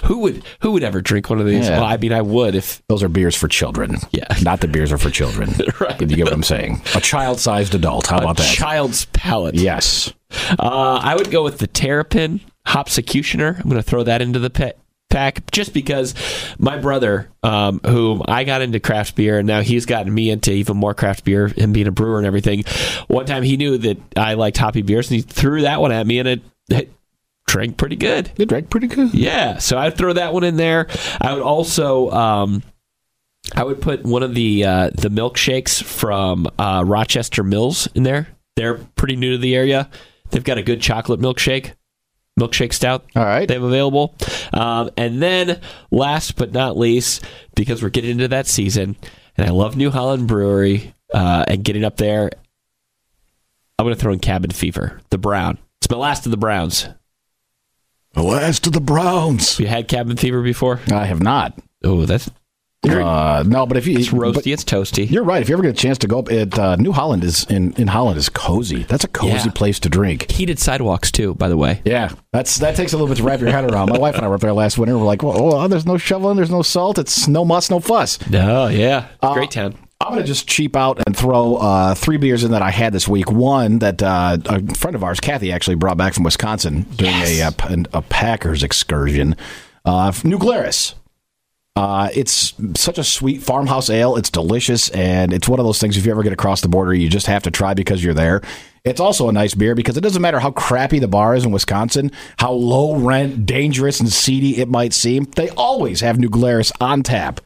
Who 0.05 0.19
would 0.21 0.45
who 0.61 0.73
would 0.73 0.83
ever 0.85 1.01
drink 1.01 1.31
one 1.31 1.41
of 1.41 1.47
these? 1.47 1.67
Yeah. 1.67 1.81
Well, 1.81 1.85
I 1.89 1.97
mean, 1.97 2.13
I 2.13 2.21
would 2.23 2.55
if 2.55 2.83
Those 2.89 3.03
are 3.03 3.09
beers 3.09 3.35
for 3.35 3.49
children. 3.49 3.97
Yeah. 4.13 4.27
Not 4.43 4.61
the 4.61 4.69
beers 4.69 4.93
are 4.93 4.99
for 4.99 5.11
children. 5.11 5.51
Right. 5.81 6.01
You 6.01 6.07
get 6.17 6.25
what 6.25 6.33
I'm 6.33 6.43
saying? 6.43 6.83
A 6.95 7.01
child 7.01 7.41
sized 7.41 7.75
adult. 7.75 8.07
How 8.07 8.19
about 8.19 8.37
that? 8.37 8.55
child's 8.55 9.07
palate. 9.07 9.55
yes. 9.55 10.13
Uh, 10.59 11.01
I 11.03 11.15
would 11.15 11.31
go 11.31 11.43
with 11.43 11.59
the 11.59 11.67
Terrapin 11.67 12.41
Hopsecutioner. 12.67 13.57
I'm 13.57 13.65
going 13.71 13.77
to 13.77 13.83
throw 13.83 14.03
that 14.05 14.21
into 14.23 14.39
the 14.39 14.51
pa- 14.51 14.73
pack 15.11 15.51
just 15.51 15.73
because 15.75 16.15
my 16.59 16.77
brother, 16.79 17.29
um, 17.43 17.81
whom 17.87 18.23
I 18.27 18.45
got 18.45 18.63
into 18.63 18.81
craft 18.81 19.15
beer, 19.17 19.39
and 19.39 19.47
now 19.47 19.61
he's 19.63 19.87
gotten 19.87 20.13
me 20.13 20.31
into 20.31 20.53
even 20.53 20.77
more 20.77 20.95
craft 20.95 21.25
beer, 21.25 21.49
him 21.49 21.73
being 21.73 21.87
a 21.87 21.93
brewer 21.93 22.19
and 22.19 22.27
everything. 22.27 22.65
One 23.09 23.27
time 23.27 23.43
he 23.43 23.57
knew 23.57 23.79
that 23.79 23.99
I 24.17 24.35
liked 24.35 24.57
hoppy 24.59 24.83
beers, 24.83 25.11
and 25.11 25.17
he 25.17 25.23
threw 25.23 25.63
that 25.63 25.81
one 25.81 25.93
at 25.93 26.07
me, 26.07 26.19
and 26.19 26.29
it, 26.29 26.43
it 26.69 26.93
drank 27.55 27.77
pretty 27.77 27.95
good. 27.95 28.33
They 28.35 28.47
drank 28.47 28.69
pretty 28.69 28.89
good. 28.89 29.15
Yeah, 29.15 29.59
so 29.59 29.79
I'd 29.79 29.97
throw 29.97 30.13
that 30.15 30.35
one 30.35 30.43
in 30.43 30.57
there. 30.57 30.89
I 31.21 31.33
would 31.33 31.43
also, 31.43 32.11
um, 32.11 32.65
I 33.55 33.63
would 33.63 33.81
put 33.81 34.03
one 34.03 34.25
of 34.25 34.35
the 34.35 34.65
uh, 34.65 34.91
the 34.93 35.09
milkshakes 35.09 35.81
from 35.81 36.49
uh, 36.59 36.83
Rochester 36.85 37.45
Mills 37.45 37.87
in 37.95 38.03
there. 38.03 38.27
They're 38.57 38.79
pretty 38.97 39.15
new 39.15 39.33
to 39.33 39.39
the 39.39 39.55
area. 39.55 39.89
They've 40.31 40.43
got 40.43 40.59
a 40.59 40.65
good 40.65 40.81
chocolate 40.81 41.21
milkshake, 41.21 41.75
milkshake 42.41 42.73
stout. 42.73 43.05
All 43.15 43.25
right. 43.25 43.47
They 43.47 43.55
have 43.55 43.63
available. 43.63 44.17
Um, 44.53 44.91
and 44.97 45.23
then, 45.23 45.61
last 45.93 46.35
but 46.35 46.51
not 46.51 46.77
least, 46.77 47.25
because 47.55 47.85
we're 47.85 47.89
getting 47.89 48.11
into 48.11 48.29
that 48.29 48.49
season, 48.49 48.97
and 49.37 49.47
I 49.47 49.53
love 49.53 49.77
New 49.77 49.91
Holland 49.91 50.27
Brewery 50.27 50.93
uh, 51.13 51.45
and 51.47 51.63
getting 51.63 51.85
up 51.85 51.99
there, 51.99 52.31
I'm 53.79 53.85
going 53.87 53.95
to 53.95 54.01
throw 54.01 54.13
in 54.13 54.19
Cabin 54.19 54.51
Fever, 54.51 55.01
the 55.11 55.19
brown. 55.19 55.59
It's 55.81 55.89
my 55.89 55.97
last 55.97 56.27
of 56.27 56.33
the 56.33 56.37
browns. 56.37 56.89
The 58.15 58.23
last 58.23 58.67
of 58.67 58.73
the 58.73 58.81
Browns. 58.81 59.59
You 59.59 59.67
had 59.67 59.89
Cabin 59.89 60.17
Fever 60.17 60.43
before? 60.43 60.81
I 60.91 61.05
have 61.05 61.23
not. 61.23 61.59
Oh, 61.83 62.07
that's 62.07 62.31
Uh, 62.87 63.43
no, 63.47 63.65
but 63.67 63.77
if 63.79 63.87
you 63.87 63.99
it's 63.99 64.11
but 64.11 64.19
roasty. 64.19 64.53
It's 64.53 64.63
toasty. 64.63 65.11
You're 65.11 65.25
right. 65.25 65.41
If 65.43 65.49
you 65.49 65.55
ever 65.55 65.63
get 65.63 65.71
a 65.71 65.73
chance 65.83 65.97
to 65.99 66.07
go 66.07 66.19
up, 66.19 66.31
it 66.31 66.57
uh, 66.59 66.77
New 66.77 66.93
Holland 66.93 67.25
is 67.25 67.45
in, 67.45 67.73
in 67.75 67.89
Holland 67.89 68.19
is 68.19 68.29
cozy. 68.29 68.83
That's 68.85 69.05
a 69.05 69.09
cozy 69.09 69.33
Yeah. 69.49 69.51
place 69.55 69.79
to 69.81 69.89
drink. 69.89 70.31
Heated 70.31 70.59
sidewalks 70.59 71.11
too, 71.11 71.35
by 71.35 71.49
the 71.49 71.57
way. 71.57 71.81
Yeah, 71.85 72.13
that's 72.33 72.59
that 72.59 72.77
takes 72.77 72.93
a 72.93 72.97
little 72.97 73.09
bit 73.09 73.17
to 73.17 73.25
wrap 73.25 73.41
your 73.41 73.51
head 73.51 73.71
around. 73.71 73.89
My 73.91 73.99
wife 73.99 74.15
and 74.17 74.25
I 74.25 74.29
were 74.29 74.35
up 74.35 74.43
there 74.43 74.53
last 74.53 74.77
winter. 74.79 74.97
We're 74.99 75.05
like, 75.05 75.23
well, 75.23 75.55
oh, 75.55 75.67
there's 75.69 75.87
no 75.87 75.97
shoveling, 75.97 76.37
there's 76.37 76.51
no 76.51 76.61
salt, 76.63 76.99
it's 76.99 77.27
no 77.27 77.45
muss, 77.45 77.71
no 77.71 77.81
fuss. 77.81 78.19
No, 78.31 78.69
yeah, 78.69 79.09
great 79.33 79.51
town. 79.51 79.77
I'm 80.05 80.11
going 80.11 80.23
to 80.23 80.27
just 80.27 80.47
cheap 80.47 80.77
out 80.77 81.03
and 81.07 81.17
throw 81.17 81.57
uh, 81.57 81.95
three 81.95 82.19
beers 82.19 82.45
in 82.45 82.51
that 82.51 82.61
I 82.61 82.71
had 82.71 82.93
this 82.93 83.09
week. 83.09 83.31
One 83.31 83.79
that 83.79 84.03
uh, 84.03 84.37
a 84.45 84.75
friend 84.75 84.95
of 84.95 85.03
ours, 85.03 85.19
Kathy, 85.19 85.51
actually 85.51 85.77
brought 85.77 85.97
back 85.97 86.13
from 86.13 86.25
Wisconsin 86.25 86.83
during 86.97 87.15
a, 87.15 87.43
uh, 87.43 87.51
p- 87.53 87.87
a 87.93 88.03
Packers 88.03 88.63
excursion. 88.63 89.35
Uh, 89.85 90.13
New 90.23 90.39
Glarus. 90.39 90.95
Uh, 91.77 92.09
it's 92.15 92.53
such 92.77 92.99
a 92.99 93.05
sweet 93.05 93.43
farmhouse 93.43 93.91
ale. 93.91 94.17
It's 94.17 94.31
delicious, 94.31 94.91
and 94.91 95.33
it's 95.33 95.49
one 95.49 95.59
of 95.59 95.67
those 95.67 95.81
things. 95.81 95.97
If 95.97 96.07
you 96.07 96.13
ever 96.13 96.23
get 96.23 96.33
across 96.33 96.61
the 96.61 96.69
border, 96.69 96.95
you 96.95 97.09
just 97.09 97.27
have 97.27 97.43
to 97.45 97.51
try 97.51 97.75
because 97.75 98.05
you're 98.05 98.15
there. 98.15 98.43
It's 98.85 99.01
also 99.01 99.29
a 99.29 99.33
nice 99.33 99.55
beer 99.55 99.75
because 99.75 99.97
it 99.97 100.03
doesn't 100.03 100.23
matter 100.23 100.39
how 100.39 100.51
crappy 100.51 100.99
the 100.99 101.09
bar 101.09 101.35
is 101.35 101.45
in 101.45 101.51
Wisconsin, 101.51 102.13
how 102.39 102.53
low 102.53 102.97
rent, 102.97 103.47
dangerous, 103.47 103.99
and 103.99 104.09
seedy 104.09 104.59
it 104.59 104.69
might 104.69 104.93
seem. 104.93 105.25
They 105.25 105.49
always 105.51 106.01
have 106.03 106.21
New 106.21 106.29
Glarus 106.29 106.71
on 106.81 107.03
tap. 107.03 107.41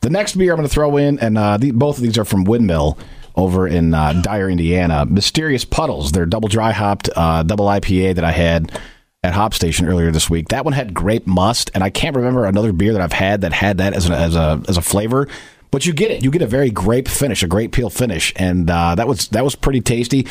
The 0.00 0.10
next 0.10 0.36
beer 0.36 0.52
I'm 0.52 0.56
going 0.56 0.68
to 0.68 0.72
throw 0.72 0.96
in, 0.96 1.18
and 1.18 1.36
uh, 1.36 1.56
the, 1.56 1.70
both 1.72 1.96
of 1.96 2.02
these 2.02 2.18
are 2.18 2.24
from 2.24 2.44
Windmill 2.44 2.98
over 3.34 3.66
in 3.66 3.94
uh, 3.94 4.14
Dyer, 4.22 4.50
Indiana. 4.50 5.06
Mysterious 5.06 5.64
Puddles, 5.64 6.12
their 6.12 6.26
double 6.26 6.48
dry 6.48 6.72
hopped 6.72 7.08
uh, 7.14 7.42
double 7.42 7.66
IPA 7.66 8.16
that 8.16 8.24
I 8.24 8.32
had 8.32 8.78
at 9.22 9.32
Hop 9.34 9.54
Station 9.54 9.86
earlier 9.86 10.10
this 10.10 10.30
week. 10.30 10.48
That 10.48 10.64
one 10.64 10.72
had 10.74 10.94
grape 10.94 11.26
must, 11.26 11.70
and 11.74 11.82
I 11.82 11.90
can't 11.90 12.16
remember 12.16 12.46
another 12.46 12.72
beer 12.72 12.92
that 12.92 13.02
I've 13.02 13.12
had 13.12 13.40
that 13.42 13.52
had 13.52 13.78
that 13.78 13.94
as 13.94 14.08
a, 14.08 14.14
as 14.16 14.36
a 14.36 14.62
as 14.68 14.76
a 14.76 14.82
flavor. 14.82 15.28
But 15.70 15.84
you 15.84 15.92
get 15.92 16.10
it. 16.10 16.24
You 16.24 16.30
get 16.30 16.42
a 16.42 16.46
very 16.46 16.70
grape 16.70 17.08
finish, 17.08 17.42
a 17.42 17.46
grape 17.46 17.72
peel 17.72 17.90
finish, 17.90 18.32
and 18.36 18.70
uh, 18.70 18.94
that 18.94 19.06
was 19.06 19.28
that 19.28 19.44
was 19.44 19.54
pretty 19.54 19.80
tasty. 19.80 20.26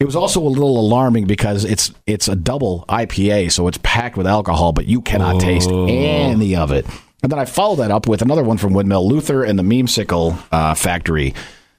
It 0.00 0.04
was 0.06 0.16
also 0.16 0.40
a 0.40 0.48
little 0.48 0.78
alarming 0.78 1.26
because 1.26 1.64
it's 1.64 1.92
it's 2.06 2.28
a 2.28 2.34
double 2.34 2.84
IPA, 2.88 3.52
so 3.52 3.68
it's 3.68 3.78
packed 3.82 4.16
with 4.16 4.26
alcohol, 4.26 4.72
but 4.72 4.86
you 4.86 5.00
cannot 5.00 5.40
taste 5.40 5.70
any 5.70 6.56
of 6.56 6.72
it. 6.72 6.86
And 7.24 7.32
then 7.32 7.38
I 7.38 7.46
follow 7.46 7.74
that 7.76 7.90
up 7.90 8.06
with 8.06 8.20
another 8.20 8.44
one 8.44 8.58
from 8.58 8.74
Windmill 8.74 9.08
Luther 9.08 9.44
and 9.44 9.58
the 9.58 9.62
Memesicle 9.62 10.38
uh, 10.52 10.74
Factory. 10.74 11.34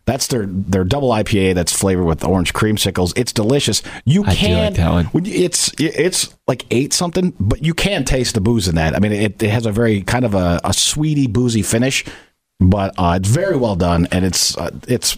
That's 0.05 0.25
their 0.25 0.47
their 0.47 0.83
double 0.83 1.09
IPA 1.09 1.53
that's 1.53 1.71
flavored 1.71 2.05
with 2.05 2.23
orange 2.23 2.51
creamsicles. 2.53 3.13
It's 3.15 3.31
delicious. 3.31 3.83
You 4.05 4.23
I 4.25 4.31
do 4.31 4.35
can 4.37 4.65
like 4.65 4.73
that 4.75 4.91
one. 4.91 5.25
It's 5.25 5.71
it's 5.79 6.35
like 6.47 6.65
eight 6.71 6.93
something, 6.93 7.33
but 7.39 7.63
you 7.63 7.75
can 7.75 8.05
taste 8.05 8.33
the 8.33 8.41
booze 8.41 8.67
in 8.67 8.73
that. 8.75 8.95
I 8.95 8.99
mean, 8.99 9.11
it, 9.11 9.41
it 9.41 9.51
has 9.51 9.67
a 9.67 9.71
very 9.71 10.01
kind 10.01 10.25
of 10.25 10.33
a, 10.33 10.59
a 10.63 10.73
sweety 10.73 11.27
boozy 11.27 11.61
finish, 11.61 12.03
but 12.59 12.95
uh, 12.97 13.19
it's 13.19 13.29
very 13.29 13.55
well 13.55 13.75
done, 13.75 14.07
and 14.11 14.25
it's 14.25 14.57
uh, 14.57 14.71
it's 14.87 15.15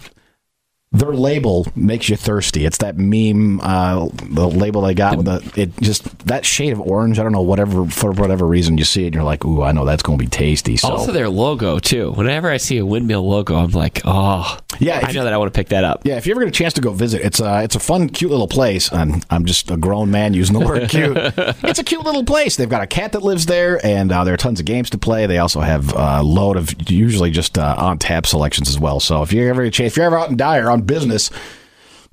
their 0.91 1.13
label 1.13 1.67
makes 1.75 2.07
you 2.07 2.15
thirsty. 2.15 2.65
It's 2.65 2.77
that 2.77 2.97
meme, 2.97 3.59
uh, 3.61 4.07
the 4.29 4.47
label 4.47 4.81
they 4.81 4.93
got 4.93 5.17
with 5.17 5.25
the 5.25 5.61
it 5.61 5.75
just 5.81 6.25
that 6.27 6.45
shade 6.45 6.71
of 6.71 6.79
orange. 6.79 7.19
I 7.19 7.23
don't 7.23 7.33
know 7.33 7.41
whatever 7.41 7.85
for 7.87 8.11
whatever 8.11 8.45
reason 8.47 8.77
you 8.77 8.85
see 8.85 9.03
it, 9.03 9.07
and 9.07 9.15
you're 9.15 9.23
like, 9.23 9.43
ooh, 9.45 9.61
I 9.61 9.73
know 9.73 9.83
that's 9.85 10.01
going 10.01 10.17
to 10.17 10.23
be 10.23 10.29
tasty. 10.29 10.77
So 10.77 10.89
Also, 10.89 11.11
their 11.11 11.29
logo 11.29 11.77
too. 11.79 12.11
Whenever 12.13 12.49
I 12.49 12.57
see 12.57 12.77
a 12.77 12.85
windmill 12.85 13.27
logo, 13.27 13.55
I'm 13.55 13.71
like, 13.71 14.01
oh, 14.05 14.57
Yeah, 14.79 14.99
I 15.03 15.11
know 15.11 15.23
that 15.23 15.33
I 15.33 15.37
want 15.37 15.53
to 15.53 15.57
pick 15.57 15.69
that 15.69 15.83
up. 15.83 16.01
Yeah, 16.03 16.17
if 16.17 16.25
you 16.25 16.31
ever 16.31 16.41
get 16.41 16.49
a 16.49 16.51
chance 16.51 16.73
to 16.73 16.81
go 16.81 16.91
visit, 16.91 17.21
it's 17.21 17.39
a 17.39 17.63
it's 17.63 17.75
a 17.75 17.79
fun, 17.79 18.09
cute 18.09 18.31
little 18.31 18.47
place. 18.47 18.91
And 18.91 19.25
I'm 19.29 19.45
just 19.45 19.71
a 19.71 19.77
grown 19.77 20.11
man 20.11 20.33
using 20.33 20.57
the 20.57 20.65
word 20.65 20.89
cute. 20.89 21.15
it's 21.63 21.79
a 21.79 21.83
cute 21.83 22.03
little 22.03 22.23
place. 22.23 22.55
They've 22.55 22.69
got 22.69 22.83
a 22.83 22.87
cat 22.87 23.11
that 23.13 23.23
lives 23.23 23.45
there, 23.45 23.85
and 23.85 24.11
uh, 24.11 24.23
there 24.23 24.33
are 24.33 24.37
tons 24.37 24.59
of 24.59 24.65
games 24.65 24.89
to 24.91 24.97
play. 24.97 25.25
They 25.25 25.37
also 25.37 25.61
have 25.61 25.93
a 25.95 26.23
load 26.23 26.57
of 26.57 26.89
usually 26.89 27.31
just 27.31 27.57
uh, 27.57 27.75
on 27.77 27.97
tap 27.97 28.25
selections 28.25 28.69
as 28.69 28.79
well. 28.79 28.99
So 28.99 29.21
if 29.21 29.33
you 29.33 29.47
ever 29.47 29.63
get 29.63 29.69
a 29.69 29.71
chance, 29.71 29.93
if 29.93 29.97
you're 29.97 30.05
ever 30.05 30.17
out 30.17 30.29
in 30.29 30.37
Dyer 30.37 30.69
on 30.69 30.81
business. 30.81 31.29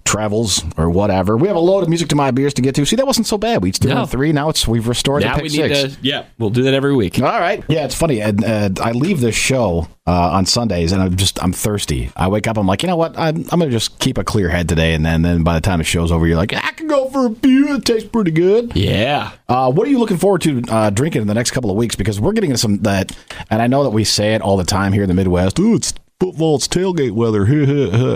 Travels 0.04 0.64
or 0.76 0.90
whatever. 0.90 1.36
We 1.36 1.48
have 1.48 1.56
a 1.56 1.60
load 1.60 1.82
of 1.82 1.88
music 1.88 2.08
to 2.08 2.14
my 2.14 2.30
beers 2.30 2.54
to 2.54 2.62
get 2.62 2.74
to. 2.76 2.84
See, 2.84 2.96
that 2.96 3.06
wasn't 3.06 3.26
so 3.26 3.36
bad. 3.38 3.62
We 3.62 3.72
still 3.72 3.94
No. 3.94 4.06
three. 4.06 4.32
Now 4.32 4.48
it's 4.50 4.68
we've 4.68 4.86
restored 4.86 5.22
Now 5.24 5.36
we 5.36 5.44
need 5.44 5.50
six. 5.52 5.94
to, 5.94 5.98
yeah, 6.02 6.24
we'll 6.38 6.50
do 6.50 6.62
that 6.64 6.74
every 6.74 6.94
week. 6.94 7.18
All 7.20 7.40
right. 7.40 7.64
Yeah, 7.68 7.84
it's 7.84 7.94
funny. 7.94 8.20
And 8.20 8.44
uh, 8.44 8.70
I 8.80 8.92
leave 8.92 9.20
this 9.20 9.34
show 9.34 9.88
uh, 10.06 10.30
on 10.32 10.46
Sundays, 10.46 10.92
and 10.92 11.02
I'm 11.02 11.16
just 11.16 11.42
I'm 11.42 11.52
thirsty. 11.52 12.10
I 12.14 12.28
wake 12.28 12.46
up, 12.46 12.58
I'm 12.58 12.66
like, 12.66 12.82
you 12.82 12.86
know 12.88 12.96
what? 12.96 13.18
I'm, 13.18 13.38
I'm 13.50 13.58
gonna 13.58 13.70
just 13.70 13.98
keep 13.98 14.18
a 14.18 14.24
clear 14.24 14.50
head 14.50 14.68
today, 14.68 14.94
and 14.94 15.04
then 15.04 15.22
then 15.22 15.42
by 15.42 15.54
the 15.54 15.60
time 15.62 15.78
the 15.78 15.84
show's 15.84 16.12
over, 16.12 16.26
you're 16.26 16.36
like, 16.36 16.52
I 16.52 16.72
can 16.72 16.86
go 16.86 17.08
for 17.08 17.26
a 17.26 17.30
beer. 17.30 17.74
It 17.74 17.84
tastes 17.86 18.08
pretty 18.08 18.30
good. 18.30 18.76
Yeah, 18.76 19.32
Uh, 19.48 19.72
what 19.72 19.88
are 19.88 19.90
you 19.90 19.98
looking 19.98 20.18
forward 20.18 20.42
to 20.42 20.62
uh, 20.68 20.90
drinking 20.90 21.22
in 21.22 21.28
the 21.28 21.34
next 21.34 21.50
couple 21.52 21.70
of 21.70 21.76
weeks? 21.76 21.96
Because 21.96 22.20
we're 22.20 22.32
getting 22.32 22.50
into 22.50 22.58
some 22.60 22.78
that, 22.82 23.16
and 23.50 23.62
I 23.62 23.66
know 23.66 23.82
that 23.82 23.90
we 23.90 24.04
say 24.04 24.34
it 24.34 24.42
all 24.42 24.56
the 24.58 24.64
time 24.64 24.92
here 24.92 25.02
in 25.02 25.08
the 25.08 25.14
Midwest. 25.14 25.58
Ooh, 25.58 25.74
it's 25.76 25.94
football's 26.20 26.66
tailgate 26.68 27.12
weather. 27.12 27.44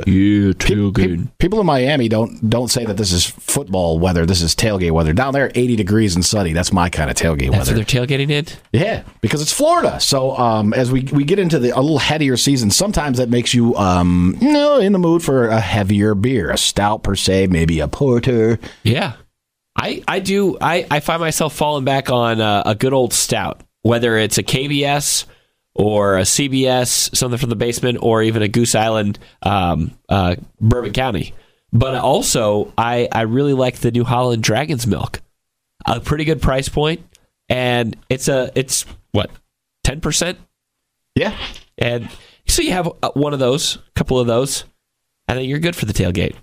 Yeah, 0.07 0.53
Pe- 0.59 1.27
people 1.39 1.61
in 1.61 1.67
Miami 1.67 2.09
don't 2.09 2.49
don't 2.49 2.69
say 2.69 2.85
that 2.85 2.97
this 2.97 3.13
is 3.13 3.27
football 3.27 3.99
weather. 3.99 4.25
This 4.27 4.43
is 4.43 4.55
tailgate 4.55 4.93
weather. 4.93 5.13
Down 5.13 5.33
there, 5.35 5.51
80 5.55 5.77
degrees 5.77 6.15
and 6.15 6.25
sunny. 6.25 6.53
That's 6.53 6.73
my 6.73 6.89
kind 6.89 7.11
of 7.11 7.17
tailgate 7.17 7.51
That's 7.53 7.69
weather. 7.69 7.79
what 7.81 7.89
they're 7.89 8.07
tailgating 8.07 8.31
in. 8.31 8.47
Yeah, 8.73 9.03
because 9.21 9.43
it's 9.43 9.53
Florida. 9.53 10.01
So 10.01 10.37
um, 10.37 10.73
as 10.73 10.91
we 10.93 11.03
we 11.13 11.25
get 11.25 11.39
into 11.39 11.59
the 11.59 11.71
a 11.71 11.81
little 11.81 11.99
headier 11.99 12.37
season, 12.37 12.71
sometimes 12.71 13.19
that 13.19 13.29
makes 13.29 13.55
you 13.55 13.75
um, 13.77 14.37
you 14.41 14.53
know, 14.53 14.79
in 14.79 14.93
the 14.93 14.99
mood 14.99 15.23
for 15.23 15.49
a 15.49 15.61
heavier 15.61 16.15
beer, 16.15 16.51
a 16.51 16.59
stout 16.59 17.03
per 17.03 17.15
se, 17.15 17.49
maybe 17.49 17.81
a 17.81 17.89
porter. 17.89 18.59
Yeah, 18.83 19.15
I 19.77 20.03
I 20.09 20.21
do. 20.21 20.57
I 20.61 20.87
I 20.91 21.01
find 21.01 21.21
myself 21.21 21.55
falling 21.55 21.85
back 21.85 22.11
on 22.11 22.41
uh, 22.41 22.63
a 22.65 22.75
good 22.75 22.93
old 22.93 23.13
stout, 23.13 23.61
whether 23.83 24.17
it's 24.17 24.39
a 24.39 24.43
KBS 24.43 25.25
or 25.79 26.19
a 26.19 26.23
CBS, 26.23 27.15
something 27.17 27.39
from 27.39 27.49
the 27.51 27.57
basement, 27.57 27.99
or 28.03 28.23
even 28.23 28.43
a 28.43 28.49
Goose 28.49 28.75
Island, 28.75 29.19
um, 29.43 29.93
uh, 30.11 30.35
Bourbon 30.61 30.93
County. 30.93 31.33
But 31.73 31.95
also, 31.95 32.73
I 32.77 33.09
I 33.13 33.23
really 33.23 33.55
like 33.55 33.77
the 33.79 33.91
New 33.91 34.05
Holland 34.05 34.43
Dragon's 34.43 34.87
Milk, 34.87 35.21
a 35.87 36.01
pretty 36.01 36.25
good 36.25 36.43
price 36.43 36.69
point, 36.69 37.01
and 37.49 37.97
it's 38.11 38.29
a 38.29 38.51
it's 38.55 38.85
what 39.13 39.31
ten 39.85 40.01
percent, 40.01 40.39
Yeah, 41.15 41.35
and 41.79 42.09
so 42.47 42.63
you 42.63 42.73
have 42.73 42.91
uh, 43.03 43.11
one 43.15 43.33
of 43.33 43.39
those, 43.39 43.77
a 43.77 43.81
couple 43.95 44.19
of 44.19 44.27
those, 44.27 44.65
and 45.29 45.39
then 45.39 45.45
you're 45.45 45.59
good 45.59 45.77
for 45.77 45.85
the 45.87 45.93
tailgate. 45.93 46.35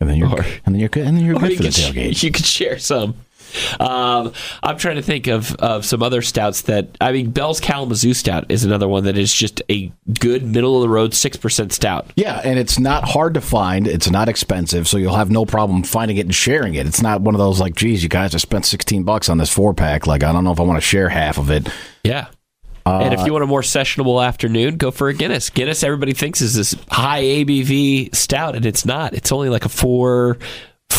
and 0.00 0.08
then 0.10 0.16
you're 0.18 0.28
Or- 0.28 0.42
and 0.66 0.74
then 0.74 0.80
you're 0.80 0.88
good 0.88 1.06
and 1.06 1.16
then 1.16 1.24
you're 1.24 1.38
good 1.38 1.50
you 1.52 1.56
for 1.56 1.62
the 1.62 1.68
could 1.70 1.76
tailgate. 1.96 2.22
You 2.24 2.30
could 2.32 2.44
share 2.44 2.78
some. 2.78 3.14
Um, 3.80 4.32
I'm 4.62 4.78
trying 4.78 4.96
to 4.96 5.02
think 5.02 5.26
of, 5.26 5.54
of 5.56 5.84
some 5.84 6.02
other 6.02 6.22
stouts 6.22 6.62
that 6.62 6.96
I 7.00 7.12
mean. 7.12 7.30
Bell's 7.32 7.60
Kalamazoo 7.60 8.14
Stout 8.14 8.50
is 8.50 8.64
another 8.64 8.86
one 8.88 9.04
that 9.04 9.16
is 9.16 9.32
just 9.32 9.62
a 9.70 9.90
good 10.20 10.44
middle 10.44 10.76
of 10.76 10.82
the 10.82 10.88
road 10.88 11.14
six 11.14 11.36
percent 11.36 11.72
stout. 11.72 12.12
Yeah, 12.16 12.40
and 12.44 12.58
it's 12.58 12.78
not 12.78 13.04
hard 13.04 13.34
to 13.34 13.40
find. 13.40 13.86
It's 13.86 14.10
not 14.10 14.28
expensive, 14.28 14.86
so 14.86 14.98
you'll 14.98 15.16
have 15.16 15.30
no 15.30 15.44
problem 15.46 15.82
finding 15.82 16.18
it 16.18 16.26
and 16.26 16.34
sharing 16.34 16.74
it. 16.74 16.86
It's 16.86 17.00
not 17.02 17.20
one 17.22 17.34
of 17.34 17.38
those 17.38 17.60
like, 17.60 17.74
geez, 17.74 18.02
you 18.02 18.08
guys, 18.08 18.34
I 18.34 18.38
spent 18.38 18.66
sixteen 18.66 19.02
bucks 19.04 19.28
on 19.28 19.38
this 19.38 19.50
four 19.50 19.72
pack. 19.74 20.06
Like, 20.06 20.22
I 20.22 20.32
don't 20.32 20.44
know 20.44 20.52
if 20.52 20.60
I 20.60 20.64
want 20.64 20.76
to 20.76 20.86
share 20.86 21.08
half 21.08 21.38
of 21.38 21.50
it. 21.50 21.68
Yeah. 22.04 22.26
and 22.84 23.14
if 23.14 23.24
you 23.24 23.32
want 23.32 23.44
a 23.44 23.46
more 23.46 23.62
sessionable 23.62 24.24
afternoon, 24.24 24.76
go 24.76 24.90
for 24.90 25.08
a 25.08 25.14
Guinness. 25.14 25.50
Guinness, 25.50 25.82
everybody 25.84 26.12
thinks 26.12 26.40
is 26.40 26.54
this 26.54 26.74
high 26.90 27.22
ABV 27.22 28.14
stout, 28.14 28.56
and 28.56 28.66
it's 28.66 28.84
not. 28.84 29.14
It's 29.14 29.30
only 29.32 29.48
like 29.48 29.64
a 29.64 29.68
four, 29.68 30.38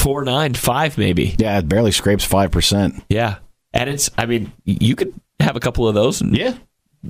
four 0.04 0.24
nine, 0.24 0.54
five 0.54 0.98
maybe. 0.98 1.36
Yeah, 1.40 1.58
it 1.60 1.70
barely 1.70 1.92
scrapes 1.92 2.24
five 2.26 2.52
percent. 2.52 3.04
Yeah, 3.10 3.38
and 3.74 3.90
it's. 3.90 4.10
I 4.18 4.26
mean, 4.26 4.52
you 4.66 4.96
could 4.96 5.14
have 5.40 5.56
a 5.56 5.60
couple 5.60 5.88
of 5.88 5.96
those 5.96 6.22
and 6.22 6.38
Yeah, 6.38 6.56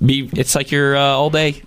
be. 0.06 0.29
It's 0.34 0.56
like 0.56 0.71
your 0.71 0.95
uh, 0.95 1.01
all 1.01 1.29
day 1.29 1.63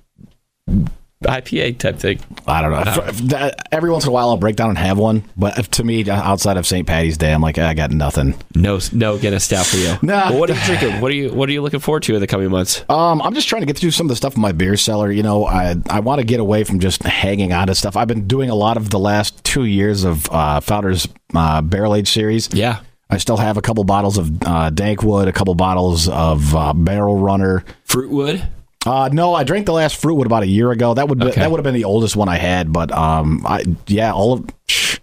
IPA 1.25 1.79
type 1.79 1.99
thing. 1.99 2.21
I 2.47 2.61
don't 2.61 2.73
know. 2.73 2.81
If- 2.81 3.09
if 3.09 3.19
that- 3.29 3.69
every 3.73 3.91
once 3.91 4.05
in 4.05 4.11
a 4.11 4.13
while, 4.13 4.29
I'll 4.29 4.37
break 4.37 4.55
down 4.55 4.69
and 4.69 4.79
have 4.79 4.99
one. 4.99 5.25
But 5.37 5.73
to 5.73 5.83
me, 5.85 6.09
outside 6.11 6.59
of 6.59 6.67
St. 6.67 6.87
Patty's 6.87 7.17
Day, 7.17 7.33
I'm 7.33 7.41
like, 7.41 7.57
I 7.59 7.73
got 7.73 7.91
nothing. 7.91 8.35
No, 8.55 8.79
no 8.93 9.17
get 9.17 9.33
a 9.33 9.41
stout 9.41 9.65
for 9.67 9.79
you. 9.79 9.95
Nah. 10.03 10.31
Well, 10.31 10.41
what 10.41 10.51
are 10.51 10.55
you 10.55 10.61
drinking? 10.65 11.01
What 11.01 11.11
are 11.11 11.15
you 11.15 11.33
What 11.33 11.49
are 11.49 11.53
you 11.53 11.63
looking 11.63 11.81
forward 11.81 12.03
to 12.05 12.15
in 12.15 12.21
the 12.21 12.27
coming 12.27 12.51
months? 12.51 12.85
Um, 12.91 13.23
I'm 13.23 13.35
just 13.35 13.49
trying 13.49 13.63
to 13.63 13.67
get 13.67 13.79
through 13.79 13.93
some 13.93 14.07
of 14.07 14.11
the 14.11 14.17
stuff 14.17 14.37
in 14.37 14.43
my 14.43 14.53
beer 14.53 14.77
cellar. 14.77 15.11
You 15.11 15.23
know, 15.23 15.47
I 15.47 15.75
I 15.89 16.01
want 16.01 16.21
to 16.21 16.25
get 16.27 16.39
away 16.39 16.65
from 16.65 16.81
just 16.81 17.03
hanging 17.03 17.53
on 17.53 17.69
to 17.69 17.75
stuff. 17.75 17.97
I've 17.97 18.09
been 18.09 18.27
doing 18.27 18.51
a 18.51 18.55
lot 18.55 18.77
of 18.77 18.91
the 18.91 18.99
last 18.99 19.43
two 19.43 19.65
years 19.65 20.05
of 20.05 20.29
uh, 20.31 20.61
Founders 20.61 21.09
uh, 21.35 21.63
Barrel 21.63 21.95
Age 21.95 22.09
series. 22.13 22.51
Yeah, 22.53 22.81
I 23.09 23.17
still 23.17 23.39
have 23.39 23.57
a 23.57 23.63
couple 23.63 23.83
bottles 23.85 24.19
of 24.19 24.31
uh, 24.43 24.71
Dankwood, 24.71 25.29
a 25.29 25.33
couple 25.33 25.55
bottles 25.55 26.09
of 26.09 26.55
uh, 26.55 26.73
Barrel 26.75 27.17
Runner. 27.17 27.65
Frootwood. 27.89 28.47
Uh, 28.87 29.09
no, 29.13 29.35
I 29.35 29.43
drank 29.45 29.67
the 29.67 29.73
last 29.73 30.01
Frootwood 30.01 30.27
about 30.27 30.45
a 30.45 30.47
year 30.47 30.71
ago. 30.71 30.95
That 30.95 31.09
would 31.09 31.19
be, 31.19 31.27
Okay. 31.27 31.41
that 31.41 31.51
would 31.51 31.59
have 31.59 31.65
been 31.65 31.75
the 31.75 31.85
oldest 31.85 32.15
one 32.17 32.29
I 32.29 32.37
had. 32.37 32.73
But 32.73 32.93
um, 32.93 33.45
I 33.47 33.65
yeah, 33.87 34.13
all 34.13 34.33
of. 34.35 34.47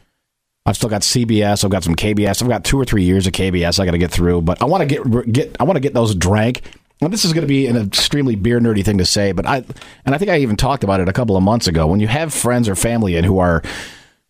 I've 0.65 0.77
still 0.77 0.89
got 0.89 1.01
CBS. 1.01 1.65
I've 1.65 1.71
got 1.71 1.83
some 1.83 1.93
KBS. 1.93 2.41
I've 2.41 2.47
got 2.47 2.63
two 2.63 2.79
or 2.79 2.85
three 2.85 3.03
years 3.03 3.27
of 3.27 3.33
KBS. 3.33 3.81
I 3.81 3.85
got 3.85 3.91
to 3.91 3.97
get 3.97 4.11
through, 4.11 4.43
but 4.43 4.61
I 4.61 4.65
want 4.65 4.81
to 4.81 4.85
get 4.87 5.31
get. 5.33 5.57
I 5.59 5.63
want 5.65 5.75
to 5.75 5.81
get 5.81 5.93
those 5.93 6.15
drank. 6.15 6.61
And 7.01 7.11
this 7.11 7.25
is 7.25 7.33
going 7.33 7.41
to 7.41 7.47
be 7.49 7.67
an 7.67 7.75
extremely 7.75 8.35
beer 8.37 8.61
nerdy 8.61 8.85
thing 8.85 8.97
to 8.99 9.05
say, 9.05 9.33
but 9.33 9.45
I 9.45 9.57
and 10.05 10.15
I 10.15 10.17
think 10.17 10.31
I 10.31 10.37
even 10.37 10.55
talked 10.55 10.85
about 10.85 11.01
it 11.01 11.09
a 11.09 11.13
couple 11.13 11.35
of 11.35 11.43
months 11.43 11.67
ago. 11.67 11.85
When 11.85 11.99
you 11.99 12.07
have 12.07 12.33
friends 12.33 12.69
or 12.69 12.75
family 12.77 13.17
in 13.17 13.25
who 13.25 13.39
are 13.39 13.61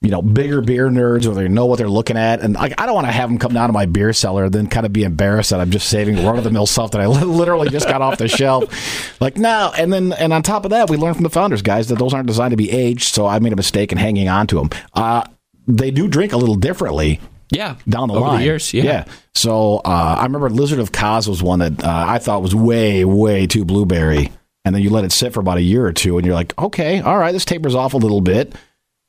you 0.03 0.09
know, 0.11 0.21
bigger 0.21 0.61
beer 0.61 0.89
nerds 0.89 1.25
or 1.25 1.33
they 1.33 1.47
know 1.47 1.65
what 1.65 1.77
they're 1.79 1.87
looking 1.89 2.17
at. 2.17 2.41
And 2.41 2.53
like, 2.55 2.79
I 2.79 2.85
don't 2.85 2.93
want 2.93 3.07
to 3.07 3.11
have 3.11 3.29
them 3.29 3.39
come 3.39 3.53
down 3.53 3.69
to 3.69 3.73
my 3.73 3.85
beer 3.85 4.11
cellar 4.13 4.43
and 4.43 4.53
then 4.53 4.67
kind 4.67 4.85
of 4.85 4.91
be 4.93 5.03
embarrassed 5.03 5.51
that 5.51 5.61
I'm 5.61 5.71
just 5.71 5.87
saving 5.89 6.23
run 6.25 6.37
of 6.37 6.43
the 6.43 6.51
mill 6.51 6.65
stuff 6.67 6.91
that 6.91 6.99
I 7.01 7.07
literally 7.07 7.69
just 7.69 7.87
got 7.87 8.01
off 8.01 8.17
the 8.17 8.27
shelf. 8.27 9.19
Like, 9.21 9.37
no. 9.37 9.71
And 9.77 9.91
then, 9.91 10.11
and 10.13 10.33
on 10.33 10.43
top 10.43 10.65
of 10.65 10.71
that, 10.71 10.89
we 10.89 10.97
learned 10.97 11.15
from 11.15 11.23
the 11.23 11.29
founders, 11.29 11.61
guys, 11.61 11.87
that 11.87 11.97
those 11.99 12.13
aren't 12.13 12.27
designed 12.27 12.51
to 12.51 12.57
be 12.57 12.69
aged. 12.69 13.13
So 13.15 13.25
I 13.25 13.39
made 13.39 13.53
a 13.53 13.55
mistake 13.55 13.93
in 13.93 13.97
hanging 13.97 14.27
on 14.27 14.45
to 14.47 14.57
them. 14.57 14.69
Uh, 14.93 15.23
they 15.67 15.89
do 15.89 16.09
drink 16.09 16.33
a 16.33 16.37
little 16.37 16.55
differently 16.55 17.21
Yeah, 17.49 17.77
down 17.87 18.09
the 18.09 18.15
over 18.15 18.27
line. 18.27 18.39
the 18.39 18.43
years. 18.45 18.73
Yeah. 18.73 19.05
So 19.33 19.77
uh, 19.85 20.17
I 20.19 20.23
remember 20.23 20.49
Lizard 20.49 20.79
of 20.79 20.91
Koz 20.91 21.29
was 21.29 21.41
one 21.41 21.59
that 21.59 21.81
uh, 21.81 22.05
I 22.09 22.19
thought 22.19 22.41
was 22.41 22.53
way, 22.53 23.05
way 23.05 23.47
too 23.47 23.63
blueberry. 23.63 24.31
And 24.65 24.75
then 24.75 24.81
you 24.81 24.89
let 24.89 25.05
it 25.05 25.13
sit 25.13 25.31
for 25.33 25.39
about 25.39 25.57
a 25.57 25.61
year 25.61 25.85
or 25.85 25.93
two, 25.93 26.17
and 26.17 26.25
you're 26.25 26.35
like, 26.35 26.57
okay, 26.57 26.99
all 26.99 27.17
right, 27.17 27.31
this 27.31 27.45
tapers 27.45 27.75
off 27.75 27.93
a 27.93 27.97
little 27.97 28.21
bit. 28.21 28.53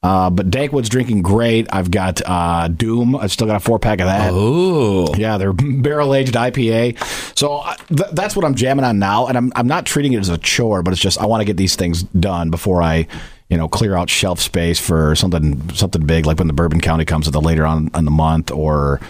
Uh, 0.04 0.28
but 0.28 0.50
Dankwood's 0.50 0.90
drinking 0.90 1.22
great. 1.22 1.66
I've 1.72 1.90
got 1.90 2.20
uh, 2.26 2.68
Doom. 2.68 3.16
I've 3.16 3.32
still 3.32 3.46
got 3.46 3.56
a 3.56 3.60
four 3.60 3.78
pack 3.78 4.00
of 4.00 4.06
that. 4.06 4.30
Oh, 4.34 5.14
Yeah, 5.16 5.38
they're 5.38 5.52
barrel 5.82 6.14
aged 6.14 6.34
IPA. 6.34 7.02
So 7.38 7.56
uh, 7.60 7.74
th- 7.88 8.10
that's 8.12 8.36
what 8.36 8.44
I'm 8.44 8.54
jamming 8.54 8.84
on 8.84 8.98
now, 8.98 9.28
and 9.28 9.38
I'm 9.38 9.50
I'm 9.56 9.66
not 9.66 9.86
treating 9.86 10.12
it 10.12 10.18
as 10.18 10.28
a 10.28 10.36
chore, 10.36 10.82
but 10.82 10.92
it's 10.92 11.00
just 11.00 11.18
I 11.18 11.24
want 11.24 11.40
to 11.40 11.46
get 11.46 11.56
these 11.56 11.74
things 11.74 12.02
done 12.02 12.50
before 12.50 12.82
I, 12.82 13.06
you 13.48 13.56
know, 13.56 13.66
clear 13.66 13.96
out 13.96 14.10
shelf 14.10 14.40
space 14.40 14.78
for 14.78 15.14
something 15.16 15.70
something 15.70 16.04
big 16.04 16.26
like 16.26 16.38
when 16.38 16.48
the 16.48 16.52
Bourbon 16.52 16.82
County 16.82 17.06
comes 17.06 17.26
at 17.26 17.32
the 17.32 17.40
later 17.40 17.64
on 17.64 17.90
in 17.94 18.04
the 18.04 18.10
month, 18.10 18.50
or 18.50 19.00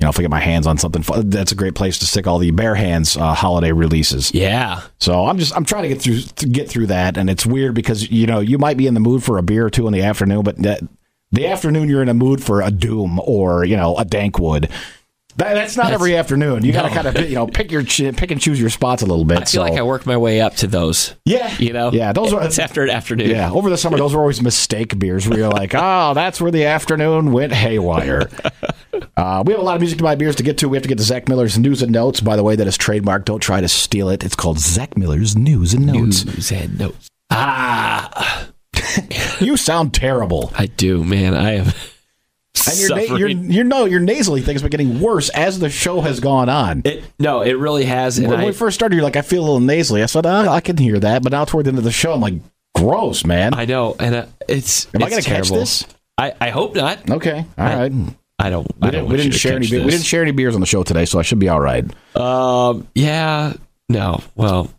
you 0.00 0.06
know, 0.06 0.10
if 0.10 0.18
I 0.18 0.22
get 0.22 0.30
my 0.30 0.40
hands 0.40 0.66
on 0.66 0.78
something, 0.78 1.04
that's 1.28 1.52
a 1.52 1.54
great 1.54 1.74
place 1.74 1.98
to 1.98 2.06
stick 2.06 2.26
all 2.26 2.38
the 2.38 2.50
bare 2.52 2.74
hands 2.74 3.18
uh, 3.18 3.34
holiday 3.34 3.70
releases. 3.72 4.32
yeah. 4.32 4.80
So 4.98 5.26
I'm 5.26 5.38
just 5.38 5.54
I'm 5.54 5.64
trying 5.64 5.82
to 5.82 5.88
get 5.88 6.00
through 6.00 6.20
to 6.20 6.46
get 6.46 6.70
through 6.70 6.86
that, 6.86 7.18
and 7.18 7.28
it's 7.28 7.44
weird 7.44 7.74
because 7.74 8.10
you 8.10 8.26
know 8.26 8.40
you 8.40 8.56
might 8.56 8.78
be 8.78 8.86
in 8.86 8.94
the 8.94 9.00
mood 9.00 9.22
for 9.22 9.36
a 9.36 9.42
beer 9.42 9.66
or 9.66 9.70
two 9.70 9.86
in 9.86 9.92
the 9.92 10.02
afternoon, 10.02 10.42
but 10.42 10.56
that, 10.62 10.80
the 11.32 11.46
afternoon 11.46 11.88
you're 11.88 12.02
in 12.02 12.08
a 12.08 12.14
mood 12.14 12.42
for 12.42 12.62
a 12.62 12.70
Doom 12.70 13.20
or 13.24 13.64
you 13.64 13.76
know 13.76 13.94
a 13.96 14.04
Dankwood. 14.04 14.70
That, 15.36 15.54
that's 15.54 15.76
not 15.76 15.92
every 15.92 16.16
afternoon. 16.16 16.64
You 16.64 16.72
got 16.72 16.82
to 16.82 16.90
kind 16.90 17.06
of 17.06 17.28
you 17.28 17.34
know 17.34 17.46
pick 17.46 17.70
your 17.70 17.84
pick 17.84 18.30
and 18.30 18.40
choose 18.40 18.60
your 18.60 18.70
spots 18.70 19.02
a 19.02 19.06
little 19.06 19.24
bit. 19.24 19.38
I 19.38 19.44
feel 19.44 19.62
like 19.62 19.74
I 19.78 19.82
work 19.82 20.04
my 20.06 20.16
way 20.16 20.40
up 20.40 20.56
to 20.56 20.66
those. 20.66 21.14
yeah, 21.24 21.56
You 21.58 21.72
know, 21.72 21.92
yeah, 21.92 22.12
those 22.12 22.32
are 22.32 22.42
it's 22.44 22.58
after 22.58 22.82
an 22.82 22.90
afternoon. 22.90 23.30
yeah 23.30 23.50
over 23.50 23.70
the 23.70 23.76
summer 23.78 23.96
those 23.96 24.14
were 24.14 24.20
always 24.20 24.42
mistake 24.42 24.98
beers 24.98 25.28
where 25.28 25.38
you're 25.38 25.48
like 25.48 25.72
oh 25.74 26.12
that's 26.14 26.40
where 26.40 26.50
the 26.50 26.64
afternoon 26.66 27.32
went 27.32 27.52
haywire. 27.52 28.28
Uh, 29.16 29.42
we 29.46 29.52
have 29.52 29.60
a 29.60 29.64
lot 29.64 29.74
of 29.74 29.80
music 29.80 29.98
to 29.98 30.04
buy 30.04 30.14
beers 30.14 30.36
to 30.36 30.42
get 30.42 30.58
to. 30.58 30.68
We 30.68 30.76
have 30.76 30.82
to 30.82 30.88
get 30.88 30.98
to 30.98 31.04
Zach 31.04 31.28
Miller's 31.28 31.58
news 31.58 31.82
and 31.82 31.92
notes. 31.92 32.20
By 32.20 32.36
the 32.36 32.42
way, 32.42 32.56
that 32.56 32.66
is 32.66 32.76
trademark. 32.76 33.24
Don't 33.24 33.40
try 33.40 33.60
to 33.60 33.68
steal 33.68 34.08
it. 34.08 34.24
It's 34.24 34.34
called 34.34 34.58
Zach 34.58 34.96
Miller's 34.96 35.36
news 35.36 35.72
and 35.74 35.86
notes. 35.86 36.24
News 36.24 36.52
and 36.52 36.78
notes. 36.78 37.08
Ah, 37.30 38.48
You 39.40 39.56
sound 39.56 39.94
terrible. 39.94 40.52
I 40.56 40.66
do, 40.66 41.04
man. 41.04 41.34
I 41.34 41.52
am. 41.56 41.72
And 42.68 42.78
your, 42.78 42.88
na- 42.96 43.16
your, 43.16 43.28
your, 43.28 43.64
no, 43.64 43.84
your 43.86 44.00
nasally 44.00 44.42
thing 44.42 44.54
has 44.54 44.62
been 44.62 44.70
getting 44.70 45.00
worse 45.00 45.28
as 45.30 45.58
the 45.58 45.70
show 45.70 46.00
has 46.02 46.20
gone 46.20 46.48
on. 46.48 46.82
It, 46.84 47.04
no, 47.18 47.40
it 47.42 47.52
really 47.52 47.84
has. 47.84 48.20
When 48.20 48.40
I, 48.40 48.44
we 48.46 48.52
first 48.52 48.74
started, 48.74 48.96
you're 48.96 49.04
like, 49.04 49.16
I 49.16 49.22
feel 49.22 49.40
a 49.42 49.46
little 49.46 49.60
nasally. 49.60 50.02
I 50.02 50.06
said, 50.06 50.26
oh, 50.26 50.48
I 50.48 50.60
can 50.60 50.76
hear 50.76 50.98
that. 50.98 51.22
But 51.22 51.32
now 51.32 51.44
toward 51.44 51.66
the 51.66 51.70
end 51.70 51.78
of 51.78 51.84
the 51.84 51.90
show, 51.92 52.12
I'm 52.12 52.20
like, 52.20 52.34
gross, 52.76 53.24
man. 53.24 53.54
I 53.54 53.64
know, 53.64 53.96
and 53.98 54.14
uh, 54.14 54.26
it's. 54.48 54.86
Am 54.94 55.02
I 55.02 55.10
going 55.10 55.22
to 55.22 55.28
catch 55.28 55.48
this? 55.48 55.86
I, 56.18 56.34
I 56.40 56.50
hope 56.50 56.74
not. 56.74 57.08
Okay, 57.10 57.38
all 57.58 57.66
I- 57.66 57.76
right. 57.88 57.92
I 58.38 58.48
don't. 58.48 58.66
We 58.80 58.88
I 58.88 58.90
didn't, 58.90 59.04
don't 59.04 59.12
we 59.12 59.16
didn't 59.18 59.32
share 59.34 59.56
any. 59.56 59.68
Be- 59.68 59.78
we 59.84 59.90
didn't 59.90 60.04
share 60.04 60.22
any 60.22 60.30
beers 60.32 60.54
on 60.54 60.60
the 60.62 60.66
show 60.66 60.82
today, 60.82 61.04
so 61.04 61.18
I 61.18 61.22
should 61.22 61.38
be 61.38 61.48
all 61.48 61.60
right. 61.60 61.84
Um. 62.16 62.88
Yeah. 62.94 63.52
No. 63.88 64.22
Well, 64.34 64.70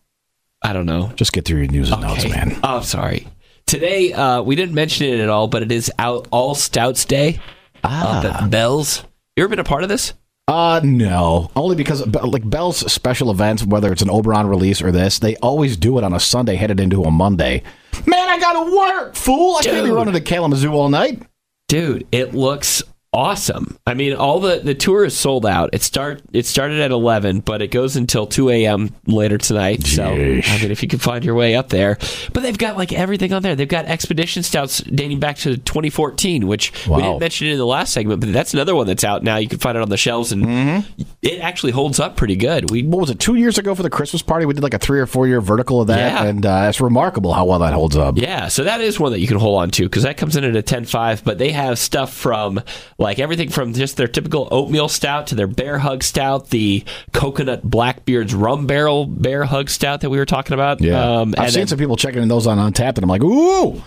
I 0.64 0.74
don't 0.74 0.86
know. 0.88 1.12
Just 1.16 1.32
get 1.32 1.46
through 1.46 1.60
your 1.60 1.68
news 1.68 1.92
and 1.92 2.02
notes, 2.02 2.28
man. 2.28 2.58
Oh, 2.64 2.82
sorry. 2.82 3.28
Today, 3.68 4.14
uh, 4.14 4.42
we 4.42 4.56
didn't 4.56 4.74
mention 4.74 5.08
it 5.08 5.20
at 5.20 5.30
all, 5.30 5.48
but 5.48 5.62
it 5.62 5.72
is 5.72 5.92
out 6.00 6.28
All 6.32 6.56
Stouts 6.56 7.06
Day 7.06 7.40
up 7.84 8.26
Ah. 8.26 8.44
at 8.44 8.50
Bell's. 8.50 9.04
You 9.36 9.44
ever 9.44 9.50
been 9.50 9.60
a 9.60 9.64
part 9.64 9.84
of 9.84 9.90
this? 9.90 10.14
Uh, 10.48 10.82
no. 10.84 11.50
Only 11.56 11.76
because 11.76 12.06
like 12.08 12.50
Bell's 12.50 12.92
special 12.92 13.32
events, 13.32 13.64
whether 13.64 13.92
it's 13.92 14.02
an 14.02 14.10
Oberon 14.10 14.48
release 14.48 14.82
or 14.82 14.92
this, 14.92 15.20
they 15.20 15.36
always 15.38 15.78
do 15.78 15.98
it 15.98 16.04
on 16.04 16.14
a 16.14 16.20
Sunday 16.20 16.56
headed 16.56 16.80
into 16.80 17.04
a 17.04 17.12
Monday. 17.12 17.64
Man, 18.06 18.28
I 18.28 18.40
gotta 18.40 18.76
work, 18.76 19.16
fool! 19.16 19.58
I 19.58 19.64
can't 19.64 19.86
be 19.86 19.92
running 19.92 20.14
to 20.14 20.20
Kalamazoo 20.22 20.72
all 20.74 20.90
night. 20.90 21.22
Dude, 21.68 22.06
it 22.12 22.34
looks 22.34 22.84
awesome. 23.14 23.78
I 23.86 23.94
mean, 23.94 24.14
all 24.16 24.40
the 24.40 24.60
the 24.60 24.74
tour 24.76 25.04
is 25.06 25.16
sold 25.18 25.46
out. 25.46 25.72
It 25.74 25.82
start 25.82 26.22
it 26.34 26.46
started 26.46 26.80
at 26.80 26.92
eleven, 26.92 27.40
but 27.42 27.62
it 27.62 27.68
goes 27.70 27.96
until 27.96 28.26
two 28.26 28.50
a.m. 28.50 28.96
later 29.06 29.38
tonight. 29.38 29.86
So 29.86 30.06
I 30.06 30.16
mean, 30.16 30.72
if 30.72 30.82
you 30.82 30.88
can 30.88 31.00
find 31.00 31.26
your 31.26 31.36
way 31.36 31.56
up 31.56 31.70
there, 31.70 31.98
but 32.34 32.42
they've 32.44 32.58
got 32.58 32.78
like 32.78 32.94
everything 32.94 33.34
on 33.34 33.42
there. 33.42 33.56
They've 33.56 33.68
got 33.68 33.86
expedition 33.86 34.44
stouts 34.44 34.80
dating 34.82 35.20
back 35.20 35.38
to 35.38 35.58
2014, 35.58 36.48
which 36.48 36.72
we 36.88 36.98
didn't 37.02 37.20
mention 37.20 37.48
in 37.48 37.58
the 37.58 37.66
last 37.66 37.94
segment, 37.94 38.22
but 38.22 38.32
that's 38.32 38.54
another 38.54 38.76
one 38.76 38.88
that's 38.88 39.04
out 39.04 39.24
now. 39.24 39.38
You 39.38 39.48
can 39.50 39.60
find 39.60 39.78
it 39.78 39.82
on 39.82 39.90
the 39.90 39.98
shelves, 39.98 40.32
and 40.32 40.42
Mm-hmm. 40.46 41.02
it 41.22 41.40
actually 41.40 41.72
holds 41.72 42.00
up 42.00 42.16
pretty 42.18 42.36
good. 42.36 42.72
We 42.72 42.84
What 42.84 43.00
was 43.02 43.10
it? 43.10 43.20
Two 43.20 43.36
years 43.36 43.58
ago 43.58 43.74
for 43.76 43.84
the 43.84 43.90
Christmas 43.90 44.22
party, 44.22 44.46
we 44.46 44.54
did 44.54 44.64
like 44.64 44.74
a 44.74 44.80
three 44.80 45.00
or 45.00 45.06
four 45.06 45.28
year 45.28 45.40
vertical 45.42 45.82
of 45.82 45.88
that, 45.88 45.98
Yeah. 46.14 46.24
and 46.26 46.46
uh, 46.46 46.66
it's 46.70 46.82
remarkable 46.82 47.34
how 47.34 47.46
well 47.46 47.60
that 47.60 47.74
holds 47.74 47.96
up. 47.96 48.18
Yeah, 48.18 48.48
so 48.48 48.64
that 48.64 48.82
is 48.82 49.00
one 49.00 49.12
that 49.12 49.20
you 49.20 49.28
can 49.28 49.38
hold 49.38 49.62
on 49.62 49.70
to 49.72 49.84
because 49.84 50.04
that 50.04 50.18
comes 50.18 50.36
in 50.36 50.44
at 50.44 50.56
a 50.56 50.62
10.5, 50.64 51.24
but 51.24 51.38
they 51.38 51.52
have 51.52 51.78
stuff 51.80 52.14
from 52.14 52.62
like 53.02 53.20
everything 53.20 53.50
from 53.50 53.74
just 53.74 53.98
their 53.98 54.08
typical 54.08 54.48
oatmeal 54.52 54.88
stout 54.88 55.28
to 55.28 55.36
their 55.36 55.48
bear 55.48 55.78
hug 55.80 56.04
stout, 56.04 56.50
the 56.50 56.84
coconut 57.12 57.64
Blackbeard's 57.64 58.34
rum 58.34 58.68
barrel 58.68 59.06
bear 59.06 59.44
hug 59.44 59.70
stout 59.70 60.02
that 60.02 60.10
we 60.10 60.18
were 60.18 60.26
talking 60.26 60.54
about. 60.54 60.80
Yeah, 60.82 61.00
Um, 61.22 61.34
I've 61.38 61.46
and 61.46 61.54
seen 61.54 61.60
then- 61.62 61.68
some 61.68 61.78
people 61.80 61.98
checking 61.98 62.22
in 62.22 62.28
those 62.28 62.48
on 62.48 62.58
Untappd, 62.58 62.96
and 62.98 63.04
I'm 63.04 63.10
like, 63.10 63.24
ooh, 63.24 63.82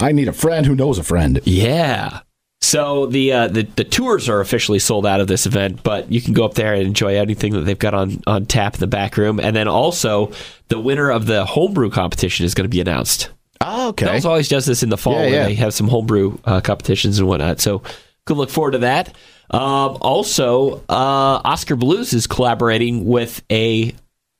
I 0.00 0.12
need 0.12 0.28
a 0.28 0.32
friend 0.32 0.66
who 0.66 0.74
knows 0.74 0.98
a 0.98 1.04
friend. 1.04 1.40
Yeah. 1.44 2.20
So 2.62 3.04
the, 3.06 3.30
uh, 3.32 3.48
the 3.48 3.64
the 3.76 3.84
tours 3.84 4.26
are 4.30 4.40
officially 4.40 4.78
sold 4.78 5.04
out 5.04 5.20
of 5.20 5.26
this 5.28 5.44
event, 5.44 5.82
but 5.82 6.10
you 6.10 6.22
can 6.22 6.32
go 6.32 6.46
up 6.46 6.54
there 6.54 6.72
and 6.72 6.82
enjoy 6.82 7.16
anything 7.18 7.52
that 7.52 7.60
they've 7.60 7.78
got 7.78 7.92
on, 7.92 8.22
on 8.26 8.46
tap 8.46 8.74
in 8.74 8.80
the 8.80 8.86
back 8.86 9.18
room. 9.18 9.38
And 9.38 9.54
then 9.54 9.68
also, 9.68 10.32
the 10.68 10.80
winner 10.80 11.10
of 11.10 11.26
the 11.26 11.44
homebrew 11.44 11.90
competition 11.90 12.46
is 12.46 12.54
going 12.54 12.64
to 12.64 12.70
be 12.70 12.80
announced. 12.80 13.28
Oh, 13.60 13.90
okay. 13.90 14.06
Bell's 14.06 14.24
always 14.24 14.48
does 14.48 14.64
this 14.64 14.82
in 14.82 14.88
the 14.88 14.96
fall 14.96 15.20
Yeah, 15.20 15.26
yeah. 15.26 15.44
they 15.44 15.54
have 15.56 15.74
some 15.74 15.88
homebrew 15.88 16.38
uh, 16.46 16.62
competitions 16.62 17.18
and 17.18 17.28
whatnot. 17.28 17.60
So 17.60 17.82
could 18.26 18.36
look 18.36 18.50
forward 18.50 18.72
to 18.72 18.78
that. 18.78 19.08
Um, 19.50 19.98
also, 20.00 20.82
uh, 20.88 21.40
Oskar 21.44 21.76
Blues 21.76 22.12
is 22.12 22.26
collaborating 22.26 23.04
with 23.04 23.42
a 23.50 23.94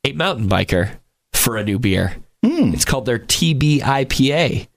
a 0.05 0.13
mountain 0.13 0.49
biker 0.49 0.91
for 1.33 1.57
a 1.57 1.65
new 1.65 1.79
beer. 1.79 2.17
Hmm. 2.45 2.73
It's 2.75 2.85
called 2.85 3.07
their 3.07 3.19
TB 3.19 3.81
IPA 3.81 4.69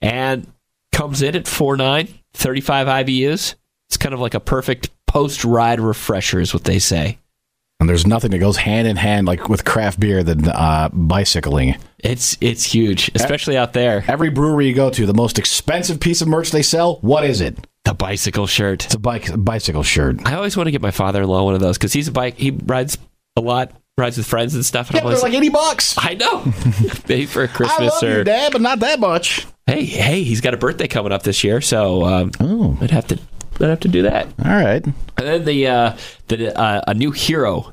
and 0.00 0.46
comes 0.92 1.22
in 1.22 1.34
at 1.34 1.44
4.9, 1.44 2.08
35 2.34 2.86
IBUs. 2.86 3.54
It's 3.88 3.96
kind 3.96 4.14
of 4.14 4.20
like 4.20 4.34
a 4.34 4.40
perfect 4.40 4.90
post 5.06 5.44
ride 5.44 5.80
refresher, 5.80 6.40
is 6.40 6.52
what 6.54 6.64
they 6.64 6.78
say. 6.78 7.18
and 7.80 7.88
there's 7.88 8.06
nothing 8.06 8.30
that 8.30 8.38
goes 8.38 8.56
hand 8.56 8.86
in 8.88 8.96
hand 8.96 9.26
like 9.26 9.48
with 9.48 9.64
craft 9.64 10.00
beer 10.00 10.22
than 10.22 10.48
uh, 10.48 10.88
bicycling. 10.92 11.76
It's 11.98 12.36
it's 12.40 12.64
huge, 12.64 13.10
especially 13.14 13.56
out 13.56 13.72
there. 13.72 14.04
Every 14.08 14.30
brewery 14.30 14.68
you 14.68 14.74
go 14.74 14.90
to, 14.90 15.06
the 15.06 15.14
most 15.14 15.38
expensive 15.38 16.00
piece 16.00 16.20
of 16.22 16.28
merch 16.28 16.50
they 16.50 16.62
sell, 16.62 16.96
what 17.00 17.24
is 17.24 17.40
it? 17.40 17.58
The 17.86 17.94
bicycle 17.94 18.46
shirt. 18.48 18.84
It's 18.84 18.94
a 18.94 18.98
bike 18.98 19.28
bicycle 19.36 19.82
shirt. 19.84 20.16
I 20.26 20.34
always 20.34 20.56
want 20.56 20.66
to 20.66 20.70
get 20.72 20.82
my 20.82 20.90
father-in-law 20.90 21.44
one 21.44 21.54
of 21.54 21.60
those 21.60 21.78
because 21.78 21.92
he's 21.92 22.08
a 22.08 22.12
bike. 22.12 22.36
He 22.36 22.50
rides 22.50 22.98
a 23.36 23.40
lot, 23.40 23.70
rides 23.96 24.16
with 24.18 24.26
friends 24.26 24.54
and 24.56 24.66
stuff. 24.66 24.90
And 24.90 24.96
Yeah, 24.98 25.08
they're 25.08 25.18
like 25.20 25.32
eighty 25.34 25.50
bucks. 25.50 25.94
I 25.96 26.14
know. 26.14 26.44
Maybe 27.08 27.26
for 27.26 27.44
I 27.44 27.46
Christmas 27.46 27.92
love 27.94 28.02
or 28.02 28.18
you, 28.18 28.24
Dad, 28.24 28.50
but 28.52 28.60
not 28.60 28.80
that 28.80 28.98
much. 28.98 29.46
hey, 29.66 29.84
hey, 29.84 30.22
he's 30.24 30.40
got 30.40 30.52
a 30.52 30.56
birthday 30.56 30.88
coming 30.88 31.12
up 31.12 31.22
this 31.22 31.44
year, 31.44 31.60
so 31.60 32.04
um, 32.04 32.32
Oh, 32.40 32.76
I'd 32.80 32.90
have 32.90 33.06
to, 33.06 33.20
I'd 33.60 33.68
have 33.68 33.80
to 33.80 33.88
do 33.88 34.02
that. 34.02 34.26
all 34.44 34.50
right. 34.50 34.84
And 34.84 34.94
then 35.16 35.44
the 35.44 35.66
uh, 35.68 35.96
the 36.26 36.58
uh, 36.58 36.82
a 36.88 36.92
new 36.94 37.12
hero 37.12 37.72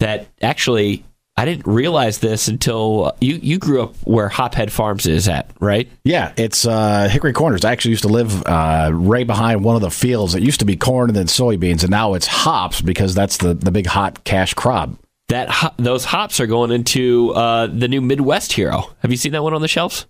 that 0.00 0.26
actually 0.42 1.04
I 1.36 1.46
didn't 1.46 1.66
realize 1.66 2.18
this 2.18 2.46
until 2.48 3.16
you 3.20 3.36
you 3.36 3.58
grew 3.58 3.82
up 3.82 3.94
where 4.04 4.28
Hophead 4.28 4.70
Farms 4.70 5.06
is 5.06 5.28
at, 5.28 5.50
right? 5.60 5.88
Yeah, 6.04 6.32
it's 6.36 6.66
uh, 6.66 7.08
Hickory 7.08 7.32
Corners. 7.32 7.64
I 7.64 7.72
actually 7.72 7.92
used 7.92 8.02
to 8.02 8.08
live 8.08 8.44
uh, 8.46 8.90
right 8.92 9.26
behind 9.26 9.64
one 9.64 9.74
of 9.74 9.80
the 9.80 9.90
fields. 9.90 10.34
It 10.34 10.42
used 10.42 10.60
to 10.60 10.66
be 10.66 10.76
corn 10.76 11.08
and 11.08 11.16
then 11.16 11.26
soybeans, 11.26 11.82
and 11.82 11.90
now 11.90 12.12
it's 12.14 12.26
hops 12.26 12.82
because 12.82 13.14
that's 13.14 13.38
the, 13.38 13.54
the 13.54 13.70
big 13.70 13.86
hot 13.86 14.24
cash 14.24 14.52
crop. 14.52 14.90
That 15.28 15.48
ho- 15.48 15.72
those 15.78 16.04
hops 16.04 16.38
are 16.38 16.46
going 16.46 16.70
into 16.70 17.32
uh, 17.34 17.66
the 17.66 17.88
new 17.88 18.02
Midwest 18.02 18.52
hero. 18.52 18.90
Have 19.00 19.10
you 19.10 19.16
seen 19.16 19.32
that 19.32 19.42
one 19.42 19.54
on 19.54 19.62
the 19.62 19.68
shelves? 19.68 20.04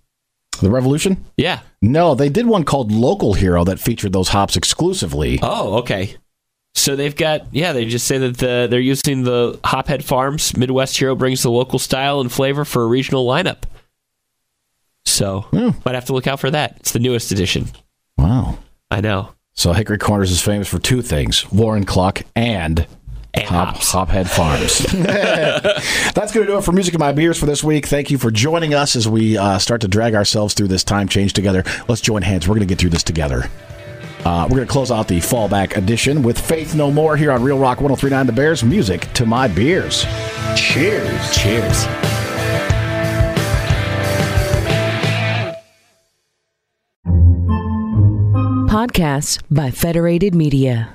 The 0.59 0.69
Revolution? 0.69 1.23
Yeah. 1.37 1.61
No, 1.81 2.15
they 2.15 2.29
did 2.29 2.45
one 2.47 2.63
called 2.65 2.91
Local 2.91 3.33
Hero 3.33 3.63
that 3.63 3.79
featured 3.79 4.11
those 4.13 4.29
hops 4.29 4.55
exclusively. 4.57 5.39
Oh, 5.41 5.77
okay. 5.79 6.15
So 6.75 6.95
they've 6.95 7.15
got 7.15 7.53
yeah. 7.53 7.71
They 7.73 7.85
just 7.85 8.07
say 8.07 8.17
that 8.17 8.37
the, 8.37 8.67
they're 8.69 8.79
using 8.79 9.23
the 9.23 9.59
Hophead 9.63 10.03
Farms 10.03 10.57
Midwest 10.57 10.97
Hero 10.97 11.15
brings 11.15 11.43
the 11.43 11.51
local 11.51 11.77
style 11.79 12.19
and 12.19 12.31
flavor 12.31 12.65
for 12.65 12.83
a 12.83 12.87
regional 12.87 13.25
lineup. 13.27 13.63
So 15.05 15.41
Hmm. 15.51 15.69
might 15.85 15.95
have 15.95 16.05
to 16.05 16.13
look 16.13 16.27
out 16.27 16.39
for 16.39 16.49
that. 16.51 16.77
It's 16.79 16.91
the 16.91 16.99
newest 16.99 17.31
edition. 17.31 17.67
Wow. 18.17 18.57
I 18.89 19.01
know. 19.01 19.29
So 19.53 19.73
Hickory 19.73 19.97
Corners 19.99 20.31
is 20.31 20.41
famous 20.41 20.67
for 20.67 20.79
two 20.79 21.01
things: 21.01 21.51
Warren 21.51 21.85
Cluck 21.85 22.23
and. 22.35 22.87
And 23.35 23.45
Hop. 23.47 23.77
Hophead 23.77 24.27
Farms. 24.29 24.77
That's 26.13 26.31
going 26.31 26.45
to 26.45 26.51
do 26.53 26.57
it 26.59 26.63
for 26.63 26.71
Music 26.71 26.93
and 26.93 26.99
My 26.99 27.11
Beers 27.11 27.39
for 27.39 27.47
this 27.47 27.63
week. 27.63 27.87
Thank 27.87 28.11
you 28.11 28.19
for 28.19 28.29
joining 28.29 28.75
us 28.75 28.95
as 28.95 29.07
we 29.09 29.39
uh, 29.39 29.57
start 29.57 29.81
to 29.81 29.87
drag 29.87 30.13
ourselves 30.13 30.53
through 30.53 30.67
this 30.67 30.83
time 30.83 31.07
change 31.07 31.33
together. 31.33 31.63
Let's 31.87 31.99
join 32.01 32.21
hands. 32.21 32.47
We're 32.47 32.53
going 32.53 32.67
to 32.67 32.71
get 32.71 32.77
through 32.77 32.91
this 32.91 33.01
together. 33.01 33.49
Uh, 34.25 34.47
we're 34.49 34.57
going 34.57 34.67
to 34.67 34.71
close 34.71 34.91
out 34.91 35.07
the 35.07 35.19
fallback 35.19 35.75
edition 35.75 36.23
with 36.23 36.39
Faith 36.39 36.75
No 36.75 36.91
More 36.91 37.17
here 37.17 37.31
on 37.31 37.43
Real 37.43 37.59
Rock 37.59 37.81
1039 37.81 38.25
The 38.27 38.31
Bears. 38.33 38.63
Music 38.63 39.01
to 39.13 39.25
my 39.25 39.47
beers. 39.47 40.05
Cheers. 40.55 41.35
Cheers. 41.35 41.87
Podcasts 48.69 49.41
by 49.51 49.71
Federated 49.71 50.33
Media. 50.33 50.93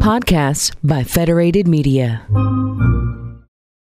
Podcasts 0.00 0.74
by 0.82 1.02
Federated 1.02 1.66
Media. 1.66 2.26